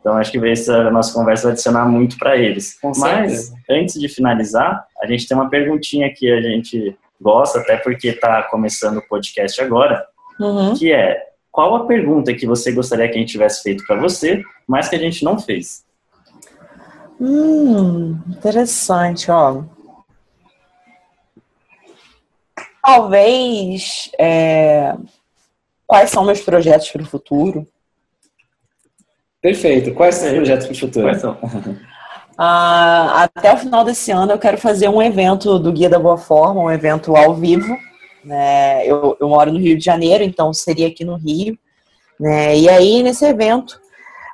então, 0.01 0.17
acho 0.17 0.31
que 0.31 0.49
essa 0.49 0.89
nossa 0.89 1.13
conversa 1.13 1.43
vai 1.43 1.51
adicionar 1.51 1.85
muito 1.85 2.17
para 2.17 2.35
eles. 2.35 2.77
Com 2.79 2.91
Mas, 2.97 3.53
antes 3.69 3.99
de 3.99 4.09
finalizar, 4.09 4.83
a 4.99 5.05
gente 5.05 5.27
tem 5.27 5.37
uma 5.37 5.47
perguntinha 5.49 6.11
que 6.11 6.29
a 6.29 6.41
gente 6.41 6.97
gosta, 7.21 7.59
até 7.59 7.77
porque 7.77 8.07
está 8.07 8.41
começando 8.43 8.97
o 8.97 9.07
podcast 9.07 9.61
agora, 9.61 10.03
uhum. 10.39 10.73
que 10.73 10.91
é, 10.91 11.21
qual 11.51 11.75
a 11.75 11.85
pergunta 11.85 12.33
que 12.33 12.47
você 12.47 12.71
gostaria 12.71 13.07
que 13.07 13.15
a 13.15 13.19
gente 13.19 13.31
tivesse 13.31 13.61
feito 13.61 13.85
para 13.85 13.95
você, 14.01 14.41
mas 14.67 14.89
que 14.89 14.95
a 14.95 14.99
gente 14.99 15.23
não 15.23 15.37
fez? 15.37 15.85
Hum, 17.19 18.17
interessante, 18.27 19.29
ó. 19.29 19.61
Talvez, 22.93 24.11
é, 24.19 24.93
quais 25.87 26.09
são 26.09 26.25
meus 26.25 26.41
projetos 26.41 26.91
para 26.91 27.01
o 27.01 27.05
futuro? 27.05 27.65
Perfeito. 29.41 29.93
Quais 29.93 30.15
são 30.15 30.27
os 30.27 30.33
projetos 30.33 30.65
para 30.65 30.73
o 30.73 30.77
futuro? 30.77 31.05
Quais 31.07 31.21
são? 31.21 31.37
Ah, 32.43 33.23
até 33.23 33.53
o 33.53 33.57
final 33.57 33.83
desse 33.83 34.09
ano 34.09 34.31
eu 34.31 34.39
quero 34.39 34.57
fazer 34.57 34.89
um 34.89 34.99
evento 34.99 35.59
do 35.59 35.71
Guia 35.71 35.87
da 35.87 35.99
Boa 35.99 36.17
Forma, 36.17 36.61
um 36.61 36.71
evento 36.71 37.15
ao 37.15 37.35
vivo. 37.35 37.77
Né? 38.25 38.83
Eu, 38.87 39.15
eu 39.19 39.29
moro 39.29 39.51
no 39.51 39.59
Rio 39.59 39.77
de 39.77 39.83
Janeiro, 39.83 40.23
então 40.23 40.51
seria 40.51 40.87
aqui 40.87 41.05
no 41.05 41.17
Rio. 41.17 41.55
Né? 42.19 42.57
E 42.57 42.67
aí, 42.67 43.03
nesse 43.03 43.25
evento, 43.25 43.79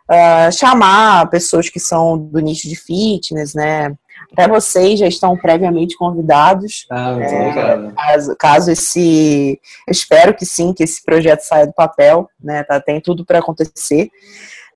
uh, 0.09 0.49
chamar 0.53 1.29
pessoas 1.29 1.69
que 1.69 1.81
são 1.81 2.17
do 2.17 2.39
nicho 2.39 2.69
de 2.69 2.77
fitness, 2.77 3.53
né? 3.53 3.93
Até 4.31 4.47
vocês 4.47 4.99
já 4.99 5.07
estão 5.07 5.37
previamente 5.37 5.97
convidados. 5.97 6.85
Ah, 6.89 7.13
muito 7.13 7.33
é, 7.33 7.91
caso, 7.95 8.35
caso, 8.35 8.71
esse. 8.71 9.59
Eu 9.87 9.91
espero 9.91 10.33
que 10.33 10.45
sim, 10.45 10.73
que 10.73 10.83
esse 10.83 11.03
projeto 11.03 11.41
saia 11.41 11.67
do 11.67 11.73
papel, 11.73 12.29
né? 12.41 12.63
Tá, 12.63 12.79
tem 12.79 12.99
tudo 12.99 13.25
para 13.25 13.39
acontecer. 13.39 14.11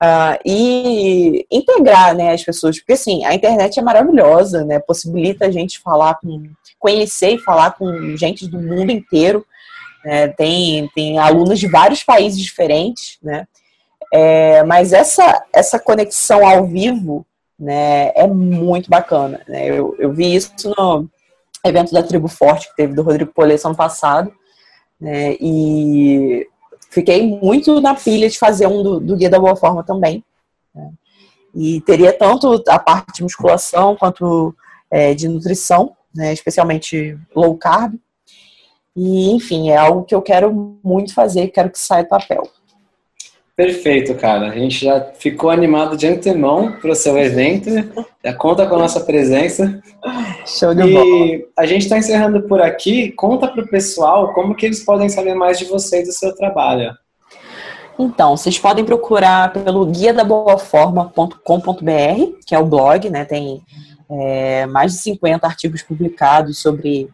Uh, 0.02 0.34
e 0.44 1.46
integrar 1.52 2.16
né, 2.16 2.34
as 2.34 2.44
pessoas, 2.44 2.80
porque 2.80 2.94
assim, 2.94 3.24
a 3.24 3.36
internet 3.36 3.80
é 3.80 3.84
maravilhosa, 3.84 4.66
né? 4.66 4.80
Possibilita 4.80 5.46
a 5.46 5.52
gente 5.52 5.80
falar 5.80 6.16
com, 6.16 6.50
conhecer 6.80 7.36
e 7.36 7.38
falar 7.38 7.74
com 7.74 8.18
gente 8.18 8.48
do 8.48 8.60
mundo 8.60 8.92
inteiro. 8.92 9.46
Né, 10.04 10.30
tem, 10.30 10.90
tem 10.96 11.20
alunos 11.20 11.60
de 11.60 11.68
vários 11.68 12.04
países 12.04 12.40
diferentes, 12.40 13.20
né? 13.22 13.48
É, 14.12 14.64
mas 14.64 14.92
essa, 14.92 15.44
essa 15.54 15.80
conexão 15.80 16.46
ao 16.46 16.66
vivo 16.66 17.26
né, 17.62 18.12
é 18.16 18.26
muito 18.26 18.90
bacana. 18.90 19.40
Né? 19.48 19.68
Eu, 19.68 19.96
eu 20.00 20.12
vi 20.12 20.34
isso 20.34 20.52
no 20.76 21.08
evento 21.64 21.94
da 21.94 22.02
Tribo 22.02 22.28
Forte 22.28 22.68
que 22.68 22.76
teve 22.76 22.96
do 22.96 23.04
Rodrigo 23.04 23.32
Polesso 23.32 23.68
ano 23.68 23.78
passado. 23.78 24.34
Né, 25.00 25.36
e 25.40 26.48
fiquei 26.90 27.26
muito 27.40 27.80
na 27.80 27.94
pilha 27.94 28.28
de 28.28 28.40
fazer 28.40 28.66
um 28.66 28.82
do, 28.82 29.00
do 29.00 29.16
Guia 29.16 29.30
da 29.30 29.40
Boa 29.40 29.56
Forma 29.56 29.84
também. 29.84 30.24
Né? 30.74 30.92
E 31.54 31.82
teria 31.82 32.12
tanto 32.12 32.64
a 32.68 32.80
parte 32.80 33.14
de 33.14 33.24
musculação 33.24 33.96
quanto 33.96 34.56
é, 34.90 35.14
de 35.14 35.28
nutrição, 35.28 35.96
né, 36.16 36.34
especialmente 36.34 37.16
low 37.36 37.56
carb. 37.56 37.94
E, 38.96 39.32
enfim, 39.32 39.70
é 39.70 39.78
algo 39.78 40.04
que 40.04 40.16
eu 40.16 40.22
quero 40.22 40.80
muito 40.84 41.14
fazer, 41.14 41.50
quero 41.50 41.70
que 41.70 41.80
saia 41.80 42.04
do 42.04 42.10
papel. 42.10 42.44
Perfeito, 43.62 44.16
cara. 44.16 44.48
A 44.48 44.56
gente 44.58 44.84
já 44.84 45.00
ficou 45.20 45.52
animado 45.52 45.96
de 45.96 46.08
antemão 46.08 46.72
para 46.82 46.94
o 46.94 46.96
seu 46.96 47.16
evento. 47.16 47.70
Já 48.26 48.34
conta 48.34 48.66
com 48.66 48.74
a 48.74 48.80
nossa 48.80 49.02
presença. 49.02 49.80
Show 50.48 50.74
de 50.74 50.82
e 50.82 50.92
bola. 50.92 51.44
a 51.60 51.68
gente 51.68 51.84
está 51.84 51.96
encerrando 51.96 52.42
por 52.48 52.60
aqui. 52.60 53.12
Conta 53.12 53.48
para 53.48 53.64
o 53.64 53.68
pessoal 53.68 54.34
como 54.34 54.56
que 54.56 54.66
eles 54.66 54.84
podem 54.84 55.10
saber 55.10 55.36
mais 55.36 55.60
de 55.60 55.66
você 55.66 56.02
e 56.02 56.06
do 56.06 56.12
seu 56.12 56.36
trabalho. 56.36 56.92
Então, 58.00 58.36
vocês 58.36 58.58
podem 58.58 58.84
procurar 58.84 59.54
pelo 59.54 59.86
guia 59.86 60.12
da 60.12 60.24
boaforma.com.br, 60.24 61.36
que 62.48 62.56
é 62.56 62.58
o 62.58 62.66
blog, 62.66 63.12
né? 63.12 63.26
Tem 63.26 63.62
é, 64.10 64.66
mais 64.66 64.94
de 64.94 64.98
50 65.02 65.46
artigos 65.46 65.84
publicados 65.84 66.58
sobre 66.58 67.08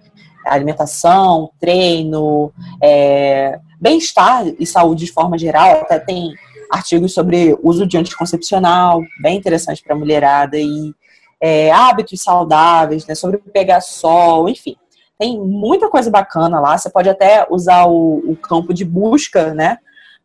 alimentação, 0.46 1.50
treino, 1.60 2.54
é, 2.82 3.60
bem-estar 3.80 4.46
e 4.60 4.66
saúde 4.66 5.06
de 5.06 5.12
forma 5.12 5.38
geral. 5.38 5.82
Até 5.82 6.00
tem 6.00 6.34
artigos 6.72 7.14
sobre 7.14 7.58
uso 7.64 7.86
de 7.86 7.98
anticoncepcional, 7.98 9.02
bem 9.22 9.38
interessante 9.38 9.82
para 9.84 9.96
a 9.96 10.00
mulherada, 10.00 10.58
e 10.58 10.94
é, 11.40 11.72
hábitos 11.72 12.22
saudáveis, 12.22 13.06
né, 13.06 13.16
sobre 13.16 13.38
pegar 13.38 13.82
sol, 13.82 14.50
enfim. 14.50 14.76
Tem 15.18 15.40
muita 15.40 15.90
coisa 15.90 16.12
bacana 16.12 16.60
lá. 16.60 16.78
Você 16.78 16.90
pode 16.90 17.10
até 17.10 17.46
usar 17.50 17.86
o, 17.86 18.24
o 18.28 18.36
campo 18.36 18.74
de 18.74 18.86
busca, 18.86 19.54
né, 19.54 19.78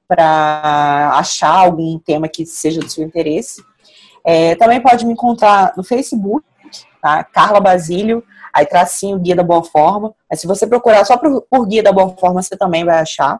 para 0.09 1.13
achar 1.15 1.55
algum 1.55 1.99
tema 1.99 2.29
que 2.29 2.45
seja 2.45 2.81
do 2.81 2.91
seu 2.91 3.05
interesse. 3.05 3.63
É, 4.25 4.55
também 4.57 4.81
pode 4.81 5.07
me 5.07 5.13
encontrar 5.13 5.73
no 5.77 5.83
Facebook, 5.83 6.45
tá? 7.01 7.25
Carla 7.25 7.61
Basílio, 7.61 8.23
aí 8.53 8.67
tracinho 8.67 9.19
Guia 9.19 9.35
da 9.35 9.43
Boa 9.43 9.65
Forma. 9.65 10.15
Mas 10.29 10.41
se 10.41 10.47
você 10.47 10.67
procurar 10.67 11.05
só 11.05 11.17
por, 11.17 11.43
por 11.43 11.67
Guia 11.67 11.83
da 11.83 11.93
Boa 11.93 12.11
Forma, 12.11 12.43
você 12.43 12.57
também 12.57 12.85
vai 12.85 12.99
achar. 12.99 13.39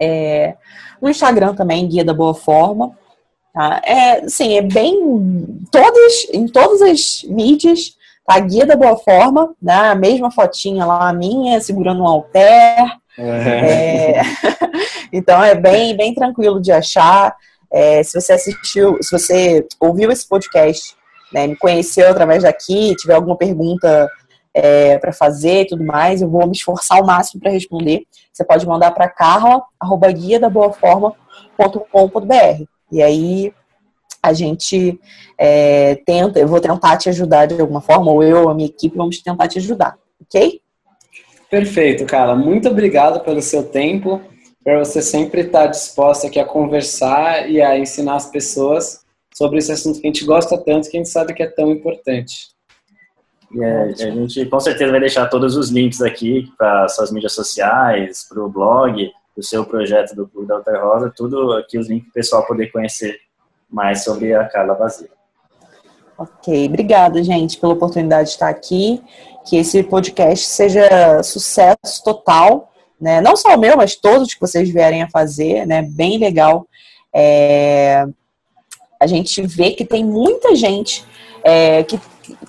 É, 0.00 0.54
no 1.00 1.08
Instagram 1.08 1.54
também, 1.54 1.88
Guia 1.88 2.04
da 2.04 2.14
Boa 2.14 2.34
Forma. 2.34 2.96
Tá? 3.52 3.80
É, 3.84 4.28
sim, 4.28 4.56
é 4.56 4.62
bem. 4.62 5.64
Todas, 5.70 6.28
em 6.32 6.46
todas 6.46 6.82
as 6.82 7.22
mídias, 7.24 7.96
tá? 8.26 8.38
Guia 8.38 8.66
da 8.66 8.76
Boa 8.76 8.96
Forma, 8.96 9.54
né? 9.60 9.90
A 9.90 9.94
mesma 9.94 10.30
fotinha 10.30 10.84
lá, 10.84 11.08
a 11.08 11.12
minha, 11.12 11.60
segurando 11.60 12.02
um 12.02 12.06
halter. 12.06 12.96
É, 13.18 14.20
então 15.10 15.42
é 15.42 15.54
bem, 15.54 15.96
bem 15.96 16.14
tranquilo 16.14 16.60
de 16.60 16.70
achar. 16.70 17.34
É, 17.72 18.02
se 18.02 18.20
você 18.20 18.34
assistiu, 18.34 18.98
se 19.02 19.10
você 19.10 19.66
ouviu 19.80 20.10
esse 20.12 20.28
podcast, 20.28 20.94
né, 21.32 21.46
me 21.46 21.56
conheceu 21.56 22.08
através 22.08 22.42
daqui, 22.42 22.94
tiver 22.96 23.14
alguma 23.14 23.36
pergunta 23.36 24.10
é, 24.54 24.98
para 24.98 25.12
fazer 25.12 25.62
e 25.62 25.66
tudo 25.66 25.84
mais, 25.84 26.22
eu 26.22 26.30
vou 26.30 26.46
me 26.46 26.52
esforçar 26.52 26.98
ao 26.98 27.06
máximo 27.06 27.42
para 27.42 27.50
responder. 27.50 28.04
Você 28.32 28.44
pode 28.44 28.66
mandar 28.66 28.92
para 28.92 29.08
carla, 29.08 29.62
arroba 29.78 30.10
guia 30.10 30.40
da 30.40 30.48
boa 30.48 30.72
forma.com.br. 30.72 32.64
E 32.90 33.02
aí 33.02 33.52
a 34.22 34.32
gente 34.32 34.98
é, 35.38 35.96
tenta, 36.06 36.38
eu 36.38 36.48
vou 36.48 36.60
tentar 36.60 36.96
te 36.96 37.08
ajudar 37.08 37.46
de 37.46 37.60
alguma 37.60 37.80
forma, 37.80 38.10
ou 38.10 38.22
eu, 38.22 38.48
a 38.48 38.54
minha 38.54 38.68
equipe, 38.68 38.96
vamos 38.96 39.20
tentar 39.20 39.46
te 39.46 39.58
ajudar, 39.58 39.96
ok? 40.20 40.60
Perfeito, 41.50 42.04
Carla. 42.06 42.34
Muito 42.34 42.68
obrigado 42.68 43.20
pelo 43.20 43.40
seu 43.40 43.62
tempo, 43.62 44.20
por 44.64 44.78
você 44.78 45.00
sempre 45.00 45.42
estar 45.42 45.66
disposta 45.66 46.26
aqui 46.26 46.40
a 46.40 46.44
conversar 46.44 47.48
e 47.48 47.62
a 47.62 47.78
ensinar 47.78 48.16
as 48.16 48.26
pessoas 48.26 49.05
sobre 49.36 49.58
esse 49.58 49.70
assunto 49.70 50.00
que 50.00 50.06
a 50.06 50.10
gente 50.10 50.24
gosta 50.24 50.56
tanto, 50.56 50.88
que 50.88 50.96
a 50.96 51.00
gente 51.00 51.10
sabe 51.10 51.34
que 51.34 51.42
é 51.42 51.46
tão 51.46 51.70
importante. 51.70 52.48
E 53.52 53.62
é, 53.62 53.82
a 53.82 54.10
gente 54.10 54.46
com 54.46 54.58
certeza 54.58 54.90
vai 54.90 54.98
deixar 54.98 55.26
todos 55.26 55.56
os 55.56 55.68
links 55.68 56.00
aqui 56.00 56.50
para 56.56 56.88
suas 56.88 57.12
mídias 57.12 57.34
sociais, 57.34 58.26
para 58.26 58.42
o 58.42 58.48
blog, 58.48 59.10
o 59.36 59.42
seu 59.42 59.66
projeto 59.66 60.16
do 60.16 60.26
Clube 60.26 60.48
da 60.48 60.54
Alter 60.54 60.82
Rosa, 60.82 61.12
tudo 61.14 61.52
aqui 61.52 61.76
os 61.76 61.86
links 61.86 62.04
para 62.04 62.10
o 62.10 62.14
pessoal 62.14 62.46
poder 62.46 62.72
conhecer 62.72 63.18
mais 63.70 64.04
sobre 64.04 64.32
a 64.32 64.46
Carla 64.48 64.74
Basílio. 64.74 65.12
Ok, 66.16 66.66
obrigada, 66.66 67.22
gente, 67.22 67.58
pela 67.58 67.74
oportunidade 67.74 68.28
de 68.28 68.34
estar 68.36 68.48
aqui. 68.48 69.02
Que 69.46 69.58
esse 69.58 69.82
podcast 69.82 70.46
seja 70.46 71.22
sucesso 71.22 72.02
total, 72.02 72.72
né? 72.98 73.20
Não 73.20 73.36
só 73.36 73.54
o 73.54 73.60
meu, 73.60 73.76
mas 73.76 73.96
todos 73.96 74.32
que 74.32 74.40
vocês 74.40 74.70
vierem 74.70 75.02
a 75.02 75.10
fazer, 75.10 75.66
né? 75.66 75.82
Bem 75.82 76.16
legal. 76.16 76.66
É... 77.14 78.06
A 79.00 79.06
gente 79.06 79.42
vê 79.42 79.70
que 79.70 79.84
tem 79.84 80.04
muita 80.04 80.54
gente 80.54 81.04
é, 81.44 81.82
que, 81.82 82.00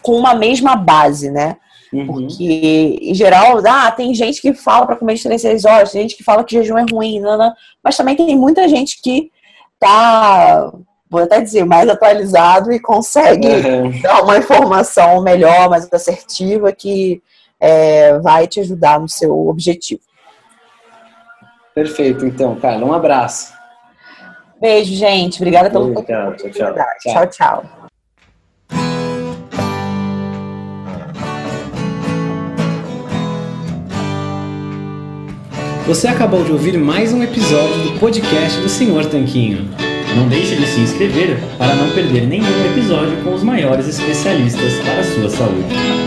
com 0.02 0.14
uma 0.14 0.34
mesma 0.34 0.76
base, 0.76 1.30
né? 1.30 1.58
Uhum. 1.93 2.06
Porque, 2.06 3.00
em 3.02 3.14
geral, 3.14 3.62
ah, 3.66 3.91
tem 3.91 4.14
gente 4.14 4.41
que 4.41 4.54
fala 4.54 4.86
para 4.86 4.95
comer 4.95 5.16
de 5.16 5.24
3 5.24 5.41
6 5.41 5.66
horas, 5.66 5.91
tem 5.91 6.02
gente 6.02 6.18
que 6.18 6.24
fala 6.24 6.43
que 6.43 6.56
jejum 6.56 6.78
é 6.78 6.86
ruim, 6.91 7.20
não, 7.20 7.54
mas 7.84 7.95
também 7.95 8.16
tem 8.16 8.36
muita 8.36 8.68
gente 8.68 9.02
que 9.02 9.32
tá 9.80 10.72
vou 11.10 11.22
até 11.22 11.39
dizer, 11.39 11.66
mais 11.66 11.88
atualizado 11.88 12.72
e 12.72 12.80
consegue 12.80 13.48
Uhum. 13.48 14.02
dar 14.02 14.24
uma 14.24 14.38
informação 14.38 15.22
melhor, 15.22 15.70
mais 15.70 15.91
assertiva, 15.91 16.72
que 16.72 17.22
é, 17.60 18.20
vai 18.20 18.45
te 18.48 18.60
ajudar 18.60 19.00
no 19.00 19.08
seu 19.08 19.48
objetivo. 19.48 20.02
Perfeito, 21.74 22.26
então, 22.26 22.56
Carla, 22.56 22.86
um 22.86 22.93
abraço. 22.93 23.54
Beijo, 24.60 24.93
gente. 24.95 25.38
Obrigada 25.38 25.70
pelo 25.70 25.93
Tchau, 25.93 26.36
tchau, 26.36 26.49
tchau. 26.51 26.76
Tchau, 26.99 27.28
tchau. 27.28 27.66
Você 35.86 36.08
acabou 36.08 36.43
de 36.43 36.51
ouvir 36.51 36.78
mais 36.78 37.14
um 37.14 37.24
episódio 37.24 37.84
do 37.84 37.99
podcast 37.99 38.60
do 38.60 38.68
Senhor 38.68 39.05
Tanquinho. 39.05 39.70
Não 40.18 40.28
deixe 40.28 40.55
de 40.55 40.66
se 40.66 40.82
inscrever 40.82 41.38
para 41.58 41.76
não 41.76 41.89
perder 41.93 42.28
nenhum 42.28 42.66
episódio 42.72 43.24
com 43.24 43.34
os 43.34 43.43
maiores 43.43 43.88
especialistas 43.88 44.74
para 44.84 44.99
a 44.99 45.03
sua 45.03 45.30
saúde. 45.30 46.07